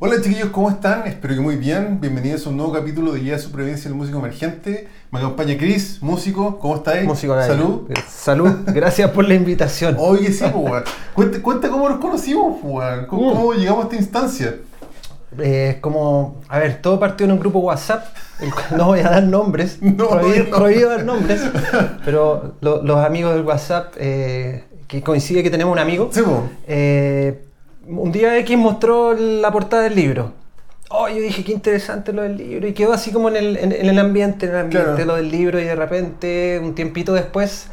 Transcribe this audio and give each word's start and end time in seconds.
Hola 0.00 0.20
chiquillos, 0.22 0.50
¿cómo 0.50 0.70
están? 0.70 1.06
Espero 1.08 1.34
que 1.34 1.40
muy 1.40 1.56
bien. 1.56 2.00
Bienvenidos 2.00 2.46
a 2.46 2.50
un 2.50 2.56
nuevo 2.56 2.72
capítulo 2.72 3.12
de 3.12 3.20
Guía 3.20 3.32
de 3.32 3.38
Supervivencia 3.40 3.88
del 3.90 3.98
Músico 3.98 4.18
Emergente. 4.18 4.86
Me 5.10 5.18
acompaña 5.18 5.56
Chris, 5.58 5.98
músico. 6.02 6.58
¿Cómo 6.60 6.76
estáis? 6.76 7.04
Músico 7.04 7.34
de 7.34 7.46
Salud. 7.46 7.90
Eh, 7.90 7.94
Salud, 8.08 8.50
gracias 8.66 9.10
por 9.10 9.26
la 9.26 9.34
invitación. 9.34 9.96
Oye, 9.98 10.32
sí, 10.32 10.44
pues. 10.52 10.84
Cuenta, 11.14 11.42
cuenta 11.42 11.68
cómo 11.68 11.88
nos 11.88 11.98
conocimos, 11.98 12.58
pues. 12.62 13.06
¿Cómo, 13.08 13.32
Mm. 13.32 13.36
cómo 13.36 13.52
llegamos 13.54 13.80
a 13.80 13.88
esta 13.88 13.96
instancia? 13.96 14.54
Eh, 15.40 15.78
como, 15.80 16.40
a 16.48 16.58
ver, 16.60 16.80
todo 16.80 17.00
partió 17.00 17.24
en 17.26 17.32
un 17.32 17.40
grupo 17.40 17.58
WhatsApp, 17.58 18.06
el 18.40 18.52
cual 18.52 18.66
no 18.76 18.86
voy 18.86 19.00
a 19.00 19.10
dar 19.10 19.22
nombres, 19.24 19.78
No, 19.82 20.08
prohibido, 20.10 20.44
no. 20.50 20.56
prohibido 20.58 20.90
dar 20.90 21.04
nombres, 21.04 21.42
pero 22.04 22.54
lo- 22.60 22.82
los 22.84 23.04
amigos 23.04 23.34
del 23.34 23.44
WhatsApp, 23.44 23.94
eh, 23.98 24.64
que 24.86 25.02
coincide 25.02 25.42
que 25.42 25.50
tenemos 25.50 25.72
un 25.72 25.78
amigo, 25.80 26.08
Sí, 26.12 26.20
pues. 26.24 26.38
eh, 26.68 27.44
un 27.88 28.12
día 28.12 28.36
X 28.38 28.56
mostró 28.56 29.14
la 29.14 29.50
portada 29.50 29.82
del 29.84 29.94
libro. 29.96 30.32
Oh, 30.90 31.08
yo 31.08 31.16
dije, 31.16 31.44
qué 31.44 31.52
interesante 31.52 32.12
lo 32.12 32.22
del 32.22 32.36
libro, 32.38 32.66
y 32.66 32.72
quedó 32.72 32.92
así 32.94 33.12
como 33.12 33.28
en 33.28 33.36
el, 33.36 33.56
en- 33.58 33.72
en 33.72 33.86
el 33.86 33.98
ambiente, 33.98 34.46
en 34.46 34.52
el 34.52 34.58
ambiente 34.58 34.90
Claro. 34.94 35.04
lo 35.04 35.16
del 35.16 35.30
libro, 35.30 35.60
y 35.60 35.64
de 35.64 35.74
repente, 35.74 36.60
un 36.62 36.74
tiempito 36.74 37.12
después, 37.12 37.66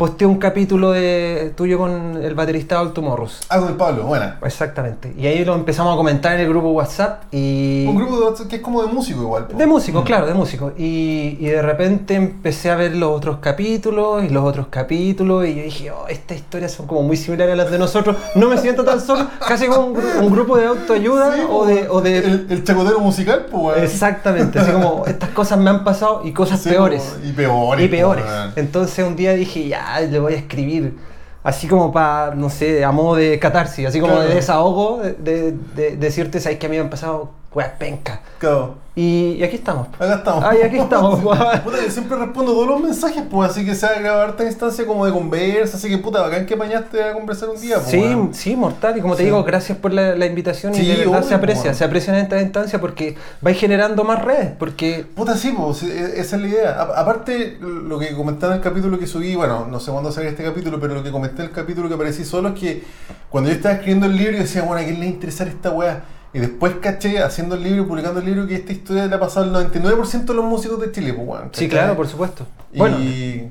posteó 0.00 0.30
un 0.30 0.38
capítulo 0.38 0.92
de, 0.92 1.52
tuyo 1.54 1.76
con 1.76 2.18
el 2.22 2.34
baterista 2.34 2.80
All 2.80 2.94
Tomorrows. 2.94 3.40
Ah, 3.50 3.58
con 3.58 3.68
el 3.68 3.74
Pablo, 3.74 4.04
buena. 4.04 4.38
Exactamente. 4.42 5.12
Y 5.14 5.26
ahí 5.26 5.44
lo 5.44 5.54
empezamos 5.54 5.92
a 5.92 5.96
comentar 5.98 6.32
en 6.36 6.40
el 6.40 6.48
grupo 6.48 6.70
WhatsApp 6.70 7.24
y... 7.30 7.84
Un 7.86 7.96
grupo 7.96 8.16
de 8.18 8.24
WhatsApp 8.24 8.48
que 8.48 8.56
es 8.56 8.62
como 8.62 8.80
de 8.80 8.88
músico 8.88 9.20
igual. 9.20 9.48
De 9.52 9.66
músicos, 9.66 10.02
claro, 10.06 10.26
de 10.26 10.32
músicos. 10.32 10.72
Y, 10.78 11.36
y 11.38 11.44
de 11.44 11.60
repente 11.60 12.14
empecé 12.14 12.70
a 12.70 12.76
ver 12.76 12.96
los 12.96 13.10
otros 13.14 13.40
capítulos 13.42 14.24
y 14.24 14.30
los 14.30 14.42
otros 14.42 14.68
capítulos 14.70 15.44
y 15.46 15.54
yo 15.54 15.62
dije, 15.64 15.90
oh, 15.90 16.08
estas 16.08 16.38
historias 16.38 16.72
son 16.72 16.86
como 16.86 17.02
muy 17.02 17.18
similares 17.18 17.52
a 17.52 17.56
las 17.56 17.70
de 17.70 17.78
nosotros. 17.78 18.16
No 18.36 18.48
me 18.48 18.56
siento 18.56 18.82
tan 18.84 19.02
solo, 19.02 19.26
casi 19.46 19.66
como 19.66 19.88
un, 19.88 19.94
gru- 19.96 20.20
un 20.22 20.32
grupo 20.32 20.56
de 20.56 20.64
autoayuda 20.64 21.34
Sí, 21.34 21.42
o 21.46 21.66
de... 21.66 21.88
O 21.90 22.00
de 22.00 22.16
El, 22.18 22.46
el 22.48 22.64
chacotero 22.64 23.00
musical, 23.00 23.44
pues. 23.50 23.82
Exactamente, 23.82 24.58
así 24.58 24.72
como 24.72 25.04
estas 25.06 25.28
cosas 25.28 25.58
me 25.58 25.68
han 25.68 25.84
pasado 25.84 26.22
y 26.24 26.32
cosas 26.32 26.58
Sí, 26.62 26.70
peores. 26.70 27.16
Y 27.22 27.32
peores. 27.32 27.84
Y 27.84 27.88
peores. 27.88 28.24
pues. 28.24 28.56
Entonces 28.56 29.06
un 29.06 29.14
día 29.16 29.34
dije, 29.34 29.68
ya, 29.68 29.89
le 30.00 30.18
voy 30.18 30.34
a 30.34 30.36
escribir. 30.36 30.96
Así 31.42 31.66
como 31.66 31.90
para, 31.90 32.34
no 32.34 32.50
sé, 32.50 32.84
a 32.84 32.92
modo 32.92 33.16
de 33.16 33.38
catarsis, 33.38 33.86
así 33.86 33.98
como 33.98 34.12
Claro. 34.12 34.28
de 34.28 34.34
desahogo, 34.34 34.98
de, 35.02 35.12
de- 35.18 35.52
de 35.74 35.96
decirte, 35.96 36.38
sabes 36.38 36.58
que 36.58 36.66
a 36.66 36.68
mí 36.68 36.76
me 36.76 36.82
han 36.82 36.90
pasado 36.90 37.30
weas 37.54 37.70
penca. 37.78 38.20
Claro. 38.38 38.76
Y, 38.96 39.36
y 39.38 39.44
aquí 39.44 39.56
estamos. 39.56 39.86
Acá 39.94 40.16
estamos. 40.16 40.44
Ay, 40.44 40.58
aquí 40.62 40.76
estamos. 40.76 41.20
puta, 41.64 41.82
yo 41.84 41.90
siempre 41.90 42.18
respondo 42.18 42.52
todos 42.52 42.66
los 42.66 42.80
mensajes, 42.80 43.22
pues, 43.30 43.50
así 43.50 43.64
que 43.64 43.74
se 43.74 43.86
va 43.86 43.92
a 43.92 43.98
grabar 44.00 44.30
esta 44.30 44.44
instancia 44.44 44.84
como 44.84 45.06
de 45.06 45.12
conversa, 45.12 45.76
así 45.76 45.88
que 45.88 45.96
puta, 45.98 46.20
bacán 46.20 46.44
que 46.44 46.54
apañaste 46.54 47.02
a 47.02 47.14
conversar 47.14 47.48
un 47.50 47.60
día, 47.60 47.76
pues. 47.76 47.88
Sí, 47.88 48.16
sí, 48.32 48.56
mortal. 48.56 48.98
Y 48.98 49.00
como 49.00 49.14
te 49.14 49.20
Sí. 49.20 49.24
digo, 49.26 49.42
gracias 49.44 49.78
por 49.78 49.92
la, 49.92 50.16
la 50.16 50.26
invitación 50.26 50.74
Sí, 50.74 50.82
y 50.82 50.86
de 50.88 50.96
verdad 50.98 51.18
obvio, 51.20 51.28
se 51.28 51.34
aprecia. 51.34 51.72
Se 51.74 51.84
aprecia 51.84 52.12
en 52.12 52.20
esta 52.24 52.40
instancia 52.42 52.80
porque 52.80 53.16
vais 53.40 53.58
generando 53.58 54.04
más 54.04 54.22
redes. 54.22 54.50
Porque 54.58 55.06
Puta, 55.14 55.36
sí, 55.36 55.54
pues, 55.56 55.82
esa 55.84 56.36
es 56.36 56.42
la 56.42 56.48
idea. 56.48 56.70
A- 56.72 57.00
aparte, 57.00 57.58
lo 57.60 57.98
que 57.98 58.14
comenté 58.14 58.46
en 58.46 58.52
el 58.54 58.60
capítulo 58.60 58.98
que 58.98 59.06
subí, 59.06 59.34
bueno, 59.36 59.66
no 59.70 59.80
sé 59.80 59.92
cuándo 59.92 60.10
salió 60.12 60.28
este 60.30 60.44
capítulo, 60.44 60.78
pero 60.80 60.94
lo 60.94 61.02
que 61.02 61.10
comenté 61.12 61.42
en 61.42 61.48
el 61.48 61.54
capítulo 61.54 61.88
que 61.88 61.94
aparecí 61.94 62.24
solo 62.24 62.50
es 62.50 62.54
que 62.60 62.84
cuando 63.30 63.48
yo 63.50 63.56
estaba 63.56 63.74
escribiendo 63.76 64.06
el 64.06 64.16
libro, 64.16 64.32
yo 64.32 64.38
decía, 64.40 64.62
bueno, 64.62 64.82
¿a 64.82 64.84
quién 64.84 64.94
le 64.94 65.00
va 65.00 65.06
a 65.06 65.14
interesar 65.14 65.48
esta 65.48 65.70
weá? 65.70 66.02
Y 66.32 66.38
después 66.38 66.74
caché, 66.80 67.20
haciendo 67.22 67.56
el 67.56 67.62
libro, 67.64 67.88
publicando 67.88 68.20
el 68.20 68.26
libro, 68.26 68.46
que 68.46 68.54
esta 68.54 68.72
historia 68.72 69.06
le 69.06 69.14
ha 69.14 69.18
pasado 69.20 69.46
al 69.46 69.72
99% 69.72 70.24
de 70.26 70.34
los 70.34 70.44
músicos 70.44 70.80
de 70.80 70.92
Chile, 70.92 71.12
pues, 71.12 71.26
weón. 71.26 71.50
Sí, 71.52 71.68
claro, 71.68 71.96
por 71.96 72.06
supuesto. 72.06 72.46
Y- 72.72 72.78
Bueno, 72.78 72.98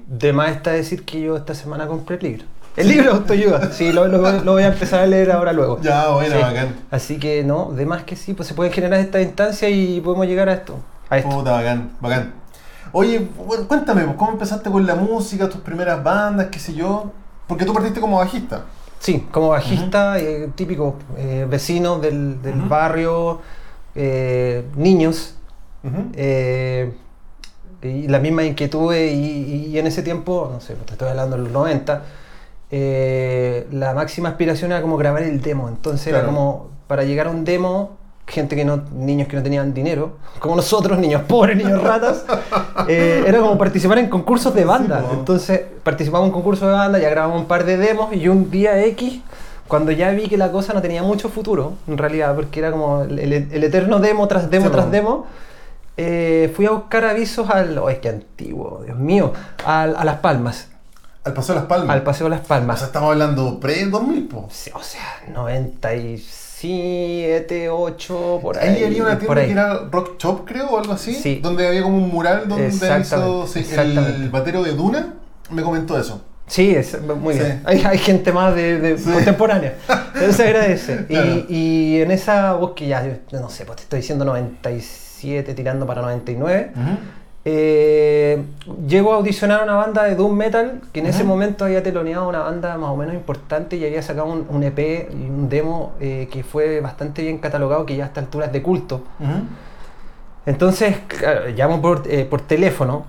de 0.07 0.33
más 0.33 0.51
está 0.51 0.71
decir 0.71 1.03
que 1.03 1.19
yo 1.21 1.35
esta 1.35 1.53
semana 1.53 1.87
compré 1.87 2.15
el 2.17 2.23
libro. 2.23 2.45
El 2.77 2.87
libro 2.87 3.11
de 3.11 3.17
autoayuda. 3.17 3.71
Sí, 3.73 3.91
lo, 3.91 4.07
lo- 4.07 4.31
lo 4.43 4.51
voy 4.53 4.63
a 4.63 4.67
empezar 4.67 5.01
a 5.01 5.05
leer 5.07 5.31
ahora 5.31 5.51
luego. 5.51 5.81
Ya, 5.81 6.07
bueno, 6.09 6.35
Sí. 6.37 6.41
bacán. 6.41 6.75
Así 6.89 7.17
que 7.19 7.43
no, 7.43 7.71
de 7.73 7.85
más 7.85 8.03
que 8.03 8.15
sí, 8.15 8.33
pues 8.33 8.47
se 8.47 8.53
pueden 8.53 8.71
generar 8.71 8.99
esta 9.01 9.19
instancia 9.21 9.67
y 9.69 9.99
podemos 9.99 10.25
llegar 10.27 10.47
a 10.47 10.53
esto. 10.53 10.79
A 11.09 11.17
esto. 11.17 11.29
Puta, 11.29 11.51
bacán, 11.51 11.91
bacán. 11.99 12.33
Oye, 12.93 13.27
bueno, 13.45 13.67
cuéntame, 13.67 14.03
pues, 14.05 14.15
¿cómo 14.15 14.31
empezaste 14.31 14.69
con 14.71 14.85
la 14.87 14.95
música, 14.95 15.49
tus 15.49 15.59
primeras 15.61 16.01
bandas, 16.01 16.47
qué 16.49 16.59
sé 16.59 16.73
yo? 16.73 17.11
Porque 17.45 17.65
tú 17.65 17.73
partiste 17.73 17.99
como 17.99 18.17
bajista. 18.17 18.63
Sí, 18.99 19.27
como 19.31 19.49
bajista, 19.49 20.19
eh, 20.19 20.49
típico, 20.55 20.95
eh, 21.17 21.47
vecino 21.49 21.99
del, 21.99 22.41
del 22.41 22.61
barrio, 22.61 23.39
eh, 23.95 24.65
niños, 24.75 25.35
eh, 26.13 26.93
y 27.81 28.07
la 28.07 28.19
misma 28.19 28.43
inquietud 28.43 28.93
y, 28.93 29.77
en 29.77 29.87
ese 29.87 30.03
tiempo, 30.03 30.49
no 30.51 30.59
sé, 30.59 30.75
te 30.75 30.93
estoy 30.93 31.09
hablando 31.09 31.37
de 31.37 31.43
los 31.43 31.51
90, 31.51 32.03
eh, 32.71 33.67
la 33.71 33.93
máxima 33.93 34.29
aspiración 34.29 34.71
era 34.71 34.81
como 34.81 34.97
grabar 34.97 35.23
el 35.23 35.41
demo, 35.41 35.69
entonces 35.69 36.07
era 36.07 36.25
como 36.25 36.69
para 36.87 37.03
llegar 37.03 37.27
a 37.27 37.29
un 37.31 37.45
demo, 37.45 37.97
gente 38.29 38.55
que 38.55 38.63
no, 38.63 38.81
niños 38.93 39.27
que 39.27 39.35
no 39.35 39.43
tenían 39.43 39.73
dinero, 39.73 40.17
como 40.39 40.55
nosotros, 40.55 40.97
niños 40.99 41.23
pobres, 41.27 41.57
niños 41.57 41.81
ratas, 41.83 42.23
eh, 42.87 43.23
era 43.27 43.39
como 43.39 43.57
participar 43.57 43.97
en 43.99 44.07
concursos 44.09 44.53
de 44.53 44.63
banda, 44.65 44.99
Sí, 45.01 45.07
entonces 45.19 45.61
participamos 45.83 46.25
en 46.27 46.29
un 46.29 46.33
concurso 46.33 46.65
de 46.67 46.73
banda, 46.73 46.99
ya 46.99 47.09
grabamos 47.09 47.41
un 47.41 47.47
par 47.47 47.65
de 47.65 47.77
demos 47.77 48.13
y 48.15 48.27
un 48.27 48.49
día 48.51 48.79
X 48.85 49.21
cuando 49.67 49.91
ya 49.91 50.09
vi 50.11 50.27
que 50.27 50.37
la 50.37 50.51
cosa 50.51 50.73
no 50.73 50.81
tenía 50.81 51.03
mucho 51.03 51.29
futuro, 51.29 51.73
en 51.87 51.97
realidad, 51.97 52.33
porque 52.35 52.59
era 52.59 52.71
como 52.71 53.01
el, 53.03 53.19
el- 53.19 53.47
el 53.51 53.63
eterno 53.63 53.99
demo 53.99 54.27
tras 54.27 54.49
demo 54.49 54.65
Sí, 54.67 54.71
tras 54.71 54.89
demo, 54.91 55.25
eh, 55.97 56.51
fui 56.55 56.65
a 56.65 56.71
buscar 56.71 57.03
avisos 57.05 57.49
al. 57.49 57.77
Oh, 57.77 57.89
es 57.89 57.99
que 57.99 58.09
antiguo, 58.09 58.81
Dios 58.85 58.97
mío. 58.97 59.33
al- 59.65 59.95
a 59.95 60.03
Las 60.05 60.17
Palmas, 60.17 60.69
Al 61.23 61.33
Paseo 61.33 61.53
de 61.55 61.61
las 61.61 61.69
Palmas. 61.69 61.95
al 61.95 62.01
Paseo 62.03 62.29
Las 62.29 62.39
O 62.41 62.43
Palmas. 62.45 62.79
sea, 62.79 62.87
estamos 62.87 63.11
hablando 63.11 63.59
pre-2000, 63.59 64.27
po. 64.29 64.47
Sí, 64.49 64.71
O 64.73 64.81
sea, 64.81 65.01
97, 66.61 67.69
8, 67.69 68.39
por 68.41 68.57
ahí. 68.57 68.75
Ahí 68.75 68.83
había 68.83 69.03
una 69.03 69.17
tienda 69.19 69.45
que 69.45 69.51
era 69.51 69.79
Rock 69.91 70.17
Shop, 70.19 70.45
creo, 70.45 70.67
o 70.69 70.77
algo 70.79 70.93
así. 70.93 71.13
Sí. 71.13 71.39
Donde 71.41 71.67
había 71.67 71.83
como 71.83 71.97
un 71.97 72.09
mural 72.09 72.47
donde 72.47 72.67
hizo 72.67 73.47
sí, 73.47 73.65
el 73.77 74.29
batero 74.29 74.63
de 74.63 74.73
Duna. 74.73 75.13
Me 75.49 75.61
comentó 75.63 75.97
eso. 75.99 76.21
Sí, 76.47 76.71
es, 76.75 76.99
muy 77.01 77.35
Sí. 77.35 77.39
bien. 77.41 77.61
Hay, 77.65 77.81
hay 77.85 77.97
gente 77.99 78.31
más 78.33 78.55
de, 78.55 78.79
de 78.79 78.97
Sí. 78.97 79.09
contemporánea. 79.11 79.75
Eso 80.15 80.33
se 80.33 80.43
agradece. 80.43 81.05
Claro. 81.05 81.45
Y, 81.47 81.55
y 81.55 82.01
en 82.01 82.09
esa 82.11 82.53
búsqueda, 82.53 83.05
yo 83.31 83.39
no 83.39 83.49
sé, 83.49 83.65
pues 83.65 83.77
te 83.77 83.83
estoy 83.83 83.99
diciendo 83.99 84.25
97, 84.25 85.53
tirando 85.53 85.85
para 85.85 86.01
99. 86.01 86.71
Eh, 87.45 88.43
llego 88.85 89.13
a 89.13 89.15
audicionar 89.15 89.61
a 89.61 89.63
una 89.63 89.75
banda 89.75 90.03
de 90.03 90.15
Doom 90.15 90.35
Metal 90.35 90.81
que 90.91 90.99
en 90.99 91.05
ese 91.05 91.23
momento 91.23 91.63
había 91.63 91.81
teloneado 91.81 92.27
una 92.27 92.39
banda 92.39 92.77
más 92.77 92.89
o 92.89 92.97
menos 92.97 93.15
importante 93.15 93.77
y 93.77 93.85
había 93.85 94.01
sacado 94.01 94.27
un, 94.27 94.45
un 94.49 94.61
EP 94.63 95.09
y 95.11 95.29
un 95.29 95.47
demo 95.47 95.93
eh, 96.01 96.27
que 96.29 96.43
fue 96.43 96.81
bastante 96.81 97.21
bien 97.21 97.37
catalogado, 97.37 97.85
que 97.85 97.95
ya 97.95 98.03
a 98.03 98.07
esta 98.07 98.19
altura 98.19 98.47
es 98.47 98.51
de 98.51 98.61
culto. 98.61 99.03
Entonces, 100.45 100.97
claro, 101.07 101.47
llamo 101.55 101.81
por, 101.81 102.03
eh, 102.09 102.25
por 102.25 102.41
teléfono. 102.41 103.05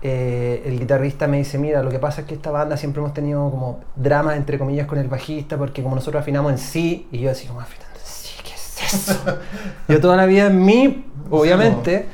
el 0.00 0.78
guitarrista 0.78 1.26
me 1.26 1.38
dice, 1.38 1.58
mira, 1.58 1.82
lo 1.82 1.90
que 1.90 1.98
pasa 1.98 2.22
es 2.22 2.26
que 2.26 2.34
esta 2.34 2.50
banda 2.50 2.76
siempre 2.76 3.00
hemos 3.02 3.12
tenido 3.12 3.50
como 3.50 3.80
dramas, 3.94 4.36
entre 4.36 4.58
comillas, 4.58 4.86
con 4.86 4.98
el 4.98 5.08
bajista, 5.08 5.58
porque 5.58 5.82
como 5.82 5.96
nosotros 5.96 6.22
afinamos 6.22 6.52
en 6.52 6.58
sí, 6.58 7.08
y 7.12 7.18
yo 7.20 7.30
así 7.30 7.46
como 7.46 7.60
afinando 7.60 7.98
en 7.98 8.06
sí, 8.06 8.34
¿qué 8.42 8.54
es 8.54 8.94
eso? 8.94 9.38
yo 9.88 10.00
toda 10.00 10.16
la 10.16 10.24
vida 10.24 10.46
en 10.46 10.64
mi, 10.64 11.04
obviamente, 11.30 12.06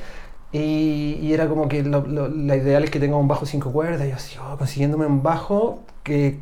y, 0.58 1.18
y 1.20 1.32
era 1.34 1.48
como 1.48 1.68
que 1.68 1.82
lo, 1.82 2.06
lo- 2.06 2.28
la 2.28 2.56
ideal 2.56 2.84
es 2.84 2.90
que 2.90 3.00
tenga 3.00 3.16
un 3.16 3.26
bajo 3.28 3.44
cinco 3.44 3.72
cuerdas, 3.72 4.06
y 4.06 4.10
yo 4.10 4.16
así, 4.16 4.36
oh, 4.38 4.56
consiguiéndome 4.56 5.04
un 5.06 5.22
bajo 5.22 5.80
que, 6.04 6.38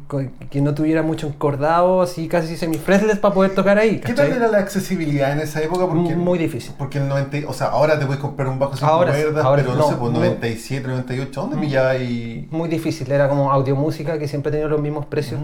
que 0.50 0.60
no 0.60 0.74
tuviera 0.74 1.02
mucho 1.02 1.28
encordado, 1.28 2.02
así 2.02 2.28
casi 2.28 2.56
semi-fretless 2.56 3.18
para 3.18 3.32
poder 3.32 3.54
tocar 3.54 3.78
ahí. 3.78 4.00
¿Qué 4.00 4.12
tal 4.12 4.26
¿cachai? 4.26 4.32
era 4.36 4.48
la 4.48 4.58
accesibilidad 4.58 5.32
en 5.32 5.38
esa 5.40 5.62
época? 5.62 5.86
Porque, 5.86 6.14
Muy 6.14 6.38
difícil. 6.38 6.74
Porque 6.76 6.98
el 6.98 7.08
90, 7.08 7.48
o 7.48 7.52
sea, 7.54 7.68
ahora 7.68 7.98
te 7.98 8.04
puedes 8.04 8.20
comprar 8.20 8.48
un 8.48 8.58
bajo 8.58 8.76
sin 8.76 8.86
Ahora 8.86 9.12
cuerdas, 9.12 9.44
ahora 9.44 9.62
pero 9.62 9.74
no, 9.76 9.82
no, 9.82 9.88
sé, 9.88 9.94
pues 9.96 10.12
no. 10.12 10.18
97, 10.18 10.88
98, 10.88 11.40
¿dónde 11.40 11.56
Mm. 11.56 11.60
pillaba 11.60 11.96
y 11.96 12.48
muy 12.50 12.68
difícil, 12.68 13.10
era 13.10 13.28
como 13.28 13.50
audiomúsica 13.52 14.18
que 14.18 14.28
siempre 14.28 14.50
tenido 14.52 14.68
los 14.68 14.80
mismos 14.80 15.06
precios. 15.06 15.40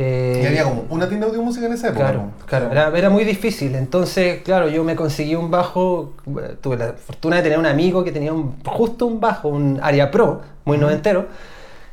Eh, 0.00 0.40
Y 0.44 0.46
había 0.46 0.62
como 0.62 0.84
una 0.90 1.08
tienda 1.08 1.26
de 1.26 1.32
audiomúsica 1.32 1.66
en 1.66 1.72
esa 1.72 1.88
época. 1.88 2.04
Claro, 2.04 2.18
¿no? 2.38 2.46
claro, 2.46 2.70
era, 2.70 2.96
era 2.96 3.10
muy 3.10 3.24
difícil. 3.24 3.74
Entonces, 3.74 4.42
claro, 4.44 4.68
yo 4.68 4.84
me 4.84 4.94
conseguí 4.94 5.34
un 5.34 5.50
bajo, 5.50 6.14
tuve 6.60 6.76
la 6.76 6.92
fortuna 6.92 7.36
de 7.36 7.42
tener 7.42 7.58
un 7.58 7.66
amigo 7.66 8.04
que 8.04 8.12
tenía 8.12 8.32
un- 8.32 8.62
justo 8.64 9.06
un 9.06 9.18
bajo, 9.20 9.48
un 9.48 9.80
Aria 9.82 10.10
Pro, 10.12 10.40
muy 10.64 10.76
Ujú. 10.76 10.86
noventero, 10.86 11.26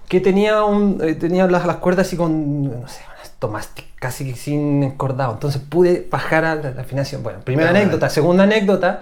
que 0.07 0.21
tenía, 0.21 0.63
un, 0.63 0.99
eh, 1.03 1.15
tenía 1.15 1.47
las, 1.47 1.65
las 1.65 1.77
cuerdas 1.77 2.05
así 2.05 2.15
con, 2.15 2.81
no 2.81 2.87
sé, 2.87 3.01
tomásticas 3.39 3.91
casi 3.99 4.33
sin 4.35 4.83
encordado. 4.83 5.33
Entonces 5.33 5.59
pude 5.67 6.07
bajar 6.11 6.45
a 6.45 6.53
la, 6.53 6.69
la 6.71 6.81
afinación. 6.81 7.23
Bueno, 7.23 7.39
primera 7.43 7.71
Claro. 7.71 7.83
anécdota. 7.83 8.09
Segunda 8.11 8.43
anécdota, 8.43 8.99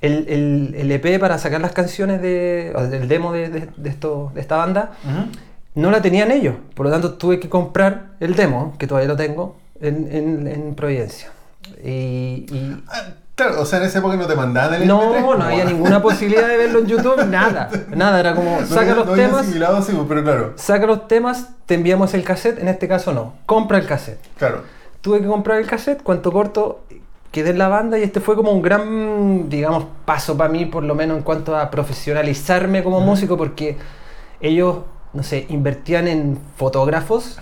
el, 0.00 0.26
el, 0.28 0.74
el 0.78 0.92
EP 0.92 1.18
para 1.18 1.38
sacar 1.38 1.60
las 1.60 1.72
canciones 1.72 2.22
de, 2.22 2.72
o 2.76 2.82
del 2.82 3.08
demo 3.08 3.32
de, 3.32 3.48
de, 3.48 3.68
de 3.76 3.88
esto, 3.90 4.30
de 4.32 4.40
esta 4.42 4.56
banda, 4.58 4.92
Ujú. 5.04 5.26
No 5.74 5.90
la 5.90 6.00
tenían 6.02 6.30
ellos. 6.30 6.54
Por 6.74 6.86
lo 6.86 6.92
tanto, 6.92 7.14
tuve 7.14 7.40
que 7.40 7.48
comprar 7.48 8.12
el 8.20 8.34
demo, 8.34 8.74
que 8.78 8.86
todavía 8.86 9.08
lo 9.08 9.16
tengo, 9.16 9.56
en, 9.80 10.08
en, 10.10 10.46
en 10.46 10.74
Providencia. 10.74 11.30
Y, 11.82 12.46
y- 12.50 12.82
Ah, 12.88 13.02
Claro, 13.36 13.62
o 13.62 13.64
sea, 13.66 13.80
en 13.80 13.86
esa 13.86 13.98
época 13.98 14.14
no 14.14 14.28
te 14.28 14.36
mandaban 14.36 14.80
el 14.80 14.86
no, 14.86 15.12
MP3, 15.12 15.38
no 15.38 15.44
había 15.44 15.64
ninguna 15.64 16.00
posibilidad 16.00 16.46
de 16.46 16.56
verlo 16.56 16.78
en 16.78 16.86
YouTube, 16.86 17.26
nada, 17.28 17.68
nada, 17.88 18.20
era 18.20 18.32
como, 18.32 18.64
saca 18.64 18.94
los 18.94 19.06
no 19.06 19.14
temas, 19.14 19.40
asimilado 19.40 19.84
pero 20.08 20.22
claro, 20.22 20.52
saca 20.54 20.86
los 20.86 21.08
temas, 21.08 21.48
te 21.66 21.74
enviamos 21.74 22.14
el 22.14 22.22
cassette, 22.22 22.60
en 22.60 22.68
este 22.68 22.86
caso 22.86 23.12
no, 23.12 23.32
compra 23.44 23.78
el 23.78 23.86
cassette. 23.88 24.20
claro. 24.38 24.62
Tuve 25.00 25.20
que 25.20 25.26
comprar 25.26 25.58
el 25.58 25.66
cassette, 25.66 26.00
cuanto 26.04 26.30
corto, 26.30 26.84
quedé 27.32 27.50
en 27.50 27.58
la 27.58 27.66
banda 27.66 27.98
y 27.98 28.04
este 28.04 28.20
fue 28.20 28.36
como 28.36 28.52
un 28.52 28.62
gran, 28.62 29.48
digamos, 29.48 29.86
paso 30.04 30.36
para 30.36 30.48
mí, 30.48 30.66
por 30.66 30.84
lo 30.84 30.94
menos 30.94 31.16
en 31.16 31.24
cuanto 31.24 31.56
a 31.56 31.70
profesionalizarme 31.72 32.84
como 32.84 33.00
músico, 33.00 33.36
porque 33.36 33.76
ellos, 34.40 34.76
no 35.14 35.22
sé, 35.22 35.46
invertían 35.48 36.08
en 36.08 36.38
fotógrafos 36.56 37.38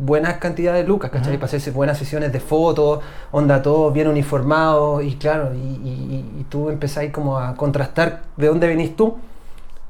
buenas 0.00 0.34
cantidades 0.34 0.82
de 0.82 0.88
lucas, 0.88 1.10
¿cachai? 1.10 1.30
Ujú. 1.32 1.38
Para 1.40 1.46
hacerse 1.46 1.70
buenas 1.70 1.96
sesiones 1.98 2.30
de 2.32 2.40
fotos, 2.40 3.00
onda 3.32 3.62
todo 3.62 3.90
bien 3.90 4.06
uniformado 4.08 5.00
y 5.00 5.14
claro, 5.16 5.54
y, 5.54 5.58
y- 5.58 6.34
y 6.40 6.44
tú 6.50 6.68
empezáis 6.68 7.10
como 7.10 7.38
a 7.38 7.54
contrastar 7.54 8.22
de 8.36 8.48
dónde 8.48 8.66
venís 8.66 8.94
tú 8.94 9.16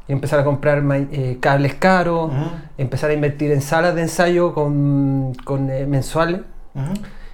y 0.06 0.12
empezar 0.12 0.38
a 0.38 0.44
comprar 0.44 0.82
eh, 1.10 1.38
cables 1.40 1.74
caros, 1.74 2.30
empezar 2.78 3.10
a 3.10 3.12
invertir 3.12 3.50
en 3.50 3.60
salas 3.60 3.94
de 3.96 4.02
ensayo 4.02 4.54
con, 4.54 5.34
con, 5.44 5.68
eh, 5.70 5.84
mensuales. 5.86 6.42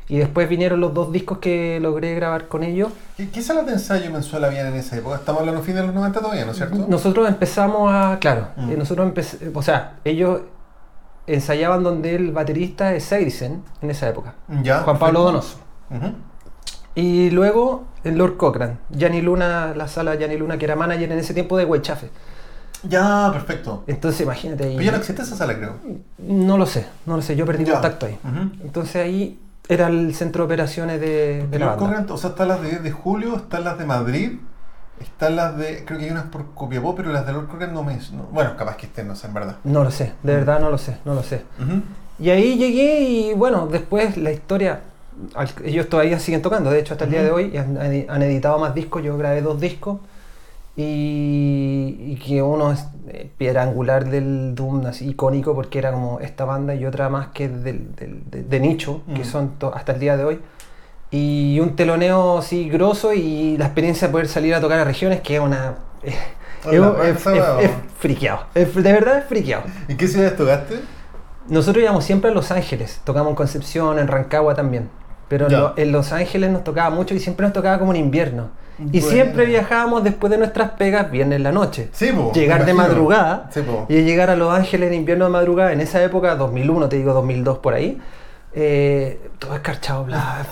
Y 0.09 0.19
después 0.19 0.49
vinieron 0.49 0.81
los 0.81 0.93
dos 0.93 1.11
discos 1.13 1.39
que 1.39 1.79
logré 1.81 2.15
grabar 2.15 2.49
con 2.49 2.63
ellos. 2.63 2.91
¿Qué, 3.17 3.31
qué 3.31 3.41
salas 3.43 3.65
de 3.67 3.73
ensayo 3.73 4.11
mensual 4.11 4.45
habían 4.45 4.67
en 4.67 4.75
esa 4.75 4.97
época? 4.97 5.17
Estamos 5.17 5.41
hablando 5.41 5.63
fin 5.63 5.75
de 5.75 5.83
los 5.83 5.95
90 5.95 6.21
todavía, 6.21 6.45
¿no 6.45 6.51
es 6.51 6.57
cierto? 6.59 6.85
Nosotros 6.89 7.27
empezamos 7.29 7.91
a, 7.93 8.19
claro, 8.21 8.49
Mm. 8.57 8.71
eh, 8.73 8.77
nosotros 8.77 9.07
empezamos, 9.07 9.57
o 9.57 9.63
sea, 9.63 9.99
ellos 10.05 10.43
ensayaban 11.27 11.83
donde 11.83 12.15
el 12.17 12.33
baterista 12.33 12.95
es 12.95 13.05
Seirisen 13.05 13.63
en 13.81 13.91
esa 13.91 14.09
época, 14.09 14.35
Ya, 14.63 14.81
Juan 14.81 14.99
Pablo. 14.99 15.23
Donoso. 15.23 15.59
Y 16.95 17.31
luego 17.31 17.85
en 18.05 18.19
Lord 18.19 18.37
Cochran, 18.37 18.79
Gianni 18.91 19.21
Luna, 19.21 19.75
la 19.75 19.89
sala 19.89 20.15
Gianni 20.17 20.37
Luna, 20.37 20.59
que 20.59 20.65
era 20.67 20.77
manager 20.77 21.11
en 21.11 21.19
ese 21.19 21.35
tiempo 21.35 21.57
de 21.57 21.65
Weichafe. 21.65 22.11
Ya, 22.85 23.31
perfecto. 23.33 23.83
Entonces 23.87 24.21
imagínate 24.21 24.65
ahí. 24.65 24.73
Pero 24.77 24.85
ya 24.85 24.91
no 24.93 24.99
existe 24.99 25.23
esa 25.23 25.35
sala, 25.37 25.57
creo. 25.57 25.77
No 26.19 26.59
lo 26.59 26.67
sé, 26.67 26.87
no 27.07 27.17
lo 27.17 27.23
sé, 27.23 27.35
yo 27.35 27.47
perdí 27.47 27.65
Ya. 27.65 27.73
contacto 27.73 28.07
ahí. 28.07 28.19
Entonces 28.63 28.97
ahí 28.97 29.41
era 29.69 29.87
el 29.89 30.15
centro 30.15 30.43
de 30.43 30.47
operaciones 30.47 31.01
de, 31.01 31.47
de 31.49 31.59
la 31.59 31.67
banda. 31.67 31.87
corren, 31.87 32.07
o 32.11 32.17
sea, 32.19 32.31
están 32.31 32.49
las 32.49 32.61
de 32.63 32.69
10 32.71 32.83
de 32.83 32.91
julio, 32.93 33.37
están 33.37 33.65
las 33.65 33.79
de 33.79 33.87
Madrid, 33.87 34.33
están 35.01 35.37
las 35.37 35.57
de. 35.57 35.85
Creo 35.85 35.99
que 35.99 36.05
hay 36.05 36.11
unas 36.11 36.25
por 36.25 36.53
Copiapó, 36.55 36.95
pero 36.95 37.13
las 37.13 37.27
de 37.27 37.33
Lord 37.33 37.49
Cochran 37.49 37.73
no 37.73 37.83
me. 37.83 37.95
no- 38.13 38.25
bueno, 38.31 38.57
capaz 38.57 38.77
que 38.77 38.87
estén, 38.87 39.09
no 39.09 39.17
sé, 39.17 39.27
en 39.27 39.35
verdad. 39.35 39.57
No 39.65 39.83
lo 39.85 39.91
sé, 39.91 40.13
de 40.23 40.35
verdad 40.35 40.61
no 40.61 40.71
lo 40.71 40.79
sé, 40.79 40.99
no 41.05 41.15
lo 41.15 41.23
sé. 41.23 41.43
Y 42.19 42.31
ahí 42.31 42.57
llegué 42.59 43.01
y 43.01 43.35
bueno, 43.35 43.67
después 43.67 44.17
la 44.17 44.31
historia, 44.33 44.81
al- 45.35 45.49
ellos 45.65 45.89
todavía 45.89 46.19
siguen 46.21 46.43
tocando, 46.43 46.71
de 46.71 46.81
hecho 46.81 46.95
hasta 46.95 47.05
el 47.07 47.11
día 47.11 47.23
de 47.23 47.31
hoy 47.31 47.57
han, 47.57 47.77
han 47.79 48.23
editado 48.23 48.59
más 48.59 48.75
discos, 48.75 49.03
yo 49.03 49.17
grabé 49.19 49.41
dos 49.43 49.61
discos 49.61 49.99
y, 50.77 51.97
y 52.01 52.17
que 52.17 52.43
uno 52.43 52.73
es 52.73 52.87
eh, 53.09 53.31
piedra 53.39 53.63
angular 53.63 54.09
del 54.09 54.55
Doom 54.55 54.87
así 54.87 55.09
icónico 55.09 55.55
porque 55.55 55.79
era 55.79 55.93
como 55.93 56.21
esta 56.21 56.45
banda 56.45 56.75
y 56.75 56.85
otra 56.87 57.09
más 57.09 57.29
que 57.29 57.49
del, 57.49 57.95
del- 57.95 58.23
de, 58.31 58.43
de 58.43 58.61
nicho, 58.61 59.03
que 59.15 59.21
Mm. 59.23 59.25
son 59.25 59.53
hasta 59.75 59.93
el 59.93 60.01
día 60.01 60.17
de 60.17 60.25
hoy. 60.25 60.41
Y 61.11 61.61
un 61.61 61.77
teloneo 61.77 62.39
así 62.39 62.69
grosso 62.69 63.13
y 63.13 63.57
la 63.57 63.67
experiencia 63.67 64.09
de 64.09 64.13
poder 64.13 64.27
salir 64.27 64.55
a 64.55 64.61
tocar 64.61 64.79
a 64.81 64.85
regiones 64.85 65.21
que 65.21 65.37
es 65.37 65.41
una... 65.41 65.75
Es, 66.65 66.81
Hola, 66.81 66.95
es- 67.07 67.27
es- 67.27 67.71
friqueado, 67.99 68.45
es- 68.55 68.75
de 68.75 68.83
verdad 68.93 69.19
es 69.19 69.27
friqueado. 69.27 69.65
¿En 69.87 69.99
qué 69.99 70.09
ciudades 70.09 70.35
tocaste? 70.35 70.77
Nosotros 71.47 71.83
íbamos 71.83 72.05
siempre 72.05 72.31
a 72.31 72.33
Los 72.35 72.51
Ángeles, 72.51 73.03
tocamos 73.05 73.29
en 73.31 73.37
Concepción, 73.37 73.99
en 73.99 74.09
Rancagua 74.09 74.55
también. 74.55 74.89
Pero 75.29 75.75
en 75.77 75.93
Los 75.93 76.13
Ángeles 76.13 76.51
nos 76.51 76.65
tocaba 76.65 76.89
mucho 76.89 77.15
y 77.15 77.21
siempre 77.21 77.45
nos 77.45 77.53
tocaba 77.53 77.79
como 77.79 77.93
en 77.93 77.99
invierno. 78.01 78.49
Y 78.93 79.01
siempre 79.01 79.47
viajábamos 79.47 80.03
después 80.03 80.31
de 80.31 80.39
nuestras 80.39 80.73
pegas 80.73 81.11
viernes 81.11 81.37
en 81.37 81.43
la 81.43 81.53
noche. 81.53 81.89
Sí, 81.93 82.11
po, 82.13 82.33
Llegar 82.33 82.67
de 82.67 82.75
madrugada 82.75 83.49
Sí, 83.53 83.61
y 83.89 84.03
llegar 84.03 84.31
a 84.31 84.37
Los 84.37 84.53
Ángeles 84.53 84.89
en 84.89 84.95
invierno 84.95 85.27
de 85.27 85.31
madrugada, 85.31 85.73
en 85.73 85.81
esa 85.81 86.03
época, 86.03 86.35
2001, 86.35 86.89
te 86.89 86.97
digo 86.97 87.13
2002 87.13 87.59
por 87.59 87.75
ahí, 87.75 88.01
eh, 88.57 89.21
todo 89.39 89.55
escarchado, 89.55 90.05
bla, 90.05 90.47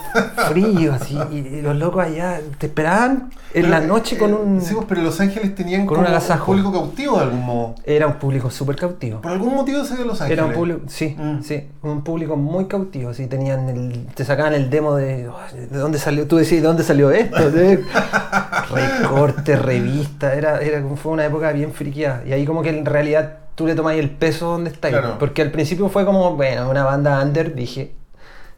frío, 0.49 0.93
así, 0.95 1.17
y, 1.31 1.37
y 1.37 1.63
los 1.63 1.77
locos 1.77 2.05
allá 2.05 2.41
te 2.59 2.67
esperaban 2.67 3.31
en 3.55 3.71
la 3.71 3.81
noche 3.81 4.17
eh, 4.17 4.19
con 4.19 4.35
un... 4.35 4.61
Sí, 4.61 4.75
pues, 4.75 4.87
pero 4.89 5.03
Los 5.03 5.21
Ángeles 5.21 5.55
tenían 5.55 5.83
con 5.87 5.97
como 5.97 6.01
un 6.01 6.07
agasajo. 6.07 6.47
público 6.47 6.73
cautivo 6.73 7.17
de 7.19 7.23
algún 7.25 7.45
modo. 7.45 7.75
Era 7.85 8.07
un 8.07 8.15
público 8.15 8.51
súper 8.51 8.77
cautivo. 8.77 9.21
Por 9.21 9.31
algún 9.31 9.55
motivo 9.55 9.85
se 9.85 9.95
dio 9.97 10.05
Los 10.05 10.21
Ángeles. 10.21 10.39
Era 10.39 10.47
un 10.47 10.53
público, 10.55 10.81
sí, 10.89 11.15
Mm. 11.19 11.43
sí, 11.43 11.69
un 11.83 12.03
público 12.03 12.37
muy 12.37 12.67
cautivo, 12.67 13.11
así 13.11 13.27
tenían 13.29 13.69
el, 13.69 14.07
te 14.15 14.25
sacaban 14.25 14.55
el 14.55 14.69
demo 14.69 14.95
de, 14.97 15.29
"Ay, 15.53 15.67
¿de 15.71 15.79
dónde 15.79 15.99
salió? 15.99 16.27
Tú 16.27 16.37
decís, 16.37 16.61
¿de 16.61 16.67
dónde 16.67 16.83
salió 16.83 17.11
esto? 17.13 17.51
De- 17.51 17.85
recorte, 18.71 19.57
revista, 19.57 20.35
era, 20.35 20.61
era, 20.61 20.83
fue 20.97 21.13
una 21.13 21.25
época 21.27 21.53
bien 21.53 21.73
friqueada, 21.73 22.23
y 22.27 22.33
ahí 22.33 22.45
como 22.45 22.63
que 22.63 22.71
en 22.71 22.85
realidad 22.85 23.39
tú 23.55 23.67
le 23.67 23.75
tomás 23.75 23.95
el 23.97 24.11
peso 24.11 24.47
donde 24.47 24.71
está 24.71 24.89
Claro. 24.89 25.17
porque 25.19 25.43
al 25.43 25.51
principio 25.51 25.89
fue 25.89 26.05
como, 26.05 26.35
bueno, 26.37 26.69
una 26.71 26.85
banda 26.85 27.23
under, 27.23 27.55
dije, 27.55 27.93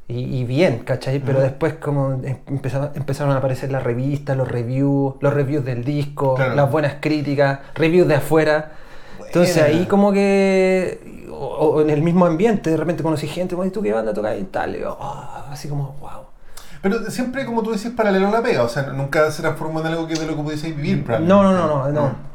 y, 0.07 0.19
y 0.41 0.45
bien, 0.45 0.81
¿cachai? 0.81 1.19
Pero 1.19 1.41
después 1.41 1.75
como 1.75 2.13
em- 2.25 2.39
empezaron, 2.47 2.91
empezaron 2.95 3.33
a 3.35 3.39
aparecer 3.39 3.73
las 3.73 3.83
revistas, 3.83 4.37
los 4.37 4.47
reviews, 4.47 5.15
los 5.21 5.33
reviews 5.33 5.65
del 5.65 5.83
disco, 5.85 6.35
Claro. 6.35 6.55
las 6.55 6.71
buenas 6.71 6.95
críticas, 7.01 7.61
reviews 7.75 8.07
de 8.09 8.17
afuera. 8.17 8.73
Entonces 9.27 9.57
ahí 9.63 9.87
como 9.87 10.13
que, 10.13 11.27
o, 11.31 11.35
o 11.47 11.81
en 11.81 11.91
el 11.91 12.03
mismo 12.03 12.27
ambiente, 12.27 12.71
de 12.71 12.77
repente 12.77 13.03
conocí 13.03 13.27
gente, 13.27 13.55
"Oye, 13.57 13.71
¿tú 13.71 13.83
qué 13.83 13.93
banda 13.93 14.13
tocas 14.13 14.39
y 14.39 14.45
tal? 14.45 14.77
Y 14.77 14.81
yo, 14.81 14.97
"Ah", 15.01 15.47
así 15.51 15.69
como, 15.69 15.97
wow. 16.01 16.11
Pero 16.83 17.11
siempre, 17.11 17.47
como 17.47 17.63
tú 17.63 17.71
decís, 17.73 17.91
paralelo 17.97 18.29
a 18.29 18.31
la 18.31 18.43
pega. 18.43 18.63
O 18.63 18.69
sea, 18.69 18.83
nunca 18.85 19.31
se 19.31 19.41
transformó 19.41 19.81
en 19.81 19.87
algo 19.87 20.07
que 20.07 20.15
de 20.15 20.27
lo 20.27 20.37
que 20.37 20.43
pudieseis 20.43 20.77
vivir. 20.77 21.05
No, 21.09 21.43
no, 21.43 21.53
no, 21.53 21.67
no, 21.67 21.89
no. 21.91 22.34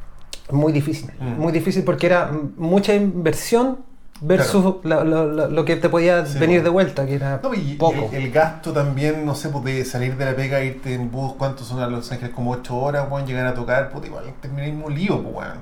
Muy 0.51 0.71
difícil, 0.73 1.11
Mm. 1.19 1.39
muy 1.41 1.51
difícil 1.51 1.83
porque 1.83 2.07
era 2.07 2.31
mucha 2.57 2.93
inversión 2.95 3.79
versus 4.21 4.75
la- 4.83 5.03
lo, 5.03 5.25
lo- 5.27 5.47
lo 5.47 5.63
que 5.65 5.75
te 5.77 5.87
podía 5.89 6.25
Sí, 6.25 6.33
venir 6.39 6.57
bueno. 6.57 6.63
de 6.63 6.69
vuelta, 6.71 7.05
que 7.05 7.13
era 7.15 7.39
No, 7.41 7.53
y, 7.53 7.59
y 7.71 7.75
poco. 7.75 8.09
el, 8.11 8.23
el 8.23 8.31
gasto 8.31 8.73
también, 8.73 9.25
no 9.25 9.33
sé, 9.35 9.49
pues 9.49 9.63
de 9.63 9.85
salir 9.85 10.17
de 10.17 10.25
la 10.25 10.35
pega, 10.35 10.61
irte 10.63 10.93
en 10.93 11.09
bus, 11.11 11.33
¿cuántos 11.37 11.67
son 11.67 11.79
a 11.81 11.87
Los 11.87 12.11
Ángeles? 12.11 12.33
Como 12.33 12.51
8 12.51 12.75
horas, 12.75 13.05
pueden 13.09 13.27
llegar 13.27 13.45
a 13.47 13.53
tocar, 13.53 13.89
puta, 13.89 14.07
igual 14.07 14.25
termináis 14.41 14.73
un 14.83 14.93
lío, 14.93 15.21
pues, 15.23 15.35
weón. 15.35 15.57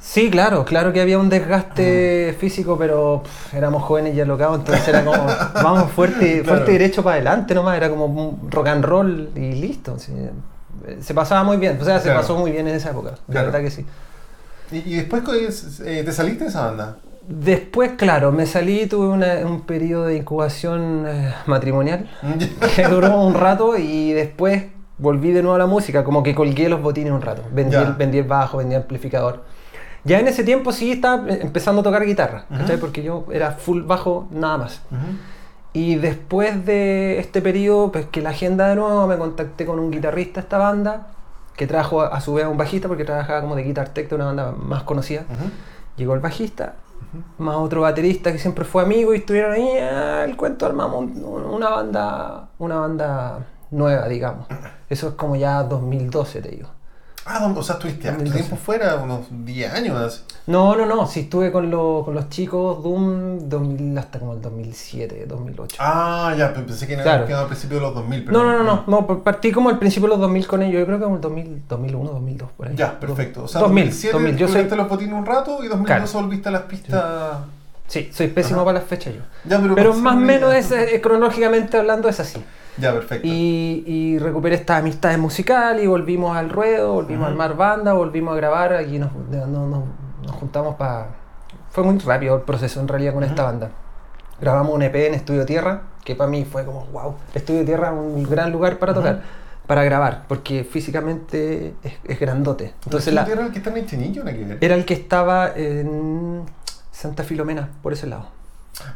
Sí, 0.00 0.30
claro, 0.30 0.64
claro 0.64 0.92
que 0.92 1.00
había 1.00 1.16
un 1.18 1.26
Mm. 1.26 1.30
desgaste 1.30 2.36
físico, 2.40 2.76
pero 2.76 3.22
pff, 3.22 3.54
éramos 3.54 3.84
jóvenes 3.84 4.16
y 4.16 4.20
alocados, 4.20 4.58
entonces 4.58 4.88
era 4.88 5.04
como, 5.04 5.24
vamos 5.62 5.92
fuerte, 5.92 6.42
Claro. 6.42 6.56
fuerte 6.56 6.70
y 6.74 6.78
derecho 6.78 7.04
para 7.04 7.16
adelante 7.16 7.54
nomás, 7.54 7.76
era 7.76 7.88
como 7.88 8.06
un 8.06 8.50
rock 8.50 8.66
and 8.68 8.84
roll 8.84 9.30
y 9.36 9.52
listo. 9.52 9.98
sí. 9.98 10.12
Se 11.00 11.14
pasaba 11.14 11.44
muy 11.44 11.58
bien, 11.58 11.78
o 11.80 11.84
sea, 11.84 11.98
se 11.98 12.04
Claro. 12.06 12.20
pasó 12.22 12.36
muy 12.36 12.50
bien 12.50 12.66
en 12.66 12.74
esa 12.74 12.90
época, 12.90 13.10
de 13.10 13.16
Claro. 13.30 13.46
verdad 13.52 13.60
que 13.60 13.70
sí. 13.70 13.86
Y, 14.72 14.78
y 14.78 14.94
después 14.96 15.22
pues, 15.24 15.80
eh, 15.80 16.02
te 16.04 16.12
saliste 16.12 16.44
de 16.44 16.50
esa 16.50 16.66
banda. 16.66 16.96
Después, 17.28 17.92
claro, 17.96 18.32
me 18.32 18.46
salí, 18.46 18.86
tuve 18.86 19.06
una- 19.08 19.46
un 19.46 19.60
periodo 19.62 20.06
de 20.06 20.16
incubación 20.16 21.04
eh, 21.06 21.32
matrimonial 21.46 22.10
que 22.76 22.82
duró 22.88 23.22
un 23.22 23.34
rato 23.34 23.76
y 23.78 24.12
después 24.12 24.64
volví 24.98 25.30
de 25.32 25.42
nuevo 25.42 25.54
a 25.54 25.58
la 25.58 25.66
música, 25.66 26.02
como 26.04 26.22
que 26.22 26.34
colgué 26.34 26.68
los 26.68 26.82
botines 26.82 27.12
un 27.12 27.22
rato, 27.22 27.42
vendí, 27.52 27.76
el, 27.76 27.92
vendí 27.94 28.18
el 28.18 28.24
bajo, 28.24 28.58
vendí 28.58 28.74
el 28.74 28.82
amplificador. 28.82 29.44
Ya 30.04 30.18
en 30.18 30.26
ese 30.26 30.42
tiempo 30.42 30.72
sí 30.72 30.90
estaba 30.92 31.28
eh, 31.28 31.38
empezando 31.42 31.80
a 31.80 31.84
tocar 31.84 32.04
guitarra, 32.04 32.44
¿cachai? 32.50 32.74
Ujú. 32.76 32.80
Porque 32.80 33.02
yo 33.04 33.24
era 33.32 33.52
full 33.52 33.82
bajo 33.82 34.26
nada 34.32 34.58
más. 34.58 34.82
Ujú. 34.90 35.00
Y 35.74 35.94
después 35.94 36.66
de 36.66 37.18
este 37.20 37.40
periodo, 37.40 37.92
pues 37.92 38.06
que 38.06 38.20
la 38.20 38.30
agenda 38.30 38.68
de 38.68 38.74
nuevo, 38.74 39.06
me 39.06 39.16
contacté 39.16 39.64
con 39.64 39.78
un 39.78 39.90
guitarrista 39.92 40.40
de 40.40 40.44
esta 40.44 40.58
banda, 40.58 41.06
que 41.56 41.66
trajo 41.66 42.00
a, 42.02 42.20
su 42.20 42.34
vez 42.34 42.44
a 42.44 42.48
un 42.48 42.56
bajista, 42.56 42.88
porque 42.88 43.04
trabajaba 43.04 43.40
como 43.42 43.54
de 43.56 43.62
guitar 43.62 43.88
tech 43.90 44.08
de 44.08 44.14
una 44.14 44.26
banda 44.26 44.52
más 44.52 44.82
conocida. 44.84 45.24
Llegó 45.96 46.14
el 46.14 46.20
bajista, 46.20 46.74
más 47.38 47.56
otro 47.56 47.82
baterista 47.82 48.32
que 48.32 48.38
siempre 48.38 48.64
fue 48.64 48.82
amigo 48.82 49.12
y 49.14 49.18
estuvieron 49.18 49.52
ahí, 49.52 49.68
ah, 49.78 50.24
el 50.24 50.36
cuento 50.36 50.64
armamos 50.66 50.96
un- 50.98 51.24
una 51.24 51.68
banda, 51.70 52.48
una 52.58 52.76
banda 52.80 53.38
nueva, 53.70 54.08
digamos. 54.08 54.46
Eso 54.88 55.08
es 55.08 55.14
como 55.14 55.36
ya 55.36 55.62
2012, 55.64 56.40
te 56.40 56.48
digo. 56.50 56.68
Ah, 57.24 57.52
o 57.56 57.62
sea, 57.62 57.74
estuviste 57.76 58.08
harto 58.08 58.24
2012. 58.24 58.48
tiempo 58.48 58.56
fuera, 58.64 58.96
unos 58.96 59.20
10 59.30 59.72
años. 59.72 59.96
así. 59.96 60.22
No, 60.48 60.74
no, 60.74 60.86
no, 60.86 61.06
sí 61.06 61.20
estuve 61.20 61.52
con, 61.52 61.70
lo- 61.70 62.02
con 62.04 62.14
los 62.14 62.28
chicos 62.28 62.82
Doom 62.82 63.48
2000 63.48 63.96
hasta 63.98 64.18
como 64.18 64.32
el 64.34 64.40
2007, 64.40 65.26
2008. 65.28 65.76
Ah, 65.78 66.34
ya, 66.36 66.52
pe- 66.52 66.62
pensé 66.62 66.86
que 66.86 66.94
era 66.94 67.02
Claro. 67.04 67.26
quedado 67.26 67.42
al 67.42 67.48
principio 67.48 67.76
de 67.76 67.82
los 67.82 67.94
2000. 67.94 68.24
Pero 68.24 68.38
No, 68.38 68.44
no, 68.44 68.58
no, 68.58 68.64
no, 68.64 68.84
no, 68.88 69.06
p- 69.06 69.14
partí 69.22 69.52
como 69.52 69.68
al 69.68 69.78
principio 69.78 70.08
de 70.08 70.14
los 70.14 70.20
2000 70.20 70.46
con 70.48 70.62
ellos, 70.62 70.80
yo 70.80 70.86
creo 70.86 70.98
que 70.98 71.04
como 71.04 71.16
el 71.16 71.20
2000, 71.20 71.62
2001, 71.68 72.10
2002, 72.10 72.50
por 72.56 72.66
ahí. 72.68 72.74
Ya, 72.76 72.98
perfecto. 72.98 73.44
O 73.44 73.48
sea, 73.48 73.60
2000, 73.60 73.84
2007 73.84 74.12
2000, 74.14 74.36
yo 74.36 74.48
soy, 74.48 74.76
los 74.78 74.88
botines 74.88 75.14
un 75.14 75.26
rato 75.26 75.62
y 75.62 75.68
2002 75.68 76.10
Claro. 76.10 76.26
volviste 76.26 76.48
a 76.48 76.52
las 76.52 76.62
pistas. 76.62 77.04
sí, 77.86 78.10
soy 78.12 78.28
pésimo 78.28 78.56
Ajá. 78.60 78.64
para 78.64 78.78
las 78.80 78.88
fechas 78.88 79.14
yo. 79.14 79.20
Ya, 79.44 79.60
pero, 79.60 79.74
Pero 79.76 79.94
más 79.94 80.16
o 80.16 80.18
menos 80.18 80.50
idea. 80.50 80.58
es, 80.58 80.72
eh, 80.94 81.00
cronológicamente 81.00 81.76
hablando 81.76 82.08
es 82.08 82.18
así. 82.18 82.42
Ya, 82.78 82.92
perfecto. 82.92 83.26
Y, 83.28 83.84
y 83.86 84.18
recuperé 84.18 84.54
esta 84.54 84.78
amistad 84.78 85.16
musical 85.18 85.78
y 85.80 85.86
volvimos 85.86 86.36
al 86.36 86.48
ruedo, 86.50 86.94
volvimos 86.94 87.26
a 87.26 87.30
armar 87.30 87.56
banda, 87.56 87.92
volvimos 87.92 88.32
a 88.32 88.36
grabar, 88.36 88.72
aquí 88.74 88.98
nos, 88.98 89.12
no- 89.30 89.46
no- 89.46 89.66
no- 89.66 89.84
nos 90.22 90.32
juntamos 90.36 90.76
para... 90.76 91.08
Fue 91.70 91.84
muy 91.84 91.98
rápido 91.98 92.36
el 92.36 92.42
proceso 92.42 92.80
en 92.80 92.88
realidad 92.88 93.14
con 93.14 93.24
esta 93.24 93.44
banda. 93.44 93.70
Grabamos 94.40 94.74
un 94.74 94.82
EP 94.82 94.94
en 95.06 95.14
Estudio 95.14 95.44
Tierra, 95.46 95.82
que 96.04 96.14
para 96.16 96.28
mí 96.30 96.44
fue 96.44 96.64
como, 96.64 96.86
wow, 96.86 97.14
Estudio 97.34 97.64
Tierra 97.64 97.88
es 97.88 97.94
un 97.94 98.22
gran 98.24 98.50
lugar 98.52 98.78
para 98.78 98.92
tocar, 98.94 99.22
para 99.66 99.84
grabar, 99.84 100.24
porque 100.28 100.64
físicamente 100.64 101.74
es, 101.82 101.94
es 102.04 102.18
grandote. 102.20 102.74
Entonces 102.84 103.12
la, 103.14 103.24
era 103.24 103.42
el 103.46 103.52
que 103.52 103.58
está 103.58 103.70
en 103.70 104.58
era 104.60 104.74
el 104.74 104.84
que 104.84 104.94
estaba 104.94 105.50
en 105.54 106.42
Santa 106.90 107.22
Filomena, 107.24 107.68
por 107.82 107.92
ese 107.92 108.06
lado. 108.06 108.26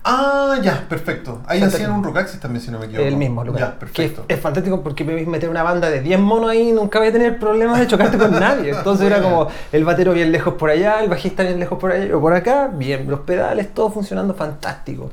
Ah, 0.04 0.56
ya, 0.62 0.86
perfecto. 0.88 1.42
Ahí 1.46 1.60
Fantástico. 1.60 1.84
hacían 1.84 1.98
un 1.98 2.04
Rocaxis 2.04 2.40
también, 2.40 2.62
si 2.64 2.70
no 2.70 2.78
me 2.78 2.86
equivoco. 2.86 3.06
El 3.06 3.16
mismo 3.16 3.44
lugar. 3.44 3.60
Ya, 3.60 3.72
que 3.74 3.78
perfecto. 3.80 4.24
es, 4.28 4.36
es 4.36 4.42
fantástico 4.42 4.82
porque 4.82 5.04
me 5.04 5.14
veis 5.14 5.26
meter 5.28 5.48
una 5.50 5.62
banda 5.62 5.90
de 5.90 6.00
10 6.00 6.18
monos 6.18 6.50
ahí 6.50 6.70
y 6.70 6.72
nunca 6.72 6.98
voy 6.98 7.08
a 7.08 7.12
tener 7.12 7.38
problemas 7.38 7.78
de 7.80 7.86
chocarte 7.86 8.16
con 8.16 8.32
nadie. 8.32 8.70
Entonces 8.70 9.06
era 9.06 9.20
como 9.22 9.48
el 9.72 9.84
batero 9.84 10.12
bien 10.14 10.32
lejos 10.32 10.54
por 10.54 10.70
allá, 10.70 11.00
el 11.02 11.10
bajista 11.10 11.42
bien 11.42 11.58
lejos 11.60 11.78
por 11.78 11.92
allá, 11.92 12.06
yo 12.06 12.20
por 12.20 12.32
acá, 12.32 12.70
bien, 12.72 13.08
los 13.10 13.20
pedales, 13.20 13.72
todo 13.74 13.90
funcionando 13.90 14.34
fantástico. 14.34 15.10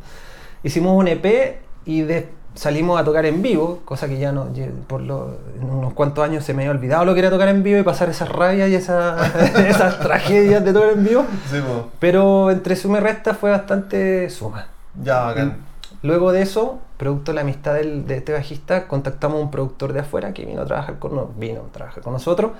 Hicimos 0.63 0.97
un 0.97 1.07
EP 1.09 1.59
y 1.85 2.01
de- 2.01 2.29
salimos 2.55 2.99
a 2.99 3.03
tocar 3.03 3.25
en 3.25 3.41
vivo, 3.41 3.79
cosa 3.85 4.07
que 4.07 4.19
ya 4.19 4.31
no, 4.31 4.47
por 4.87 5.01
lo- 5.01 5.37
en 5.59 5.69
unos 5.69 5.93
cuantos 5.93 6.23
años 6.23 6.43
se 6.43 6.53
me 6.53 6.63
había 6.63 6.71
olvidado 6.71 7.03
lo 7.05 7.13
que 7.13 7.19
era 7.19 7.29
tocar 7.29 7.47
en 7.49 7.63
vivo 7.63 7.79
y 7.79 7.83
pasar 7.83 8.09
esas 8.09 8.29
rabias 8.29 8.69
y 8.69 8.75
esa- 8.75 9.17
esas 9.67 9.99
tragedias 9.99 10.63
de 10.63 10.71
tocar 10.73 10.89
en 10.91 11.03
vivo. 11.03 11.25
Sí. 11.49 11.57
Pero 11.99 12.51
entre 12.51 12.75
suma 12.75 12.99
y 12.99 13.01
resta 13.01 13.33
fue 13.33 13.49
bastante 13.51 14.29
suma. 14.29 14.67
Ya, 15.01 15.21
bacán. 15.23 15.57
Luego 16.03 16.31
de 16.31 16.41
eso, 16.41 16.79
producto 16.97 17.31
de 17.31 17.35
la 17.35 17.41
amistad 17.41 17.73
del- 17.75 18.05
de 18.05 18.17
este 18.17 18.33
bajista, 18.33 18.87
contactamos 18.87 19.39
a 19.39 19.41
un 19.41 19.51
productor 19.51 19.93
de 19.93 20.01
afuera 20.01 20.33
que 20.33 20.45
vino 20.45 20.61
a 20.61 20.65
trabajar 20.65 20.99
con, 20.99 21.15
no- 21.15 21.31
vino 21.37 21.61
a 21.67 21.71
trabajar 21.71 22.03
con 22.03 22.13
nosotros 22.13 22.51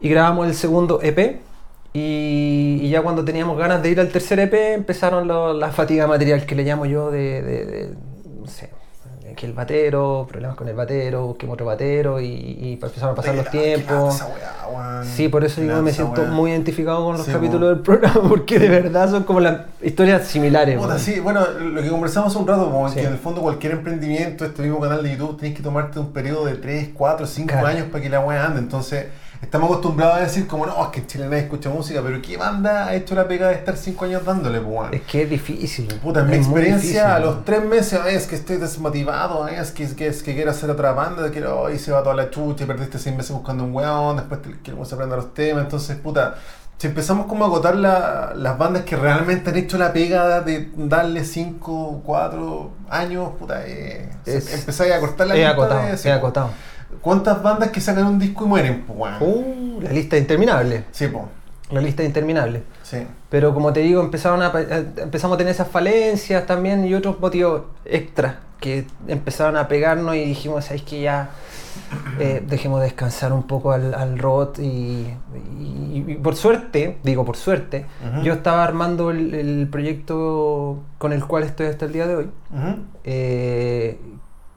y 0.00 0.08
grabamos 0.08 0.46
el 0.46 0.54
segundo 0.54 1.00
EP. 1.02 1.40
Y, 1.96 2.80
y 2.82 2.90
ya 2.90 3.02
cuando 3.02 3.24
teníamos 3.24 3.56
ganas 3.56 3.80
de 3.82 3.90
ir 3.90 4.00
al 4.00 4.08
tercer 4.08 4.40
EP, 4.40 4.74
empezaron 4.74 5.28
lo- 5.28 5.52
la 5.54 5.70
fatiga 5.70 6.06
material 6.06 6.44
que 6.44 6.54
le 6.56 6.64
llamo 6.64 6.86
yo 6.86 7.10
de, 7.10 7.40
de- 7.42 7.64
de, 7.64 7.94
no 8.40 8.46
sé, 8.46 8.70
que 9.34 9.46
el 9.46 9.52
batero, 9.52 10.26
problemas 10.28 10.56
con 10.56 10.68
el 10.68 10.74
batero, 10.74 11.26
busquemos 11.26 11.54
otro 11.54 11.66
batero 11.66 12.20
y, 12.20 12.26
y 12.26 12.72
empezaron 12.74 13.10
a 13.12 13.14
pasar 13.14 13.34
los 13.34 13.50
tiempos. 13.50 14.22
weá. 14.22 15.02
Sí, 15.04 15.28
por 15.28 15.44
eso 15.44 15.60
digo 15.60 15.80
me 15.82 15.92
siento 15.92 16.22
weá. 16.22 16.30
muy 16.30 16.50
identificado 16.50 17.04
con 17.04 17.16
los 17.16 17.26
Sí, 17.26 17.32
capítulos 17.32 17.60
po. 17.60 17.74
del 17.74 17.80
programa 17.80 18.20
porque 18.28 18.58
de 18.58 18.68
verdad 18.68 19.10
son 19.10 19.24
como 19.24 19.40
las 19.40 19.62
historias 19.82 20.26
similares. 20.26 20.78
Puta, 20.78 20.98
sí, 20.98 21.20
bueno, 21.20 21.46
lo 21.46 21.82
que 21.82 21.88
conversamos 21.88 22.30
hace 22.32 22.38
un 22.38 22.46
rato, 22.48 22.64
como 22.70 22.88
Sí. 22.88 22.96
que 22.96 23.02
en 23.06 23.12
el 23.12 23.18
fondo 23.18 23.40
cualquier 23.42 23.72
emprendimiento, 23.72 24.44
este 24.44 24.62
mismo 24.62 24.80
canal 24.80 25.02
de 25.02 25.10
YouTube, 25.16 25.38
tienes 25.38 25.56
que 25.56 25.62
tomarte 25.62 25.98
un 25.98 26.12
periodo 26.12 26.46
de 26.46 26.54
3, 26.54 26.90
4, 26.94 27.26
5 27.26 27.48
Claro. 27.52 27.66
años 27.66 27.86
para 27.90 28.02
que 28.02 28.08
la 28.10 28.20
weá 28.20 28.46
ande. 28.46 28.60
Entonces, 28.60 29.06
estamos 29.44 29.68
acostumbrados 29.70 30.16
a 30.16 30.20
decir 30.20 30.46
como, 30.46 30.66
no, 30.66 30.82
es 30.82 30.88
que 30.90 31.00
en 31.00 31.06
Chile 31.06 31.24
nadie 31.26 31.44
escucha 31.44 31.68
música, 31.70 32.00
pero 32.02 32.20
¿qué 32.20 32.36
banda 32.36 32.86
ha 32.86 32.94
hecho 32.94 33.14
la 33.14 33.28
pega 33.28 33.48
de 33.48 33.54
estar 33.54 33.76
5 33.76 34.04
años 34.06 34.24
dándole, 34.24 34.60
pues? 34.60 34.92
Es 34.92 35.02
que 35.02 35.22
es 35.22 35.30
difícil. 35.30 35.86
Puta, 36.02 36.20
en 36.20 36.26
mi 36.28 36.32
es 36.34 36.38
experiencia, 36.46 36.78
difícil. 36.80 37.00
a 37.00 37.18
los 37.20 37.44
tres 37.44 37.64
meses, 37.64 38.00
es 38.06 38.26
que 38.26 38.34
estoy 38.34 38.56
desmotivado, 38.56 39.46
es 39.48 39.70
que, 39.70 39.84
es 39.84 39.94
que, 39.94 40.06
es 40.08 40.22
que 40.22 40.34
quiero 40.34 40.50
hacer 40.50 40.70
otra 40.70 40.92
banda, 40.92 41.30
quiero, 41.30 41.66
ay, 41.66 41.78
se 41.78 41.92
va 41.92 42.02
toda 42.02 42.14
la 42.14 42.30
chucha, 42.30 42.64
y 42.64 42.66
perdiste 42.66 42.98
seis 42.98 43.14
meses 43.16 43.32
buscando 43.32 43.64
un 43.64 43.74
weón, 43.74 44.16
después 44.16 44.42
te, 44.42 44.50
queremos 44.62 44.92
aprender 44.92 45.16
los 45.18 45.32
temas, 45.34 45.64
entonces, 45.64 45.96
puta, 45.96 46.34
si 46.76 46.88
empezamos 46.88 47.26
como 47.26 47.44
a 47.44 47.46
agotar 47.46 47.76
la- 47.76 48.32
las 48.34 48.58
bandas 48.58 48.82
que 48.82 48.96
realmente 48.96 49.50
han 49.50 49.56
hecho 49.56 49.78
la 49.78 49.92
pega 49.92 50.40
de 50.40 50.70
darle 50.76 51.24
cinco, 51.24 52.02
cuatro 52.04 52.72
años, 52.90 53.30
puta, 53.38 53.62
eh, 53.66 54.10
Es- 54.26 54.52
empezáis 54.52 54.92
a 54.92 55.00
cortar 55.00 55.28
la 55.28 55.34
He 55.34 55.38
lista 55.38 55.52
acotado, 55.52 55.82
de- 55.82 55.92
he 55.92 55.96
sí, 55.96 56.08
acotado. 56.08 56.50
¿Cuántas 57.00 57.42
bandas 57.42 57.70
que 57.70 57.80
sacan 57.80 58.06
un 58.06 58.18
disco 58.18 58.44
y 58.44 58.48
mueren, 58.48 58.84
pues? 58.86 59.14
Uh, 59.20 59.80
la 59.82 59.90
lista 59.92 60.16
es 60.16 60.22
interminable. 60.22 60.84
Sí, 60.92 61.08
pues, 61.08 61.24
La 61.70 61.80
lista 61.80 62.02
es 62.02 62.08
interminable. 62.08 62.62
sí. 62.82 62.98
Pero 63.30 63.52
como 63.52 63.72
te 63.72 63.80
digo, 63.80 64.00
empezaron 64.00 64.42
a, 64.42 64.52
eh, 64.56 64.86
empezamos 64.98 65.34
a 65.34 65.38
tener 65.38 65.52
esas 65.52 65.66
falencias 65.68 66.46
también 66.46 66.86
y 66.86 66.94
otros 66.94 67.18
motivos 67.18 67.62
extras 67.84 68.36
que 68.60 68.86
empezaron 69.08 69.56
a 69.56 69.66
pegarnos 69.66 70.14
y 70.14 70.24
dijimos, 70.24 70.66
¿sabes 70.66 70.82
que 70.82 71.00
ya 71.02 71.30
eh, 72.20 72.42
dejemos 72.46 72.80
descansar 72.80 73.32
un 73.32 73.42
poco 73.42 73.72
al, 73.72 73.92
al 73.92 74.18
robot? 74.18 74.60
Y, 74.60 75.08
y- 75.60 76.04
y 76.06 76.14
por 76.22 76.36
suerte, 76.36 76.98
digo 77.02 77.24
por 77.24 77.36
suerte, 77.36 77.86
yo 78.22 78.34
estaba 78.34 78.62
armando 78.62 79.10
el, 79.10 79.34
el 79.34 79.68
proyecto 79.70 80.78
con 80.98 81.12
el 81.12 81.24
cual 81.24 81.42
estoy 81.42 81.66
hasta 81.66 81.86
el 81.86 81.92
día 81.92 82.06
de 82.06 82.16
hoy. 82.16 82.30
Eh, 83.02 83.98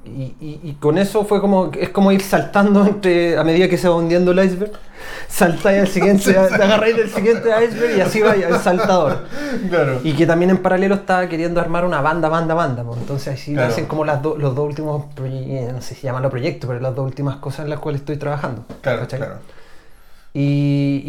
y, 0.08 0.36
y- 0.46 0.60
y 0.64 0.74
con 0.74 0.98
eso 0.98 1.26
fue 1.26 1.42
como, 1.42 1.72
es 1.80 1.90
como 1.90 2.12
ir 2.12 2.22
saltando 2.22 2.86
entre, 2.86 3.38
a 3.38 3.44
medida 3.44 3.68
que 3.68 3.78
se 3.78 3.88
va 3.90 3.96
hundiendo 3.96 4.32
el 4.32 4.44
iceberg, 4.44 4.72
saltáis 5.28 5.82
al 5.82 5.88
siguiente, 5.88 6.34
te 6.34 6.38
agarráis 6.64 6.96
del 6.98 7.10
siguiente 7.10 7.50
iceberg 7.66 7.98
y 7.98 8.02
así 8.02 8.22
va 8.22 8.34
el 8.34 8.56
saltador. 8.58 9.26
Claro. 9.70 10.00
Y 10.04 10.14
que 10.14 10.26
también 10.26 10.50
en 10.52 10.58
paralelo 10.58 10.96
estaba 10.96 11.28
queriendo 11.30 11.60
armar 11.62 11.86
una 11.86 12.02
banda, 12.02 12.30
banda, 12.30 12.54
banda. 12.54 12.84
pues. 12.84 13.00
Entonces 13.00 13.34
así 13.40 13.54
Claro. 13.54 13.70
hacen 13.72 13.86
como 13.86 14.06
las 14.06 14.22
do- 14.22 14.38
los 14.38 14.56
dos 14.56 14.68
últimos, 14.68 15.06
proye- 15.16 15.72
no 15.72 15.82
sé 15.82 15.96
si 15.96 16.02
llamarlo 16.08 16.30
proyectos, 16.30 16.68
pero 16.68 16.80
las 16.80 16.96
dos 16.96 17.06
últimas 17.06 17.36
cosas 17.38 17.66
en 17.66 17.70
las 17.70 17.80
cuales 17.80 18.02
estoy 18.02 18.18
trabajando. 18.18 18.64
Claro, 18.82 19.00
¿cachai? 19.02 19.20
claro. 19.20 19.36
Y 20.34 21.02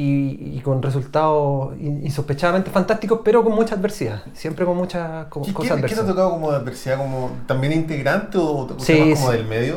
con 0.68 0.82
resultados 0.82 1.74
in- 1.80 2.04
insospechadamente 2.06 2.70
fantásticos, 2.70 3.20
pero 3.24 3.42
con 3.42 3.54
mucha 3.54 3.74
adversidad. 3.74 4.22
Siempre 4.34 4.64
con 4.64 4.76
muchas 4.76 5.26
co- 5.26 5.42
¿Qué, 5.42 5.52
cosas 5.52 5.76
qué- 5.76 5.82
qué 5.82 5.88
te 5.88 5.94
ha 5.94 5.96
adversas. 6.02 6.06
tocado 6.06 6.30
como 6.30 6.50
adversidad? 6.50 6.98
Como, 6.98 7.30
¿También 7.46 7.72
integrante 7.72 8.38
o 8.38 8.66
te 8.66 8.84
Sí, 8.84 9.00
más 9.10 9.18
como 9.20 9.32
sí. 9.32 9.36
del 9.38 9.46
medio? 9.46 9.76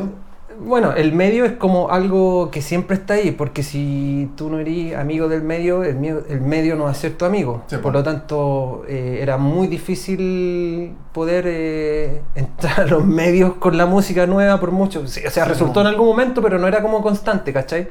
Bueno, 0.64 0.94
el 0.94 1.12
medio 1.14 1.44
es 1.46 1.54
como 1.54 1.90
algo 1.90 2.52
que 2.52 2.62
siempre 2.62 2.96
está 2.96 3.16
ahí, 3.16 3.32
porque 3.32 3.64
si 3.64 4.30
tú 4.36 4.50
no 4.52 4.60
eres 4.60 4.96
amigo 4.96 5.28
del 5.28 5.42
medio, 5.42 5.84
el, 5.84 5.96
medio 6.42 6.76
no 6.76 6.84
va 6.84 6.92
a 6.92 6.94
ser 6.94 7.14
tu 7.18 7.26
amigo. 7.26 7.64
Sí, 7.66 7.78
Por 7.78 7.84
po. 7.84 7.92
lo 7.94 8.04
tanto, 8.04 8.84
eh, 8.88 9.20
era 9.22 9.38
muy 9.38 9.66
difícil 9.68 10.94
poder 11.14 11.46
eh, 11.48 12.22
entrar 12.36 12.82
a 12.82 12.86
los 12.86 13.04
medios 13.06 13.56
con 13.56 13.76
la 13.76 13.88
música 13.88 14.28
nueva 14.28 14.60
por 14.60 14.72
mucho. 14.72 15.00
O 15.00 15.08
sea, 15.08 15.32
Sí, 15.32 15.40
resultó 15.42 15.82
en 15.82 15.88
algún 15.88 16.06
momento, 16.08 16.44
pero 16.44 16.60
no 16.60 16.68
era 16.68 16.82
como 16.84 17.02
constante, 17.02 17.52
¿cachai? 17.54 17.88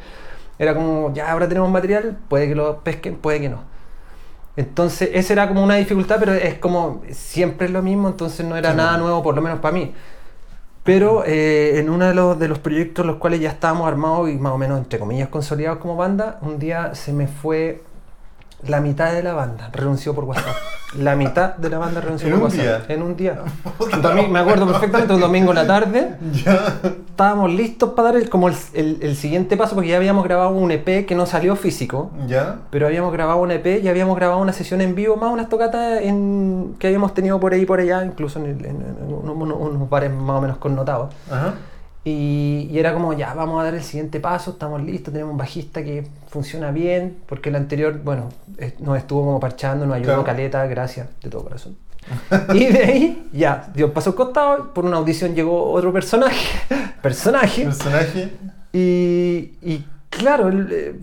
Era 0.60 0.74
como, 0.74 1.10
ya 1.14 1.32
ahora 1.32 1.48
tenemos 1.48 1.70
material, 1.70 2.18
puede 2.28 2.46
que 2.46 2.54
lo 2.54 2.80
pesquen, 2.80 3.16
puede 3.16 3.40
que 3.40 3.48
no. 3.48 3.62
Entonces, 4.56 5.08
esa 5.14 5.32
era 5.32 5.48
como 5.48 5.64
una 5.64 5.76
dificultad, 5.76 6.18
pero 6.20 6.34
es 6.34 6.58
como 6.58 7.00
siempre 7.12 7.66
es 7.66 7.72
lo 7.72 7.80
mismo, 7.80 8.08
entonces 8.08 8.44
no 8.44 8.58
era 8.58 8.72
Sí, 8.72 8.76
nada 8.76 8.98
nuevo, 8.98 9.22
por 9.22 9.34
lo 9.34 9.40
menos 9.40 9.60
para 9.60 9.72
mí. 9.72 9.94
Pero 10.84 11.24
eh, 11.24 11.78
en 11.78 11.88
uno 11.88 12.06
de 12.06 12.14
los, 12.14 12.38
de 12.38 12.46
los 12.46 12.58
proyectos 12.58 13.06
los 13.06 13.16
cuales 13.16 13.40
ya 13.40 13.48
estábamos 13.48 13.88
armados 13.88 14.28
y 14.28 14.34
más 14.34 14.52
o 14.52 14.58
menos, 14.58 14.76
entre 14.76 14.98
comillas, 14.98 15.30
consolidados 15.30 15.78
como 15.78 15.96
banda, 15.96 16.38
un 16.42 16.58
día 16.58 16.94
se 16.94 17.14
me 17.14 17.26
fue 17.26 17.82
la 18.66 18.80
mitad 18.80 19.12
de 19.12 19.22
la 19.22 19.32
banda, 19.34 19.70
renunció 19.72 20.14
por 20.14 20.24
WhatsApp. 20.24 20.56
La 20.98 21.14
mitad 21.14 21.54
de 21.56 21.70
la 21.70 21.78
banda 21.78 22.00
renunció 22.00 22.26
¿En 22.28 22.34
por 22.34 22.42
WhatsApp. 22.44 22.60
día? 22.60 22.84
En 22.88 23.02
un 23.02 23.16
día. 23.16 23.38
Domingo- 24.02 24.28
me 24.28 24.40
acuerdo 24.40 24.66
perfectamente, 24.66 25.14
un 25.14 25.20
domingo 25.20 25.50
en 25.50 25.54
la 25.56 25.66
tarde, 25.66 26.16
Ya. 26.44 26.74
estábamos 27.10 27.52
listos 27.52 27.90
para 27.90 28.08
dar 28.12 28.16
el, 28.20 28.28
como 28.28 28.48
el, 28.48 28.54
el- 28.74 28.98
el 29.00 29.14
siguiente 29.16 29.56
paso, 29.56 29.74
porque 29.76 29.90
ya 29.90 29.96
habíamos 29.98 30.24
grabado 30.24 30.50
un 30.50 30.70
EP 30.72 31.06
que 31.06 31.14
no 31.14 31.26
salió 31.26 31.54
físico. 31.54 32.10
¿Ya? 32.26 32.56
Pero 32.70 32.86
habíamos 32.88 33.12
grabado 33.12 33.38
un 33.40 33.52
EP 33.52 33.80
y 33.82 33.88
habíamos 33.88 34.16
grabado 34.16 34.40
una 34.40 34.52
sesión 34.52 34.80
en 34.80 34.96
vivo, 34.96 35.16
más 35.16 35.32
unas 35.32 35.48
tocatas 35.48 36.00
en, 36.02 36.74
que 36.80 36.88
habíamos 36.88 37.14
tenido 37.14 37.38
por 37.38 37.52
ahí 37.52 37.62
y 37.62 37.66
por 37.66 37.78
allá, 37.78 38.04
incluso 38.04 38.40
en, 38.40 38.46
en- 38.46 38.64
en 38.64 39.12
unos 39.14 39.88
bares 39.88 40.10
más 40.12 40.38
o 40.38 40.40
menos 40.40 40.56
connotados. 40.58 41.14
Ajá. 41.30 41.54
Y, 42.04 42.68
y 42.70 42.78
era 42.78 42.94
como, 42.94 43.12
ya, 43.12 43.34
vamos 43.34 43.60
a 43.60 43.64
dar 43.64 43.74
el 43.74 43.82
siguiente 43.82 44.20
paso, 44.20 44.52
estamos 44.52 44.82
listos, 44.82 45.12
tenemos 45.12 45.32
un 45.32 45.38
bajista 45.38 45.82
que 45.82 46.06
funciona 46.28 46.70
bien, 46.70 47.18
porque 47.26 47.50
el 47.50 47.56
anterior, 47.56 48.00
bueno, 48.02 48.30
nos 48.78 48.96
estuvo 48.96 49.22
como 49.24 49.38
parchando, 49.40 49.84
nos 49.84 49.96
ayudó 49.96 50.06
Claro. 50.08 50.24
caleta, 50.24 50.66
gracias, 50.66 51.08
de 51.22 51.28
todo 51.28 51.42
corazón. 51.44 51.76
y 52.54 52.64
de 52.66 52.84
ahí, 52.84 53.28
ya, 53.32 53.70
dio 53.74 53.92
paso 53.92 54.10
al 54.10 54.16
costado, 54.16 54.72
por 54.72 54.86
una 54.86 54.96
audición 54.96 55.34
llegó 55.34 55.70
otro 55.72 55.92
personaje, 55.92 56.58
personaje, 57.02 57.64
Personaje. 57.66 58.30
y, 58.72 59.52
y 59.62 59.84
claro, 60.10 60.48
el, 60.48 60.68
eh, 60.70 60.94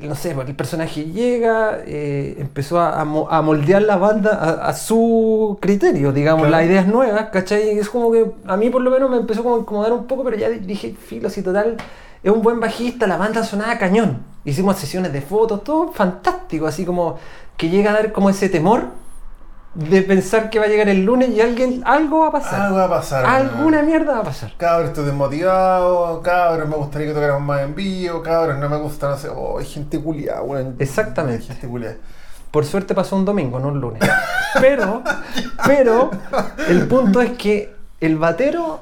no 0.00 0.14
sé, 0.14 0.32
el 0.32 0.54
personaje 0.56 1.04
llega, 1.04 1.80
eh, 1.86 2.36
empezó 2.38 2.80
a, 2.80 3.00
a 3.00 3.04
mo- 3.04 3.28
a 3.30 3.40
moldear 3.42 3.82
la 3.82 3.96
banda 3.96 4.30
a, 4.32 4.68
a 4.68 4.72
su 4.74 5.58
criterio, 5.60 6.12
digamos, 6.12 6.46
Claro. 6.48 6.56
las 6.62 6.66
ideas 6.70 6.86
nuevas, 6.86 7.26
¿cachai? 7.30 7.78
Es 7.78 7.88
como 7.88 8.10
que 8.10 8.26
a 8.46 8.56
mí 8.56 8.70
por 8.70 8.82
lo 8.82 8.90
menos 8.90 9.10
me 9.10 9.16
empezó 9.18 9.42
como 9.42 9.56
a 9.56 9.58
incomodar 9.60 9.92
un 9.92 10.06
poco, 10.06 10.24
pero 10.24 10.36
ya 10.36 10.48
dije, 10.48 10.94
filo, 10.98 11.30
si 11.30 11.42
total, 11.42 11.76
es 12.22 12.32
un 12.32 12.42
buen 12.42 12.58
bajista, 12.58 13.06
la 13.06 13.16
banda 13.18 13.44
sonaba 13.44 13.78
cañón. 13.78 14.22
Hicimos 14.44 14.76
sesiones 14.76 15.12
de 15.12 15.20
fotos, 15.20 15.62
todo 15.64 15.92
fantástico, 15.92 16.66
así 16.66 16.84
como 16.84 17.18
que 17.56 17.68
llega 17.68 17.90
a 17.90 17.94
dar 17.94 18.12
como 18.12 18.28
ese 18.30 18.48
temor 18.48 18.84
de 19.74 20.02
pensar 20.02 20.50
que 20.50 20.58
va 20.58 20.66
a 20.66 20.68
llegar 20.68 20.88
el 20.88 21.04
lunes 21.04 21.30
y 21.30 21.40
alguien, 21.40 21.82
algo 21.84 22.20
va 22.20 22.28
a 22.28 22.32
pasar. 22.32 22.60
Algo 22.60 22.76
va 22.76 22.84
a 22.84 22.90
pasar. 22.90 23.26
Alguna 23.26 23.82
mierda 23.82 24.14
va 24.14 24.20
a 24.20 24.24
pasar. 24.24 24.52
Cabros, 24.56 24.90
estoy 24.90 25.04
desmotivado. 25.06 26.22
Cabros, 26.22 26.68
me 26.68 26.76
gustaría 26.76 27.08
que 27.08 27.14
tocáramos 27.14 27.42
más 27.42 27.62
en 27.62 27.74
vivo. 27.74 28.22
Cabros, 28.22 28.58
no 28.58 28.68
me 28.68 28.76
gusta, 28.76 29.08
no 29.08 29.16
sé. 29.16 29.28
Oh, 29.28 29.58
hay 29.58 29.66
gente 29.66 30.00
culiada, 30.00 30.42
weón. 30.42 30.76
Exactamente. 30.78 31.44
Gente 31.44 31.66
culiada. 31.66 31.96
Por 32.50 32.64
suerte 32.64 32.94
pasó 32.94 33.16
un 33.16 33.24
domingo, 33.24 33.58
no 33.58 33.68
un 33.68 33.80
lunes. 33.80 34.02
Pero, 34.60 35.02
pero, 35.66 36.10
el 36.68 36.86
punto 36.86 37.20
es 37.20 37.32
que 37.32 37.74
el 38.00 38.16
batero 38.16 38.78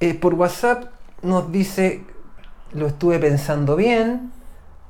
eh, 0.00 0.14
por 0.14 0.32
WhatsApp 0.32 0.84
nos 1.20 1.52
dice, 1.52 2.02
lo 2.72 2.86
estuve 2.86 3.18
pensando 3.18 3.76
bien, 3.76 4.32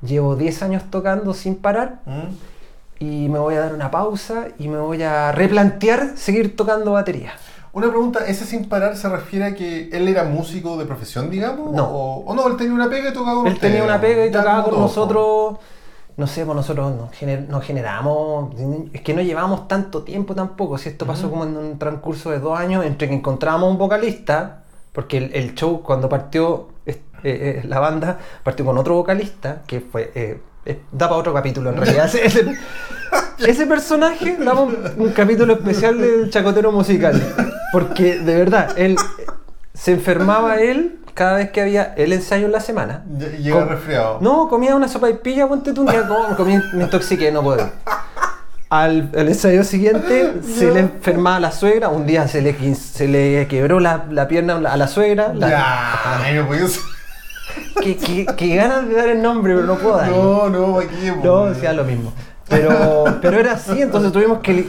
llevo 0.01 0.37
10 0.37 0.63
años 0.63 0.83
tocando 0.89 1.33
sin 1.33 1.55
parar 1.55 1.99
¿Mm? 2.05 2.54
Y 3.05 3.29
me 3.29 3.39
voy 3.39 3.55
a 3.55 3.59
dar 3.61 3.73
una 3.73 3.89
pausa 3.91 4.47
y 4.57 4.67
me 4.67 4.77
voy 4.77 5.01
a 5.03 5.31
replantear 5.31 6.13
seguir 6.15 6.55
tocando 6.55 6.91
batería. 6.93 7.33
Una 7.73 7.89
pregunta, 7.89 8.19
¿ese 8.25 8.45
sin 8.45 8.69
parar 8.69 8.95
se 8.95 9.09
refiere 9.09 9.45
a 9.45 9.53
que 9.55 9.89
él 9.91 10.07
era 10.07 10.23
músico 10.23 10.77
de 10.77 10.85
profesión, 10.85 11.29
digamos? 11.29 11.73
No. 11.73 11.85
O, 11.85 12.25
o 12.25 12.33
no, 12.33 12.47
él 12.47 12.55
tenía 12.55 12.73
una 12.73 12.89
pega 12.89 13.09
y 13.09 13.13
tocaba 13.13 13.35
con 13.37 13.47
Él 13.47 13.53
ustedes, 13.53 13.73
tenía 13.73 13.85
una 13.85 13.99
pega 13.99 14.25
y 14.25 14.31
tocaba 14.31 14.63
con 14.63 14.79
nosotros 14.79 15.57
no 16.17 16.27
sé, 16.27 16.45
pues 16.45 16.55
nosotros 16.55 16.95
nos, 16.95 17.11
gener- 17.11 17.45
nos 17.49 17.61
generamos, 17.65 18.55
es 18.93 19.01
que 19.01 19.13
no 19.13 19.21
llevamos 19.21 19.67
tanto 19.67 20.03
tiempo 20.03 20.33
tampoco, 20.33 20.77
si 20.77 20.87
esto 20.87 21.05
pasó 21.05 21.29
como 21.29 21.43
en 21.43 21.57
un 21.57 21.77
transcurso 21.77 22.31
de 22.31 22.39
dos 22.39 22.57
años 22.57 22.85
entre 22.85 23.09
que 23.09 23.15
encontramos 23.15 23.69
un 23.69 23.77
vocalista, 23.77 24.63
porque 24.93 25.17
el, 25.17 25.33
el 25.33 25.55
show 25.55 25.81
cuando 25.83 26.07
partió 26.07 26.69
eh, 26.85 27.01
eh, 27.23 27.63
la 27.67 27.79
banda, 27.81 28.17
partió 28.43 28.63
con 28.63 28.77
otro 28.77 28.95
vocalista, 28.95 29.63
que 29.67 29.81
fue, 29.81 30.09
eh, 30.15 30.39
eh, 30.65 30.79
da 30.91 31.07
para 31.07 31.19
otro 31.19 31.33
capítulo 31.33 31.69
en 31.71 31.77
realidad, 31.77 32.05
ese, 32.05 32.25
ese- 32.25 32.57
ese 33.39 33.67
personaje 33.67 34.37
daba 34.39 34.61
un, 34.61 34.75
un 34.97 35.09
capítulo 35.11 35.53
especial 35.53 35.97
del 35.99 36.29
chacotero 36.29 36.71
musical, 36.71 37.21
porque 37.71 38.19
de 38.19 38.35
verdad, 38.35 38.69
él 38.77 38.95
se 39.73 39.91
enfermaba 39.91 40.57
él 40.61 40.99
cada 41.13 41.35
vez 41.37 41.51
que 41.51 41.61
había 41.61 41.93
el 41.97 42.11
ensayo 42.13 42.45
en 42.45 42.51
la 42.51 42.59
semana. 42.59 43.03
Llega 43.17 43.59
Com- 43.59 43.69
resfriado. 43.69 44.17
No, 44.21 44.47
comía 44.49 44.75
una 44.75 44.87
sopa 44.87 45.09
y 45.09 45.13
pilla, 45.15 45.47
ponte 45.47 45.71
tú 45.73 45.85
comí, 46.37 46.59
me 46.73 46.83
intoxiqué, 46.83 47.31
no 47.31 47.41
puedo. 47.43 47.69
Al, 48.69 49.11
al 49.15 49.27
ensayo 49.27 49.63
siguiente 49.63 50.41
se 50.41 50.71
le 50.71 50.79
enfermaba 50.81 51.39
la 51.39 51.51
suegra, 51.51 51.89
un 51.89 52.05
día 52.05 52.27
se 52.27 52.41
le, 52.41 52.75
se 52.75 53.07
le 53.07 53.47
quebró 53.47 53.79
la, 53.79 54.05
la 54.09 54.27
pierna 54.27 54.55
a 54.55 54.75
la 54.75 54.87
suegra. 54.87 55.33
la- 55.33 55.49
Ya, 55.49 56.19
no. 56.43 56.47
Que, 57.81 57.95
que- 57.97 58.25
que 58.25 58.55
ganas 58.55 58.87
de 58.87 58.95
dar 58.95 59.09
el 59.09 59.21
nombre, 59.21 59.53
pero 59.55 59.65
no 59.67 59.75
puedo 59.75 59.97
dar. 59.97 60.09
No, 60.09 60.49
no, 60.49 60.79
aquí. 60.79 60.95
No, 61.23 61.53
sea 61.55 61.73
lo 61.73 61.83
mismo. 61.83 62.11
Pero, 62.47 63.03
pero 63.21 63.39
era 63.39 63.53
así, 63.53 63.81
entonces 63.81 64.11
tuvimos 64.11 64.39
que. 64.39 64.67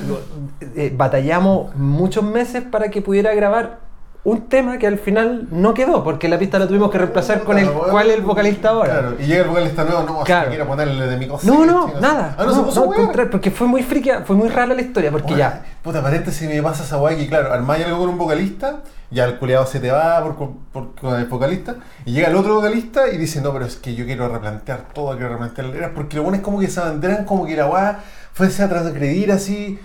eh, 0.77 0.93
batallamos 0.97 1.75
muchos 1.77 2.25
meses 2.25 2.63
para 2.63 2.91
que 2.91 3.03
pudiera 3.03 3.35
grabar 3.35 3.81
un 4.27 4.49
tema 4.49 4.77
que 4.79 4.87
al 4.89 4.99
final 4.99 5.47
no 5.53 5.73
quedó, 5.73 6.03
porque 6.03 6.29
la 6.29 6.39
pista 6.39 6.59
la 6.59 6.67
tuvimos 6.67 6.91
que 6.91 6.99
reemplazar 6.99 7.45
con 7.45 7.59
el 7.59 7.71
cuál 7.71 8.11
es 8.11 8.17
el 8.17 8.23
vocalista 8.23 8.71
ahora. 8.71 8.93
Claro, 8.99 9.17
y 9.21 9.25
llega 9.27 9.43
el 9.45 9.49
vocalista 9.49 9.85
nuevo, 9.85 10.03
no, 10.03 10.25
Claro. 10.25 10.49
quiero 10.49 10.67
ponerle 10.67 11.07
de 11.07 11.17
mi 11.17 11.29
cosa. 11.29 11.47
No, 11.47 11.65
no, 11.65 11.93
nada. 12.01 12.35
Ah, 12.37 12.45
no, 12.45 12.55
se 12.55 12.61
puso 12.63 12.83
weón. 12.83 13.05
contrario, 13.05 13.31
porque 13.31 13.51
fue 13.53 13.67
muy 13.69 13.83
frikia, 13.85 14.23
fue 14.23 14.35
muy 14.35 14.49
rara 14.49 14.75
la 14.75 14.83
historia, 14.83 15.11
porque 15.13 15.29
Bueno, 15.35 15.39
ya. 15.39 15.65
Puta, 15.83 16.03
paréntesis, 16.03 16.49
me 16.49 16.61
pasa 16.63 16.83
esa 16.83 16.99
weá 16.99 17.17
que, 17.17 17.29
claro, 17.29 17.53
armáis 17.53 17.85
algo 17.87 17.99
con 18.01 18.09
un 18.09 18.19
vocalista, 18.19 18.81
ya 19.13 19.25
el 19.27 19.39
culeado 19.39 19.65
se 19.67 19.79
te 19.79 19.93
va 19.93 20.21
por, 20.25 20.51
por- 20.73 20.95
con 21.01 21.15
el 21.15 21.27
vocalista, 21.27 21.77
y 22.05 22.11
llega 22.13 22.27
el 22.27 22.35
otro 22.35 22.57
vocalista 22.57 23.09
y 23.09 23.19
dice, 23.19 23.41
no, 23.41 23.53
pero 23.53 23.65
es 23.65 23.77
que 23.77 23.95
yo 23.95 24.05
quiero 24.07 24.29
replantear 24.29 24.87
todo, 24.93 25.13
quiero 25.13 25.29
replantear 25.31 25.69
la 25.69 25.91
porque 25.95 26.17
lo 26.17 26.25
bueno 26.25 26.39
es 26.39 26.43
como 26.43 26.59
que 26.59 26.67
se 26.67 26.81
abanderan 26.81 27.25
como 27.25 27.47
que 27.47 27.55
la 27.55 27.67
weá 27.67 28.01
fuese 28.33 28.65
a 28.65 28.69
transgredir 28.69 29.31
así, 29.31 29.79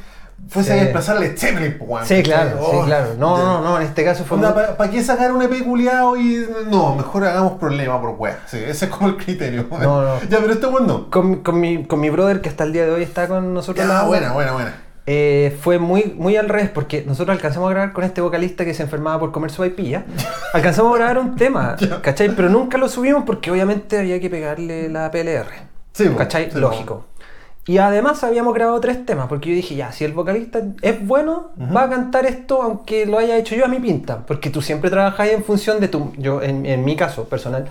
fuese 0.50 0.74
Sí. 0.74 0.80
a 0.80 0.84
desplazar 0.84 1.18
al 1.18 1.76
po, 1.78 1.86
weón. 1.86 2.06
Sí, 2.06 2.22
claro, 2.24 2.58
Oh, 2.60 2.72
sí, 2.82 2.86
claro. 2.88 3.08
No, 3.18 3.38
ya. 3.38 3.44
no, 3.44 3.62
no, 3.62 3.78
en 3.80 3.84
este 3.88 4.04
caso 4.04 4.24
fue. 4.26 4.38
muy- 4.38 4.48
¿Para 4.78 4.90
qué 4.92 5.04
sacar 5.04 5.32
un 5.32 5.42
EP 5.42 5.64
culiado 5.64 6.18
y 6.18 6.46
no? 6.70 6.96
Mejor 6.96 7.26
hagamos 7.26 7.54
problema 7.60 8.00
por 8.02 8.12
weá. 8.18 8.40
Sí, 8.48 8.58
ese 8.58 8.86
es 8.86 8.92
como 8.92 9.10
el 9.10 9.18
criterio. 9.18 9.68
No, 9.72 10.02
no. 10.02 10.20
Ya, 10.30 10.40
pero 10.40 10.54
este 10.54 10.68
weón 10.68 10.88
no. 10.88 11.10
Con, 11.10 11.38
con 11.38 11.60
mi, 11.60 11.86
con 11.86 12.00
mi 12.00 12.10
brother, 12.10 12.42
que 12.42 12.50
hasta 12.50 12.64
el 12.64 12.74
día 12.74 12.86
de 12.86 12.92
hoy 12.92 13.04
está 13.04 13.28
con 13.28 13.54
nosotros. 13.54 13.88
banda, 13.88 14.04
buena, 14.06 14.34
buena, 14.34 14.52
buena. 14.54 14.76
eh, 15.08 15.58
fue 15.62 15.80
muy, 15.80 16.14
muy 16.18 16.38
al 16.38 16.48
revés, 16.48 16.70
porque 16.70 17.04
nosotros 17.08 17.36
alcanzamos 17.36 17.68
a 17.70 17.72
grabar 17.72 17.92
con 17.94 18.04
este 18.04 18.22
vocalista 18.22 18.66
que 18.66 18.74
se 18.74 18.84
enfermaba 18.84 19.20
por 19.20 19.32
comer 19.32 19.52
su 19.52 19.62
vaipilla. 19.62 20.04
Alcanzamos 20.54 20.94
a 20.94 20.98
grabar 20.98 21.18
un 21.18 21.36
tema, 21.36 21.76
¿cachai? 22.02 22.30
Pero 22.36 22.50
nunca 22.50 22.78
lo 22.78 22.88
subimos 22.90 23.24
porque 23.26 23.50
obviamente 23.52 23.98
había 23.98 24.20
que 24.20 24.30
pegarle 24.30 24.90
la 24.90 25.10
PLR. 25.12 25.48
Sí, 25.94 26.08
¿Cachai? 26.18 26.52
sí. 26.52 26.60
Lógico. 26.60 27.06
Y 27.68 27.78
además 27.78 28.24
habíamos 28.24 28.54
grabado 28.56 28.80
tres 28.80 29.06
temas, 29.06 29.28
porque 29.28 29.50
yo 29.50 29.56
dije, 29.56 29.76
ya, 29.76 29.92
si 29.92 30.04
el 30.04 30.14
vocalista 30.14 30.62
es 30.82 31.06
bueno, 31.06 31.52
va 31.76 31.84
a 31.84 31.90
cantar 31.90 32.26
esto 32.26 32.62
aunque 32.64 33.06
lo 33.06 33.20
haya 33.20 33.38
hecho 33.38 33.54
yo 33.56 33.66
a 33.66 33.68
mi 33.68 33.80
pinta. 33.80 34.26
Porque 34.26 34.50
tú 34.50 34.62
siempre 34.64 34.90
trabajas 34.90 35.30
en 35.30 35.44
función 35.44 35.80
de 35.80 35.88
tu... 35.88 36.12
Yo, 36.18 36.42
en, 36.42 36.66
en 36.66 36.84
mi 36.84 36.96
caso 36.96 37.26
personal, 37.26 37.68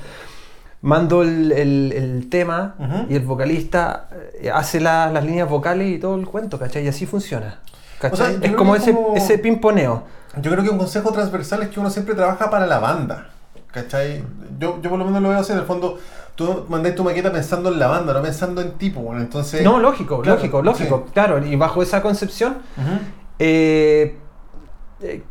mando 0.82 1.23
el, 1.23 1.50
el- 1.52 1.92
el 1.92 2.28
tema 2.30 2.76
Ujú. 2.78 3.06
y 3.12 3.16
el 3.16 3.23
vocalista 3.25 4.09
eh, 4.40 4.50
hace 4.50 4.80
la- 4.80 5.11
las 5.11 5.25
líneas 5.25 5.49
vocales 5.49 5.88
y 5.88 5.99
todo 5.99 6.14
el 6.14 6.26
cuento, 6.26 6.59
¿cachai? 6.59 6.85
Y 6.85 6.88
así 6.88 7.04
funciona. 7.04 7.59
¿cachai? 7.99 8.37
O 8.37 8.38
sea, 8.40 8.49
es 8.49 8.56
como 8.56 8.76
ese, 8.76 8.94
como- 8.94 9.16
ese 9.16 9.38
pimponeo. 9.38 10.04
Yo 10.40 10.52
creo 10.52 10.62
que 10.62 10.70
un 10.70 10.78
consejo 10.78 11.11
transversal 11.12 11.62
es 11.62 11.68
que 11.68 11.80
uno 11.80 11.90
siempre 11.90 12.14
trabaja 12.14 12.49
para 12.49 12.66
la 12.66 12.78
banda. 12.78 13.26
¿Cachai? 13.73 14.25
Yo, 14.59 14.80
yo 14.80 14.88
por 14.90 14.99
lo 14.99 15.04
menos 15.04 15.20
lo 15.23 15.28
veo 15.30 15.38
así, 15.38 15.52
en 15.52 15.59
el 15.59 15.64
fondo, 15.64 15.99
tú 16.34 16.64
mandás 16.68 16.94
tu 16.94 17.04
maqueta 17.04 17.30
pensando 17.32 17.70
en 17.72 17.78
la 17.78 17.87
banda, 17.88 18.12
no 18.14 18.22
pensando 18.22 18.60
en 18.60 18.73
tipo. 18.73 19.00
Bueno, 19.00 19.21
entonces... 19.21 19.62
No, 19.62 19.78
lógico, 19.78 20.21
Claro, 20.23 20.36
lógico, 20.38 20.62
lógico. 20.62 21.02
sí. 21.06 21.12
Claro, 21.12 21.45
y 21.45 21.56
bajo 21.56 21.82
esa 21.82 22.00
concepción. 22.02 22.58
Eh, 23.38 24.16
eh, 25.02 25.23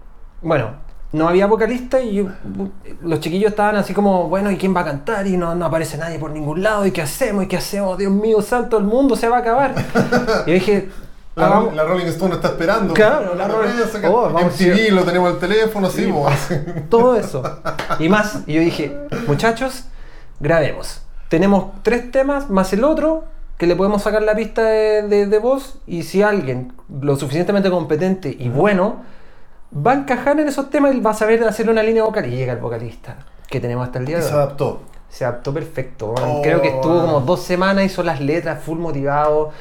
bueno, 0.42 0.72
no 1.12 1.28
había 1.28 1.48
vocalista 1.48 2.00
y 2.02 2.16
yo- 2.16 2.28
los 3.02 3.20
chiquillos 3.20 3.52
estaban 3.52 3.76
así 3.76 3.94
como, 3.94 4.28
bueno, 4.30 4.52
¿y 4.52 4.58
quién 4.58 4.76
va 4.76 4.82
a 4.82 4.86
cantar? 4.86 5.26
Y 5.28 5.38
no, 5.38 5.56
no 5.56 5.66
aparece 5.66 5.98
nadie 5.98 6.20
por 6.20 6.32
ningún 6.32 6.62
lado, 6.64 6.86
¿y 6.86 6.92
qué 6.92 7.02
hacemos? 7.02 7.44
¿Y 7.44 7.48
qué 7.48 7.58
hacemos? 7.58 7.98
Dios 7.98 8.12
mío, 8.12 8.42
santo, 8.42 8.78
el 8.78 8.84
mundo 8.86 9.16
se 9.16 9.28
va 9.30 9.38
a 9.38 9.40
acabar. 9.40 9.74
y 10.46 10.50
yo 10.50 10.54
dije, 10.54 10.90
La, 11.36 11.48
hagamos- 11.48 11.74
la 11.76 11.84
Rolling 11.84 12.06
Stone 12.08 12.36
está 12.36 12.50
esperando. 12.50 12.94
Claro, 12.94 13.36
la 13.36 13.48
Rolling- 13.48 14.02
que 14.02 14.08
Oh, 14.08 14.30
MTV 14.30 14.92
lo 14.94 15.04
tenemos 15.04 15.34
al 15.34 15.40
teléfono, 15.40 15.90
sí, 15.90 16.06
po. 16.08 16.28
todo 16.90 17.16
eso. 17.16 17.44
Y 18.00 18.08
más, 18.10 18.40
y 18.48 18.54
yo 18.54 18.62
dije, 18.62 18.98
muchachos, 19.28 19.84
grabemos. 20.40 21.02
Tenemos 21.30 21.66
tres 21.84 22.12
temas 22.12 22.50
más 22.50 22.74
el 22.74 22.84
otro, 22.84 23.26
que 23.58 23.68
le 23.68 23.76
podemos 23.76 24.02
sacar 24.04 24.22
la 24.22 24.36
pista 24.36 24.64
de, 24.64 25.04
de- 25.04 25.26
de 25.28 25.38
voz, 25.40 25.80
y 25.86 26.04
si 26.04 26.22
alguien 26.22 26.74
lo 27.02 27.16
suficientemente 27.18 27.70
competente 27.70 28.36
y 28.40 28.50
bueno, 28.50 28.98
va 29.76 29.92
a 29.92 29.96
encajar 29.96 30.40
en 30.40 30.48
esos 30.48 30.70
temas 30.70 30.96
y 30.96 31.00
va 31.02 31.12
a 31.12 31.14
saber 31.14 31.44
hacer 31.44 31.70
una 31.70 31.84
línea 31.84 32.04
vocal. 32.04 32.26
Y 32.26 32.36
llega 32.38 32.54
el 32.54 32.60
vocalista, 32.60 33.18
que 33.50 33.60
tenemos 33.60 33.86
hasta 33.86 34.00
el 34.00 34.06
día 34.06 34.18
de 34.18 34.22
se 34.24 34.30
hoy. 34.30 34.36
adaptó. 34.36 34.82
Se 35.10 35.26
adaptó 35.26 35.54
perfecto. 35.54 36.14
Oh. 36.18 36.42
Creo 36.42 36.62
que 36.62 36.70
estuvo 36.70 37.02
como 37.02 37.20
dos 37.22 37.42
semanas, 37.44 37.84
hizo 37.86 38.02
las 38.04 38.22
letras, 38.22 38.64
full 38.64 38.78
motivado, 38.80 39.52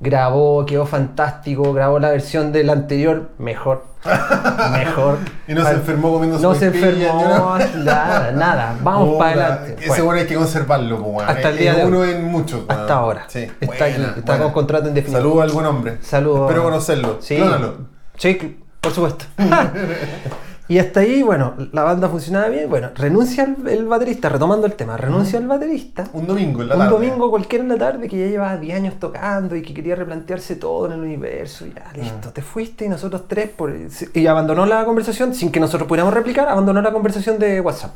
grabó, 0.00 0.64
quedó 0.66 0.86
fantástico, 0.86 1.72
grabó 1.72 1.98
la 1.98 2.10
versión 2.10 2.52
del 2.52 2.70
anterior, 2.70 3.30
mejor. 3.38 3.92
Mejor. 4.72 5.16
Y 5.48 5.54
no 5.54 5.64
se 5.64 5.72
enfermó 5.72 6.12
comiendo 6.12 6.38
No 6.38 6.54
se 6.54 6.66
enfermó, 6.66 7.56
nada, 7.76 8.32
nada. 8.32 8.76
Vamos 8.82 9.16
para 9.16 9.30
adelante. 9.46 9.76
Ese 9.78 9.88
Bueno, 9.88 10.04
bueno 10.04 10.20
hay 10.20 10.26
que 10.26 10.34
conservarlo, 10.34 10.96
weón. 11.00 11.26
Hasta 11.26 11.48
el 11.48 11.54
Es- 11.54 11.60
día 11.60 11.70
es 11.70 11.76
de 11.78 11.82
hoy. 11.84 11.88
uno 11.88 12.04
en 12.04 12.24
muchos. 12.24 12.60
hasta 12.68 12.92
ahora. 12.94 13.24
Sí. 13.28 13.50
Está 13.60 13.66
Buena, 13.66 13.84
aquí, 14.10 14.18
está 14.20 14.32
buena. 14.32 14.44
con 14.44 14.52
contrato 14.52 14.88
indefinido. 14.88 15.20
Saludos 15.22 15.42
al 15.44 15.50
buen 15.52 15.64
hombre. 15.66 15.96
Saludos. 16.02 16.42
Espero 16.42 16.64
conocerlo. 16.64 17.16
Sí. 17.20 17.36
Clónalo. 17.36 17.74
Sí, 18.18 18.58
por 18.82 18.92
supuesto. 18.92 19.24
y 20.66 20.78
hasta 20.78 21.00
ahí, 21.00 21.22
bueno, 21.22 21.54
la 21.72 21.82
banda 21.82 22.08
funcionaba 22.08 22.48
bien. 22.48 22.70
Bueno, 22.70 22.88
renuncia 22.94 23.44
el, 23.44 23.68
el 23.68 23.84
baterista, 23.86 24.28
retomando 24.30 24.66
el 24.66 24.72
tema, 24.74 24.96
renuncia 24.96 25.38
el 25.38 25.46
baterista. 25.46 26.08
Un 26.14 26.26
domingo 26.26 26.62
en 26.62 26.68
la 26.68 26.74
un 26.76 26.80
tarde. 26.80 26.92
domingo 26.94 27.28
cualquiera 27.30 27.62
en 27.62 27.68
la 27.68 27.76
tarde 27.76 28.08
que 28.08 28.18
ya 28.18 28.26
llevaba 28.26 28.56
10 28.56 28.76
años 28.76 28.94
tocando 28.98 29.56
y 29.56 29.62
que 29.62 29.74
quería 29.74 29.94
replantearse 29.94 30.56
todo 30.56 30.86
en 30.86 30.92
el 30.92 31.00
universo. 31.00 31.66
Y 31.66 31.74
ya, 31.74 31.90
listo, 32.00 32.30
te 32.30 32.40
fuiste 32.40 32.86
y 32.86 32.88
nosotros 32.88 33.24
tres. 33.28 33.50
Por, 33.50 33.74
y 34.14 34.26
abandonó 34.26 34.64
la 34.64 34.84
conversación 34.86 35.34
sin 35.34 35.52
que 35.52 35.60
nosotros 35.60 35.86
pudiéramos 35.86 36.14
replicar, 36.14 36.48
abandonó 36.48 36.80
la 36.80 36.92
conversación 36.92 37.38
de 37.38 37.60
WhatsApp. 37.60 37.92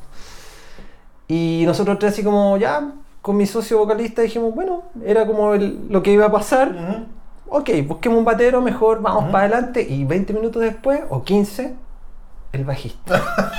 Y 1.26 1.62
nosotros 1.66 1.98
tres, 1.98 2.12
así 2.12 2.22
como 2.22 2.56
ya, 2.56 2.92
con 3.22 3.36
mi 3.36 3.46
socio 3.46 3.78
vocalista, 3.78 4.22
dijimos, 4.22 4.54
bueno, 4.54 4.82
era 5.04 5.26
como 5.26 5.54
el- 5.54 5.86
lo 5.88 6.02
que 6.02 6.12
iba 6.12 6.26
a 6.26 6.32
pasar. 6.32 7.06
Ok, 7.50 7.70
busquemos 7.86 8.18
un 8.18 8.24
batero, 8.26 8.60
mejor, 8.60 9.00
vamos 9.00 9.30
para 9.32 9.44
adelante. 9.46 9.82
Y 9.88 10.04
20 10.04 10.32
minutos 10.34 10.62
después, 10.62 11.00
o 11.08 11.22
15, 11.22 11.74
el 12.52 12.64
bajista. 12.64 13.22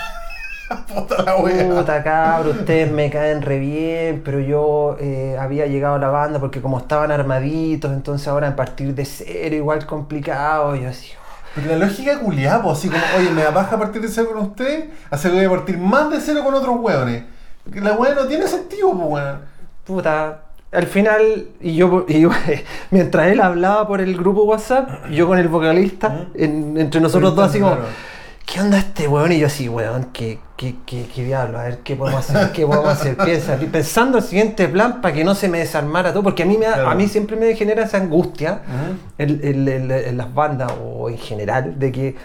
Puta 0.93 1.23
la 1.23 1.38
wea. 1.38 1.67
Puta 1.67 2.04
cabro, 2.04 2.52
ustedes 2.52 2.91
me 2.91 3.10
caen 3.10 3.41
re 3.41 3.58
bien, 3.58 4.21
pero 4.23 4.39
yo 4.39 4.97
eh, 4.99 5.36
había 5.39 5.65
llegado 5.65 5.95
a 5.95 5.99
la 5.99 6.10
banda 6.10 6.39
porque 6.39 6.62
como 6.62 6.78
estaban 6.78 7.12
armaditos, 7.12 7.91
entonces 7.91 8.28
ahora 8.28 8.49
a 8.49 8.56
partir 8.56 8.93
de 8.93 9.04
cero 9.06 9.56
igual 9.56 9.86
complicado. 9.88 10.75
Yo 10.75 10.89
así, 10.89 11.10
Pero 11.56 11.67
la 11.75 11.86
lógica 11.88 12.19
culiada, 12.19 12.62
po, 12.62 12.71
así 12.71 12.88
como, 12.88 13.02
oye, 13.17 13.32
me 13.32 13.41
da 13.43 13.52
paja 13.52 13.78
a 13.78 13.80
partir 13.80 13.99
de 14.02 14.10
cero 14.10 14.30
con 14.34 14.43
usted, 14.43 14.89
así 15.10 15.28
que 15.30 15.36
voy 15.36 15.45
a 15.45 15.49
partir 15.49 15.78
más 15.80 16.12
de 16.12 16.19
cero 16.21 16.41
con 16.43 16.54
otros 16.54 16.75
hueones. 16.80 17.23
La 17.73 17.93
wea 17.93 18.13
no 18.13 18.25
tiene 18.28 18.47
sentido, 18.47 18.91
po, 18.91 19.06
weón. 19.06 19.39
puta. 19.86 20.41
Al 20.71 20.86
final, 20.86 21.47
y 21.62 21.75
yo, 21.75 22.06
y 22.08 22.19
yo, 22.21 22.30
mientras 22.91 23.25
él 23.30 23.41
hablaba 23.41 23.88
por 23.88 24.02
el 24.02 24.15
grupo 24.15 24.43
WhatsApp, 24.43 25.08
yo 25.10 25.25
con 25.25 25.39
el 25.39 25.47
vocalista, 25.47 26.28
en- 26.36 26.78
entre 26.78 27.02
nosotros 27.02 27.34
dos, 27.36 27.49
así 27.49 27.60
como, 27.60 27.71
Claro. 27.75 27.89
¿Qué 28.52 28.60
onda 28.62 28.80
este 28.80 29.08
weón? 29.08 29.32
Y 29.32 29.40
yo 29.40 29.48
así, 29.48 29.70
weón, 29.70 30.06
¿qué, 30.12 30.40
qué, 30.58 30.76
qué, 30.86 31.06
qué 31.14 31.24
diablo? 31.24 31.60
A 31.60 31.64
ver, 31.64 31.80
¿qué 31.80 31.96
podemos 31.96 32.28
hacer? 32.30 32.52
¿Qué 32.52 32.66
podemos 32.66 32.88
hacer? 32.90 33.16
Piensa, 33.18 33.58
pensando 33.72 34.18
el 34.18 34.24
siguiente 34.24 34.68
plan 34.68 35.02
para 35.02 35.14
que 35.14 35.24
no 35.24 35.36
se 35.36 35.48
me 35.48 35.60
desarmara 35.60 36.12
todo, 36.14 36.24
porque 36.24 36.44
a 36.44 36.46
mí, 36.46 36.58
me 36.58 36.66
Claro. 36.66 36.90
a 36.90 36.96
mí 36.96 37.08
siempre 37.08 37.36
me 37.36 37.54
genera 37.56 37.84
esa 37.84 37.98
angustia 37.98 38.62
Ujú. 38.68 38.98
en, 39.20 39.40
en- 39.44 39.68
en- 39.68 39.92
en 39.92 40.18
las 40.18 40.34
bandas 40.34 40.72
o 40.84 41.10
en 41.10 41.18
general, 41.18 41.78
de 41.78 41.92
que 41.92 42.16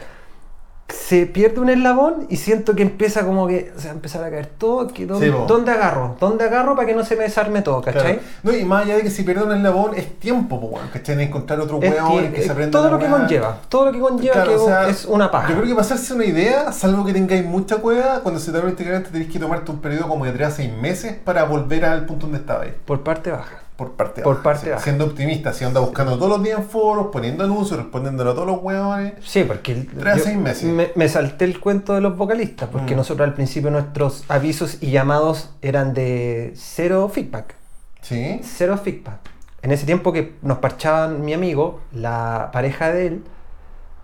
se 0.89 1.27
pierde 1.27 1.61
un 1.61 1.71
eslabón 1.71 2.27
y 2.29 2.37
siento 2.37 2.75
que 2.75 2.83
empieza 2.83 3.25
como 3.25 3.47
que 3.47 3.73
se 3.77 3.87
va 3.87 3.93
a 3.93 3.95
empezar 3.95 4.23
a 4.23 4.31
caer 4.31 4.47
todo. 4.47 4.89
Que 4.89 5.07
¿dónde, 5.07 5.29
Sí. 5.31 5.35
¿Dónde 5.49 5.71
agarro? 5.73 6.17
¿Dónde 6.21 6.45
agarro 6.45 6.75
para 6.77 6.87
que 6.87 6.95
no 6.95 7.05
se 7.05 7.17
me 7.17 7.25
desarme 7.25 7.63
todo? 7.63 7.81
¿Cachai? 7.81 8.03
Claro. 8.19 8.21
No, 8.43 8.53
y 8.53 8.65
más 8.65 8.85
allá 8.85 8.97
de 8.97 9.03
que 9.03 9.11
si 9.11 9.23
pierde 9.23 9.45
un 9.45 9.53
eslabón, 9.53 9.93
es 9.97 10.19
tiempo, 10.19 10.61
po, 10.61 10.67
weón. 10.67 10.89
¿Cachai? 10.93 11.15
En 11.15 11.21
encontrar 11.23 11.59
otro 11.61 11.79
Es 11.83 11.91
weón, 11.91 12.09
que- 12.21 12.27
en 12.27 12.33
que 12.33 12.43
se 12.43 12.51
aprenda 12.53 12.79
todo 12.79 12.91
lo 12.91 12.99
que 12.99 13.07
conlleva, 13.07 13.59
todo 13.69 13.87
lo 13.87 13.93
que 13.93 14.01
conlleva 14.01 14.33
Claro, 14.35 14.51
que 14.51 14.57
o 14.57 14.67
sea, 14.67 14.89
es 14.89 15.05
una 15.07 15.31
paja. 15.31 15.49
Yo 15.49 15.55
creo 15.57 15.67
que 15.69 15.75
para 15.75 15.83
hacerse 15.87 16.15
una 16.15 16.25
idea, 16.27 16.71
salvo 16.73 17.05
que 17.05 17.13
tengáis 17.13 17.45
mucha 17.45 17.77
cueva, 17.79 18.21
cuando 18.21 18.39
se 18.41 18.53
te 18.53 18.59
abre 18.59 18.71
integrante 18.71 19.11
tenés 19.11 19.29
que 19.33 19.39
tomarte 19.39 19.71
un 19.71 19.81
periodo 19.81 20.09
como 20.09 20.25
de 20.27 20.33
3 20.33 20.49
a 20.49 20.51
6 20.51 20.73
meses 20.73 21.17
para 21.25 21.45
volver 21.45 21.85
al 21.85 22.05
punto 22.07 22.27
donde 22.27 22.39
estabais. 22.41 22.73
Por 22.85 23.03
parte 23.03 23.31
baja. 23.31 23.64
Por 23.77 23.93
parte 23.93 24.23
Por 24.23 24.35
baja, 24.37 24.43
parte 24.45 24.71
baja. 24.71 24.83
Siendo 24.83 25.05
optimista, 25.05 25.53
si 25.53 25.65
anda 25.65 25.81
buscando 25.81 26.17
todos 26.17 26.29
los 26.31 26.43
días 26.43 26.59
en 26.61 26.65
foros, 26.65 27.09
poniendo 27.13 27.43
anuncios, 27.45 27.79
respondiéndole 27.79 28.31
a 28.31 28.35
todos 28.35 28.47
los 28.47 28.63
huevones. 28.63 29.15
Sí, 29.25 29.45
porque 29.45 29.75
Tres 29.99 30.23
seis 30.23 30.37
meses. 30.37 30.65
Me, 30.65 30.91
me 30.95 31.09
salté 31.09 31.45
el 31.45 31.59
cuento 31.59 31.95
de 31.95 32.01
los 32.01 32.17
vocalistas, 32.17 32.69
porque 32.71 32.95
Mm. 32.95 32.99
nosotros 32.99 33.27
al 33.27 33.35
principio 33.35 33.71
nuestros 33.71 34.25
avisos 34.29 34.79
y 34.83 34.91
llamados 34.91 35.51
eran 35.63 35.93
de 35.95 36.53
cero 36.55 37.11
feedback. 37.13 37.57
Sí. 38.01 38.41
Cero 38.45 38.79
feedback. 38.83 39.19
En 39.63 39.73
ese 39.73 39.87
tiempo 39.87 40.13
que 40.13 40.35
nos 40.43 40.59
parchaban 40.59 41.25
mi 41.25 41.33
amigo, 41.33 41.81
la 41.93 42.51
pareja 42.53 42.93
de 42.93 43.07
él, 43.07 43.25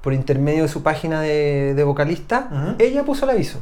por 0.00 0.14
intermedio 0.14 0.62
de 0.62 0.68
su 0.68 0.82
página 0.82 1.20
de, 1.20 1.74
de 1.74 1.84
vocalista, 1.84 2.74
ella 2.78 3.04
puso 3.04 3.24
el 3.26 3.32
aviso. 3.32 3.58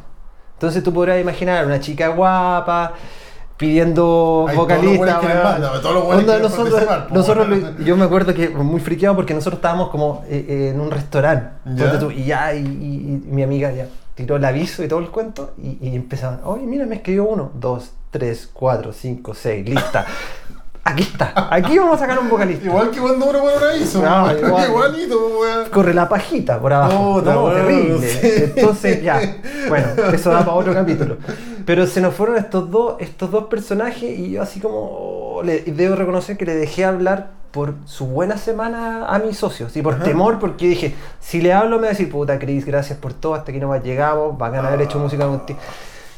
Entonces 0.54 0.82
tú 0.84 0.92
podrás 0.94 1.20
imaginar 1.20 1.66
una 1.66 1.80
chica 1.80 2.08
guapa 2.08 2.94
pidiendo 3.58 4.46
Ay, 4.48 4.56
todos 4.56 4.68
los 4.68 4.78
vocalista. 4.82 4.96
güeyes 4.98 5.18
quieren 5.18 5.36
weón. 5.38 5.52
banda, 5.52 5.80
todos 5.82 5.94
los 5.94 6.04
güeyes 6.04 6.20
Onda, 6.24 6.32
quieren 6.38 6.50
nosotros, 6.50 7.10
nosotros 7.10 7.48
lo- 7.48 7.84
yo 7.84 7.96
me 7.96 8.04
acuerdo 8.04 8.32
que 8.34 8.48
muy 8.48 8.80
friqueado 8.80 9.16
porque 9.16 9.34
nosotros 9.34 9.58
estábamos 9.58 9.90
como 9.90 10.24
eh, 10.28 10.46
eh, 10.48 10.70
en 10.72 10.80
un 10.80 10.90
restaurante. 10.90 11.50
Ya. 11.76 11.98
tú, 11.98 12.10
y 12.10 12.24
ya, 12.24 12.54
y, 12.54 12.60
y- 12.60 12.62
y 12.64 13.30
mi 13.30 13.42
amiga 13.42 13.70
ya 13.72 13.86
tiró 14.14 14.36
el 14.36 14.44
aviso 14.44 14.82
y 14.82 14.88
todo 14.88 15.00
el 15.00 15.08
cuento, 15.10 15.52
y, 15.62 15.76
y 15.86 15.94
empezaban, 15.94 16.40
oye, 16.44 16.64
mira, 16.66 16.86
me 16.86 16.96
escribió 16.96 17.24
uno, 17.24 17.50
dos, 17.54 17.92
tres, 18.10 18.48
cuatro, 18.52 18.92
cinco, 18.92 19.34
seis, 19.34 19.68
lista. 19.68 20.06
Aquí 20.90 21.02
está, 21.02 21.48
aquí 21.50 21.78
vamos 21.78 21.96
a 21.96 21.98
sacar 21.98 22.18
un 22.18 22.28
vocalista. 22.30 22.64
Igual 22.66 22.90
que 22.90 22.98
cuando 23.00 23.26
uno 23.28 23.40
pone 23.40 23.56
un 23.56 23.62
aviso. 23.64 24.02
No, 24.02 24.32
igual. 24.38 24.68
Igualito, 24.68 25.28
weón. 25.38 25.68
Corre 25.70 25.92
la 25.94 26.08
pajita 26.08 26.58
por 26.60 26.72
abajo. 26.72 27.22
No, 27.24 27.44
weón, 27.44 27.54
terrible. 27.54 28.08
sí. 28.08 28.52
Entonces, 28.56 29.02
ya. 29.02 29.20
Bueno, 29.68 29.88
eso 30.12 30.30
da 30.30 30.40
para 30.40 30.52
otro 30.54 30.72
capítulo. 30.72 31.18
Pero 31.66 31.86
se 31.86 32.00
nos 32.00 32.14
fueron 32.14 32.36
estos 32.38 32.70
dos, 32.70 32.94
estos 33.00 33.30
dos 33.30 33.44
personajes 33.44 34.18
y 34.18 34.30
yo 34.30 34.42
así 34.42 34.60
como 34.60 34.78
oh, 34.78 35.42
le, 35.44 35.60
debo 35.60 35.94
reconocer 35.96 36.36
que 36.38 36.46
le 36.46 36.54
dejé 36.54 36.84
hablar 36.86 37.32
por 37.50 37.74
su 37.84 38.06
buena 38.06 38.38
semana 38.38 39.06
a 39.06 39.18
mis 39.18 39.36
socios 39.36 39.76
y 39.76 39.82
por 39.82 39.94
Ajá. 39.94 40.04
temor 40.04 40.38
porque 40.38 40.66
dije, 40.66 40.94
si 41.20 41.40
le 41.42 41.52
hablo 41.52 41.76
me 41.76 41.82
va 41.82 41.88
a 41.88 41.90
decir, 41.90 42.10
puta 42.10 42.38
Cris, 42.38 42.64
gracias 42.64 42.98
por 42.98 43.12
todo, 43.12 43.34
hasta 43.34 43.50
aquí 43.50 43.60
nomás 43.60 43.82
llegamos, 43.82 44.36
bacán 44.38 44.64
haber 44.64 44.82
hecho 44.82 44.98
Ah. 44.98 45.02
música 45.02 45.26
contigo. 45.26 45.58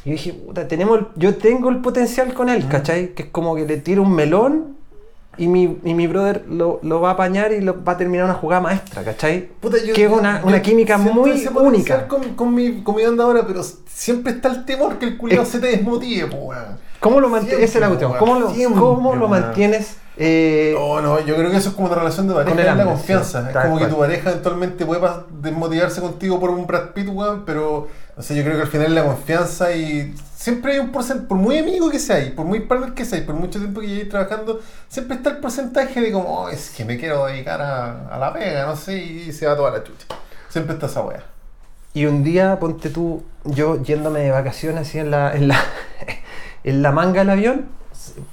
Y 0.05 0.11
dije, 0.11 0.33
puta, 0.33 0.67
tenemos 0.67 0.99
el- 0.99 1.07
yo 1.15 1.35
tengo 1.35 1.69
el 1.69 1.77
potencial 1.81 2.33
con 2.33 2.49
él, 2.49 2.67
¿cachai? 2.67 3.13
Que 3.13 3.23
es 3.23 3.29
como 3.29 3.55
que 3.55 3.65
le 3.65 3.77
tiro 3.77 4.01
un 4.01 4.13
melón 4.15 4.75
y 5.37 5.47
mi, 5.47 5.77
y 5.83 5.93
mi 5.93 6.07
brother 6.07 6.43
lo, 6.49 6.79
lo 6.81 6.99
va 7.01 7.11
a 7.11 7.13
apañar 7.13 7.51
y 7.53 7.61
lo, 7.61 7.83
va 7.83 7.93
a 7.93 7.97
terminar 7.97 8.25
una 8.25 8.33
jugada 8.33 8.61
maestra, 8.61 9.03
¿cachai? 9.03 9.47
Puta, 9.59 9.77
yo- 9.85 9.93
que 9.93 10.05
es 10.05 10.11
una, 10.11 10.41
una 10.43 10.61
química 10.61 10.97
muy 10.97 11.31
ese 11.31 11.49
única. 11.49 12.07
Con, 12.07 12.33
con 12.35 12.53
mi, 12.53 12.81
con 12.83 12.95
mi 12.95 13.03
banda 13.03 13.23
ahora, 13.23 13.45
pero 13.45 13.61
siempre 13.63 14.33
está 14.33 14.49
el 14.49 14.65
temor 14.65 14.97
que 14.97 15.05
el 15.05 15.17
culiado 15.17 15.45
se 15.45 15.59
te 15.59 15.67
desmotive, 15.67 16.25
weón. 16.25 16.91
¿Cómo 16.99 17.19
lo 17.19 17.29
mantienes? 17.29 17.61
Esa 17.69 17.77
es 17.77 17.81
la 17.81 17.87
cuestión. 17.87 18.13
¿Cómo 18.19 18.39
lo, 18.39 18.51
siempre, 18.51 18.79
cómo 18.79 19.15
lo 19.15 19.27
mantienes? 19.27 19.97
eh, 20.17 20.75
No, 20.77 21.01
no, 21.01 21.19
yo 21.21 21.35
creo 21.35 21.49
que 21.49 21.57
eso 21.57 21.69
es 21.69 21.75
como 21.75 21.87
una 21.87 21.95
relación 21.95 22.27
de 22.27 22.33
pareja, 22.35 22.51
Con 22.51 22.59
el 22.59 22.61
es 22.61 22.65
la 22.65 22.71
hambre, 22.83 22.95
confianza. 22.95 23.41
sí, 23.41 23.47
es 23.49 23.63
como 23.63 23.75
que 23.77 23.79
cual. 23.85 23.89
tu 23.91 23.97
pareja 23.99 24.29
eventualmente 24.31 24.85
puede 24.85 25.01
desmotivarse 25.41 26.01
contigo 26.01 26.39
por 26.39 26.49
un 26.51 26.67
Brad 26.67 26.89
Pitt, 26.93 27.07
weón, 27.11 27.43
pero 27.45 27.87
o 28.17 28.21
sea, 28.21 28.35
yo 28.35 28.43
creo 28.43 28.55
que 28.57 28.61
al 28.63 28.67
final 28.67 28.93
la 28.95 29.03
confianza 29.05 29.71
y 29.75 30.13
siempre 30.35 30.73
hay 30.73 30.79
un 30.79 30.91
porcentaje, 30.91 31.27
por 31.27 31.37
muy 31.37 31.57
amigo 31.57 31.89
que 31.89 31.99
sea 31.99 32.19
y 32.23 32.31
por 32.31 32.45
muy 32.45 32.61
partner 32.61 32.93
que 32.93 33.05
sea 33.05 33.19
y 33.19 33.21
por 33.21 33.35
mucho 33.35 33.59
tiempo 33.59 33.79
que 33.81 33.87
llegues 33.87 34.09
trabajando, 34.09 34.59
siempre 34.89 35.17
está 35.17 35.29
el 35.31 35.37
porcentaje 35.37 36.01
de 36.01 36.11
como, 36.11 36.27
"Oh, 36.43 36.49
es 36.49 36.69
que 36.71 36.83
me 36.85 36.97
quiero 36.97 37.25
dedicar 37.25 37.61
a, 37.61 38.07
a 38.07 38.17
la 38.19 38.33
pega, 38.33 38.65
no 38.65 38.75
sé, 38.75 38.97
y 38.97 39.31
se 39.31 39.45
va 39.47 39.55
toda 39.55 39.71
la 39.71 39.83
chucha. 39.83 40.05
Siempre 40.49 40.73
está 40.73 40.87
esa 40.87 41.01
wea. 41.01 41.23
Y 41.93 42.05
un 42.05 42.23
día, 42.23 42.57
ponte 42.59 42.89
tú, 42.89 43.23
yo 43.45 43.81
yéndome 43.83 44.21
de 44.21 44.31
vacaciones 44.31 44.87
así 44.87 44.97
en 44.99 45.11
la, 45.11 45.33
en 45.35 45.47
la, 45.47 45.55
en 46.63 46.81
la 46.81 46.91
manga 46.91 47.19
del 47.21 47.29
avión, 47.31 47.65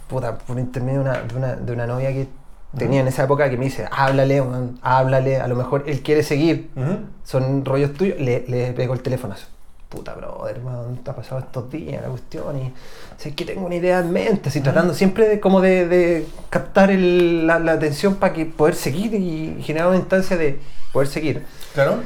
puta, 0.09 0.39
por 0.39 0.59
intermedio 0.59 1.03
de 1.03 1.11
una, 1.11 1.23
de 1.23 1.35
una, 1.37 1.57
de 1.57 1.73
una 1.73 1.87
novia 1.87 2.11
que 2.13 2.29
tenía 2.77 3.01
en 3.01 3.09
esa 3.09 3.25
época 3.25 3.49
que 3.51 3.57
me 3.57 3.65
dice, 3.65 3.87
háblale, 3.91 4.41
weón, 4.41 4.79
háblale, 4.83 5.39
a 5.41 5.49
lo 5.49 5.57
mejor 5.57 5.85
él 5.87 6.03
quiere 6.03 6.23
seguir, 6.23 6.71
Ujú. 6.77 6.99
son 7.25 7.65
rollos 7.65 7.95
tuyos, 7.95 8.19
le, 8.21 8.45
le 8.47 8.73
pego 8.73 8.95
el 8.95 9.01
teléfonazo. 9.03 9.47
Puta, 9.89 10.15
brother, 10.15 10.61
weón, 10.63 10.99
te 10.99 11.11
ha 11.11 11.17
pasado 11.17 11.41
estos 11.41 11.71
días 11.71 12.03
la 12.03 12.09
cuestión 12.09 12.59
y 12.59 12.73
sé 13.17 13.35
que 13.35 13.47
tengo 13.47 13.65
una 13.65 13.75
idea 13.77 14.01
en 14.01 14.13
mente, 14.13 14.51
así 14.51 14.61
tratando 14.61 14.93
siempre 14.93 15.27
de, 15.27 15.41
como 15.41 15.63
de, 15.63 15.89
de 15.89 16.27
captar 16.51 16.91
el- 16.91 17.47
la, 17.47 17.59
la 17.59 17.73
atención 17.73 18.17
para 18.17 18.35
que 18.35 18.45
poder 18.45 18.75
seguir 18.75 19.15
y 19.15 19.63
generar 19.63 19.89
una 19.89 19.97
instancia 19.97 20.37
de 20.37 20.61
poder 20.93 21.09
seguir. 21.09 21.43
Claro. 21.73 22.01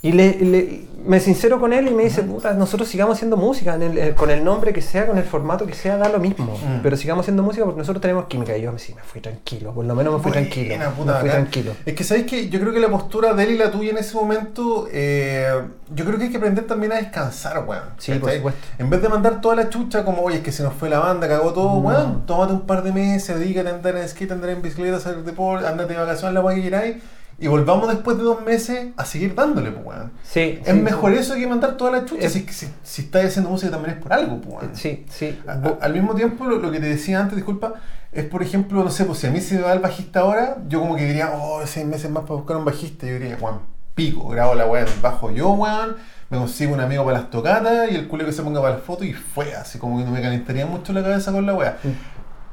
Y 0.00 0.12
le, 0.12 0.38
le- 0.38 0.88
me 1.04 1.18
sincero 1.20 1.58
con 1.58 1.72
él 1.72 1.88
y 1.88 1.90
me 1.90 2.04
dice, 2.04 2.22
puta, 2.22 2.52
nosotros 2.54 2.88
sigamos 2.88 3.16
haciendo 3.16 3.36
música, 3.36 3.74
en 3.74 3.82
el- 3.82 3.98
eh, 3.98 4.14
con 4.14 4.30
el 4.30 4.44
nombre 4.44 4.72
que 4.72 4.80
sea, 4.82 5.06
con 5.06 5.16
el 5.18 5.24
formato 5.24 5.66
que 5.66 5.72
sea, 5.74 5.96
da 5.96 6.08
lo 6.08 6.18
mismo. 6.20 6.56
Mm. 6.56 6.82
Pero 6.82 6.96
sigamos 6.96 7.24
haciendo 7.24 7.42
música 7.42 7.64
porque 7.64 7.78
nosotros 7.78 8.00
tenemos 8.00 8.26
química. 8.26 8.56
Y 8.56 8.62
yo 8.62 8.76
sí, 8.78 8.94
me 8.94 9.02
fui 9.02 9.20
tranquilo, 9.20 9.72
por 9.72 9.84
lo 9.84 9.94
menos 9.96 10.12
me 10.14 10.20
fui 10.20 10.30
Buena, 10.30 10.48
tranquilo. 10.48 10.90
puta, 10.96 11.14
me 11.14 11.20
fui 11.20 11.30
tranquilo. 11.30 11.72
Es 11.84 11.94
que 11.94 12.04
sabéis 12.04 12.26
que 12.26 12.48
yo 12.48 12.60
creo 12.60 12.72
que 12.72 12.78
la 12.80 12.90
postura 12.90 13.32
de 13.34 13.42
él 13.42 13.50
y 13.52 13.58
la 13.58 13.70
tuya 13.72 13.90
en 13.90 13.98
ese 13.98 14.14
momento, 14.16 14.86
eh, 14.92 15.62
yo 15.94 16.04
creo 16.04 16.16
que 16.18 16.24
hay 16.24 16.30
que 16.30 16.36
aprender 16.36 16.64
también 16.66 16.92
a 16.92 16.96
descansar, 16.96 17.64
weón. 17.66 17.82
Sí, 17.98 18.12
por. 18.14 18.30
En 18.78 18.90
vez 18.90 19.02
de 19.02 19.08
mandar 19.08 19.40
toda 19.40 19.56
la 19.56 19.68
chucha 19.68 20.04
como, 20.04 20.22
oye, 20.22 20.36
es 20.36 20.42
que 20.42 20.52
se 20.52 20.62
nos 20.62 20.74
fue 20.74 20.88
la 20.90 21.00
banda, 21.00 21.26
cagó 21.26 21.52
todo, 21.52 21.70
No. 21.74 21.78
weón, 21.88 22.26
tómate 22.26 22.52
un 22.52 22.60
par 22.66 22.82
de 22.84 22.92
meses, 22.92 23.36
dedícate 23.38 23.68
a 23.68 23.74
andar 23.74 23.96
en 23.96 24.08
skate, 24.08 24.30
andar 24.32 24.50
en 24.50 24.62
bicicleta, 24.62 24.98
hacer 24.98 25.24
deporte, 25.24 25.66
andate 25.66 25.94
de 25.94 25.98
vacaciones, 25.98 26.34
la 26.34 26.40
weá 26.40 26.54
que 26.54 26.62
queráis, 26.62 26.96
y 27.38 27.46
volvamos 27.46 27.88
después 27.88 28.16
de 28.18 28.24
dos 28.24 28.42
meses 28.44 28.88
a 28.96 29.04
seguir 29.04 29.34
dándole, 29.34 29.70
pues, 29.70 29.86
weón. 29.86 30.12
Sí, 30.22 30.58
Es 30.64 30.72
sí, 30.72 30.80
mejor 30.80 31.12
eso 31.14 31.34
que 31.34 31.46
mandar 31.46 31.76
toda 31.76 31.92
la 31.92 32.04
chucha. 32.04 32.26
Es- 32.26 32.32
Si, 32.32 32.46
si, 32.48 32.68
si 32.82 33.02
estás 33.02 33.24
haciendo 33.26 33.50
música 33.50 33.70
también 33.70 33.96
es 33.96 34.02
por 34.02 34.12
algo, 34.12 34.40
pues, 34.40 34.56
weón. 34.62 34.70
Sí, 34.76 35.04
sí. 35.08 35.38
A- 35.46 35.52
a- 35.52 35.78
Al 35.80 35.92
mismo 35.92 36.14
tiempo, 36.14 36.44
lo, 36.44 36.58
lo 36.58 36.70
que 36.70 36.80
te 36.80 36.86
decía 36.86 37.20
antes, 37.20 37.36
disculpa, 37.36 37.74
es 38.12 38.24
por 38.24 38.42
ejemplo, 38.42 38.82
no 38.82 38.90
sé, 38.90 39.04
pues 39.04 39.18
si 39.20 39.26
a 39.26 39.30
mí 39.30 39.40
se 39.40 39.54
me 39.56 39.62
va 39.62 39.72
el 39.72 39.78
bajista 39.80 40.20
ahora, 40.20 40.56
yo 40.68 40.80
como 40.80 40.96
que 40.96 41.04
diría, 41.04 41.30
oh, 41.34 41.60
seis 41.66 41.86
meses 41.86 42.10
más 42.10 42.22
para 42.24 42.34
buscar 42.34 42.56
un 42.56 42.64
bajista. 42.64 43.06
Yo 43.06 43.12
diría, 43.14 43.36
Juan, 43.38 43.60
pico, 43.94 44.28
grabo 44.28 44.54
la 44.54 44.64
el 44.80 44.86
bajo 45.02 45.30
yo, 45.30 45.50
weón, 45.50 45.96
me 46.30 46.38
consigo 46.38 46.74
un 46.74 46.80
amigo 46.80 47.04
para 47.04 47.18
las 47.20 47.30
tocatas 47.30 47.90
y 47.90 47.94
el 47.96 48.06
culo 48.08 48.24
que 48.26 48.32
se 48.32 48.42
ponga 48.42 48.60
para 48.60 48.74
las 48.74 48.82
fotos 48.82 49.06
y 49.06 49.12
fue, 49.14 49.54
así 49.54 49.78
como 49.78 49.98
que 49.98 50.04
no 50.04 50.10
me 50.10 50.20
calentaría 50.22 50.66
mucho 50.66 50.92
la 50.92 51.02
cabeza 51.02 51.32
con 51.32 51.46
la 51.46 51.54
weá. 51.54 51.78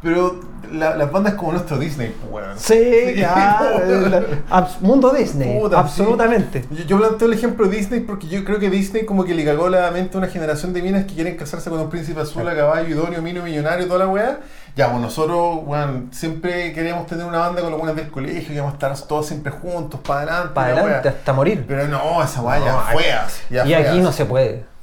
Pero 0.05 0.39
la- 0.71 0.95
las 0.95 1.11
bandas 1.11 1.33
como 1.33 1.53
nuestro 1.53 1.79
Disney, 1.79 2.13
pues, 2.21 2.31
weón. 2.45 2.59
Sí, 2.59 3.15
ya, 3.17 3.59
weón. 3.75 4.11
la- 4.49 4.67
mundo 4.81 5.09
Disney, 5.11 5.59
Puta, 5.59 5.79
absolutamente. 5.79 6.61
sí. 6.61 6.67
Yo, 6.77 6.83
yo 6.85 6.97
planteo 6.99 7.27
el 7.27 7.33
ejemplo 7.33 7.67
de 7.67 7.75
Disney 7.77 8.01
porque 8.01 8.27
yo 8.27 8.43
creo 8.45 8.59
que 8.59 8.69
Disney 8.69 9.03
como 9.05 9.25
que 9.25 9.33
le 9.33 9.43
cagó 9.43 9.67
la 9.67 9.89
mente 9.89 10.15
a 10.15 10.19
una 10.19 10.27
generación 10.27 10.73
de 10.73 10.83
minas 10.83 11.05
que 11.05 11.15
quieren 11.15 11.35
casarse 11.37 11.71
con 11.71 11.79
un 11.79 11.89
príncipe 11.89 12.21
azul 12.21 12.47
a 12.47 12.55
caballo, 12.55 12.87
idóneo, 12.87 13.19
mino, 13.23 13.41
millonario, 13.41 13.87
toda 13.87 13.99
la 13.99 14.07
weá. 14.07 14.39
Ya, 14.75 14.89
pues 14.91 15.01
nosotros, 15.01 15.59
weón, 15.65 16.09
siempre 16.11 16.71
queríamos 16.73 17.07
tener 17.07 17.25
una 17.25 17.39
banda 17.39 17.61
con 17.61 17.71
los 17.71 17.79
buenos 17.79 17.95
del 17.95 18.11
colegio, 18.11 18.45
queríamos 18.47 18.73
estar 18.73 18.95
todos 19.07 19.25
siempre 19.25 19.51
juntos, 19.51 19.99
para 20.05 20.19
adelante. 20.21 20.51
Para 20.53 20.73
la 20.75 20.81
adelante, 20.81 21.09
hasta 21.09 21.33
morir. 21.33 21.65
Pero 21.67 21.87
no, 21.87 22.21
esa 22.21 22.41
weá 22.43 22.59
ya 22.59 22.71
No, 22.73 22.81
fue 22.91 23.03
ya 23.49 23.65
y 23.65 23.69
fue 23.69 23.75
aquí 23.77 23.87
así. 23.87 23.99
no 24.01 24.11
se 24.11 24.25
puede. 24.25 24.74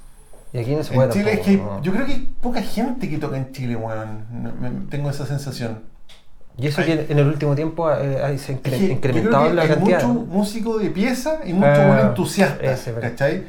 Y 0.53 0.59
aquí 0.59 0.75
no 0.75 0.83
se 0.83 0.93
puede 0.95 1.09
En 1.09 1.13
Chile 1.15 1.33
es 1.33 1.43
tampoco, 1.43 1.69
que 1.71 1.77
no. 1.77 1.83
yo 1.83 1.93
creo 1.93 2.07
que 2.07 2.13
hay 2.13 2.35
poca 2.41 2.63
gente 2.63 3.09
que 3.09 3.19
toca 3.19 3.37
en 3.37 3.53
Chile, 3.53 3.77
weón. 3.77 4.25
No- 4.43 4.89
tengo 4.91 5.09
esa 5.11 5.27
sensación. 5.27 5.81
Y 6.59 6.67
eso 6.67 6.83
Ay. 6.83 6.87
que 6.87 7.07
en 7.13 7.19
el 7.19 7.27
último 7.27 7.55
tiempo 7.55 7.91
eh, 7.91 8.21
ahí 8.23 8.37
se 8.39 8.53
ha 8.53 8.57
Es 8.57 8.63
incre- 8.63 8.91
incrementado 8.91 9.53
la 9.55 9.63
hay 9.63 9.69
cantidad. 9.69 10.03
mucho 10.03 10.09
¿no? 10.09 10.21
músico 10.27 10.79
de 10.79 10.91
pieza 10.91 11.39
y 11.47 11.55
mucho 11.55 11.67
Ah, 11.69 11.87
buen 11.87 11.99
entusiasta, 12.01 12.73
ese. 12.73 12.93
¿cachai? 12.93 13.45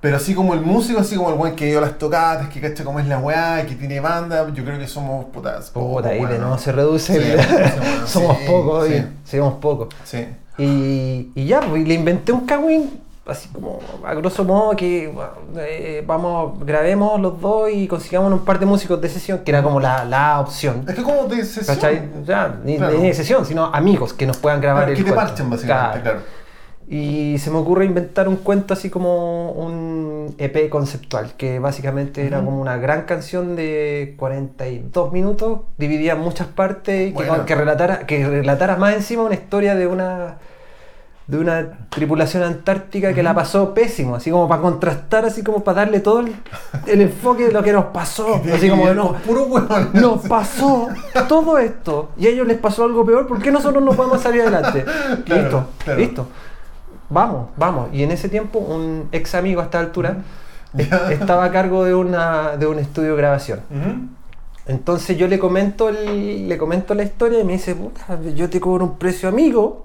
Pero 0.00 0.16
así 0.18 0.34
como 0.34 0.54
el 0.54 0.60
músico, 0.60 1.00
así 1.00 1.16
como 1.16 1.30
el 1.30 1.34
buen 1.36 1.56
que 1.56 1.66
dio 1.66 1.80
las 1.80 1.98
tocadas, 1.98 2.48
que 2.50 2.60
cacha 2.60 2.84
cómo 2.84 3.00
es 3.00 3.06
la 3.08 3.18
weá, 3.18 3.64
que 3.66 3.74
tiene 3.74 3.98
banda, 4.00 4.46
yo 4.54 4.62
creo 4.64 4.78
que 4.78 4.86
somos 4.86 5.24
putas. 5.26 5.70
Puta, 5.70 6.10
ahí 6.10 6.20
weón. 6.20 6.38
nuevo 6.40 6.58
se 6.58 6.70
reduce. 6.72 7.14
Sí, 7.20 7.28
el- 7.30 7.36
bueno, 7.38 7.70
somos 8.06 8.36
sí, 8.38 8.44
pocos, 8.46 8.86
sí. 8.88 9.02
somos 9.24 9.54
pocos. 9.54 9.88
Sí. 10.04 10.26
Y, 10.58 11.32
y 11.34 11.46
ya, 11.46 11.60
pues, 11.60 11.82
y 11.82 11.86
le 11.86 11.94
inventé 11.94 12.30
un 12.30 12.46
cagüín, 12.46 12.90
así 13.26 13.48
como 13.48 13.78
a 14.04 14.14
grosso 14.14 14.44
modo, 14.44 14.76
que 14.76 15.12
eh, 15.56 16.02
vamos, 16.06 16.58
grabemos 16.64 17.20
los 17.20 17.40
dos 17.40 17.70
y 17.72 17.88
consigamos 17.88 18.32
un 18.32 18.44
par 18.44 18.58
de 18.58 18.66
músicos 18.66 19.00
de 19.00 19.08
sesión, 19.08 19.38
que 19.44 19.50
era 19.50 19.62
como 19.62 19.80
la, 19.80 20.04
la 20.04 20.40
opción. 20.40 20.84
Es 20.88 20.94
que 20.94 21.02
como 21.02 21.24
de 21.24 21.44
sesión. 21.44 21.74
¿Cachai? 21.76 22.10
Ya, 22.24 22.58
ni, 22.64 22.76
Claro. 22.76 22.98
ni 22.98 23.06
de 23.08 23.14
sesión, 23.14 23.46
sino 23.46 23.66
amigos 23.66 24.12
que 24.12 24.26
nos 24.26 24.36
puedan 24.36 24.60
grabar 24.60 24.84
Claro, 24.84 24.92
el 24.92 24.98
que 24.98 25.04
te 25.04 25.14
cuento. 25.14 25.26
parchen, 25.28 25.50
básicamente, 25.50 26.00
claro. 26.02 26.20
Y 26.86 27.38
se 27.38 27.50
me 27.50 27.56
ocurre 27.56 27.86
inventar 27.86 28.28
un 28.28 28.36
cuento 28.36 28.74
así 28.74 28.90
como 28.90 29.52
un 29.52 30.34
EP 30.36 30.68
conceptual, 30.68 31.32
que 31.38 31.58
básicamente 31.58 32.26
era 32.26 32.44
como 32.44 32.60
una 32.60 32.76
gran 32.76 33.04
canción 33.04 33.56
de 33.56 34.14
42 34.18 35.10
minutos, 35.10 35.60
dividida 35.78 36.12
en 36.12 36.20
muchas 36.20 36.46
partes, 36.46 37.10
y 37.10 37.14
que 37.46 37.54
relatara, 37.54 38.00
que 38.06 38.26
relatara 38.28 38.76
más 38.76 38.94
encima 38.94 39.22
una 39.22 39.34
historia 39.34 39.74
de 39.74 39.86
una 39.86 40.36
de 41.26 41.38
una 41.38 41.78
tripulación 41.88 42.42
antártica 42.42 43.14
que 43.14 43.22
la 43.22 43.34
pasó 43.34 43.72
pésimo, 43.72 44.14
así 44.14 44.30
como 44.30 44.46
para 44.46 44.60
contrastar, 44.60 45.24
así 45.24 45.42
como 45.42 45.64
para 45.64 45.80
darle 45.82 46.00
todo 46.00 46.20
el, 46.20 46.34
el 46.86 47.00
enfoque 47.00 47.44
de 47.46 47.52
lo 47.52 47.62
que 47.62 47.72
nos 47.72 47.86
pasó, 47.86 48.42
así 48.54 48.68
como 48.68 48.86
de 48.86 48.94
no, 48.94 49.14
Puro 49.26 49.46
nos 49.94 50.20
pasó 50.28 50.88
todo 51.26 51.56
esto 51.58 52.10
y 52.18 52.26
a 52.26 52.30
ellos 52.30 52.46
les 52.46 52.58
pasó 52.58 52.84
algo 52.84 53.06
peor, 53.06 53.26
¿por 53.26 53.40
qué 53.40 53.50
nosotros 53.50 53.82
no 53.82 53.92
podemos 53.92 54.20
salir 54.20 54.42
adelante? 54.42 54.84
Claro, 55.24 55.42
listo, 55.42 55.66
claro. 55.84 55.98
listo. 56.00 56.26
Vamos, 57.08 57.48
vamos. 57.56 57.88
Y 57.92 58.02
en 58.02 58.10
ese 58.10 58.28
tiempo 58.28 58.58
un 58.58 59.08
ex 59.12 59.34
amigo 59.34 59.60
a 59.60 59.64
esta 59.64 59.78
altura 59.80 60.18
estaba 61.10 61.44
a 61.44 61.50
cargo 61.50 61.84
de, 61.84 61.94
una, 61.94 62.56
de 62.58 62.66
un 62.66 62.78
estudio 62.78 63.10
de 63.12 63.16
grabación. 63.16 63.60
Entonces 64.66 65.16
yo 65.18 65.28
le 65.28 65.38
comento, 65.38 65.88
el- 65.88 66.48
le 66.48 66.58
comento 66.58 66.94
la 66.94 67.02
historia 67.02 67.40
y 67.40 67.44
me 67.44 67.52
dice, 67.54 67.74
puta, 67.74 68.18
yo 68.34 68.48
te 68.50 68.60
cobro 68.60 68.84
un 68.84 68.98
precio 68.98 69.28
amigo. 69.28 69.84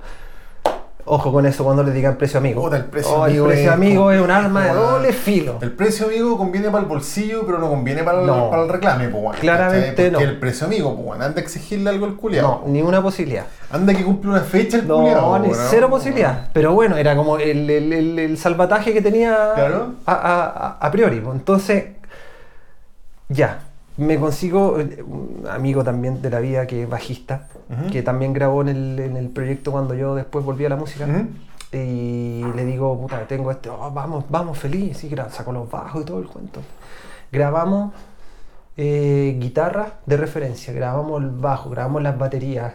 Ojo 1.11 1.31
con 1.31 1.43
eso 1.47 1.63
cuando 1.63 1.81
le 1.81 1.91
digan 1.91 2.17
precio 2.17 2.37
amigo. 2.37 2.61
Puta, 2.61 2.77
el 2.77 2.85
precio 2.85 3.11
Oh, 3.15 3.23
amigo 3.23 3.45
el 3.45 3.51
precio 3.53 3.69
es 3.69 3.73
amigo 3.75 4.11
es 4.11 4.21
un 4.21 4.29
arma 4.29 4.65
de 4.65 4.73
doble 4.73 5.11
filo. 5.11 5.57
El 5.59 5.71
precio 5.71 6.05
amigo 6.05 6.37
conviene 6.37 6.67
para 6.69 6.83
el 6.83 6.85
bolsillo, 6.85 7.47
pero 7.47 7.57
no 7.57 7.67
conviene 7.67 8.03
para 8.03 8.21
el, 8.21 8.27
No. 8.27 8.51
para 8.51 8.61
el 8.61 8.69
reclame, 8.69 9.07
pues, 9.09 9.39
Claramente 9.39 9.89
¿cachai? 9.89 10.11
Porque 10.11 10.25
no. 10.25 10.31
el 10.31 10.39
precio 10.39 10.67
amigo, 10.67 10.95
pues, 10.95 11.19
anda 11.19 11.39
a 11.39 11.43
exigirle 11.43 11.89
algo 11.89 12.05
al 12.05 12.15
culiado. 12.15 12.61
No, 12.63 12.71
ni 12.71 12.83
una 12.83 13.01
posibilidad. 13.01 13.45
Anda 13.71 13.95
que 13.95 14.03
cumple 14.03 14.29
una 14.29 14.41
fecha 14.41 14.77
el 14.77 14.87
No, 14.87 14.97
culiao, 14.97 15.39
ni 15.39 15.47
weón. 15.47 15.65
cero 15.71 15.89
posibilidad. 15.89 16.49
Pero 16.53 16.73
bueno, 16.73 16.95
era 16.95 17.15
como 17.15 17.37
el, 17.37 17.67
el- 17.69 18.19
el- 18.19 18.37
salvataje 18.37 18.93
que 18.93 19.01
tenía 19.01 19.53
Claro. 19.55 19.93
a, 20.05 20.13
a- 20.13 20.43
a- 20.45 20.77
a 20.79 20.91
priori. 20.91 21.19
pues. 21.21 21.35
Entonces, 21.35 21.85
ya, 23.29 23.59
me 23.99 24.17
consigo 24.17 24.79
eh, 24.79 25.03
un 25.03 25.45
amigo 25.49 25.83
también 25.83 26.21
de 26.21 26.29
la 26.29 26.39
vida 26.39 26.65
que 26.65 26.83
es 26.83 26.89
bajista, 26.89 27.47
que 27.91 28.01
también 28.01 28.33
grabó 28.33 28.61
en 28.61 28.69
el, 28.69 28.99
en 28.99 29.17
el 29.17 29.29
proyecto 29.29 29.71
cuando 29.71 29.93
yo 29.93 30.15
después 30.15 30.43
volví 30.43 30.65
a 30.65 30.69
la 30.69 30.75
música. 30.75 31.05
Y 31.71 32.43
le 32.55 32.65
digo, 32.65 32.99
puta, 32.99 33.27
tengo 33.27 33.51
este, 33.51 33.69
oh, 33.69 33.91
vamos, 33.91 34.25
vamos, 34.29 34.57
feliz, 34.57 35.03
y 35.03 35.15
saco 35.29 35.51
los 35.51 35.69
bajos 35.69 36.01
y 36.01 36.05
todo 36.05 36.19
el 36.19 36.27
cuento. 36.27 36.61
Grabamos 37.31 37.93
eh, 38.75 39.37
guitarra 39.39 39.99
de 40.05 40.17
referencia, 40.17 40.73
grabamos 40.73 41.21
el 41.21 41.29
bajo, 41.29 41.69
grabamos 41.69 42.01
las 42.01 42.17
baterías, 42.17 42.73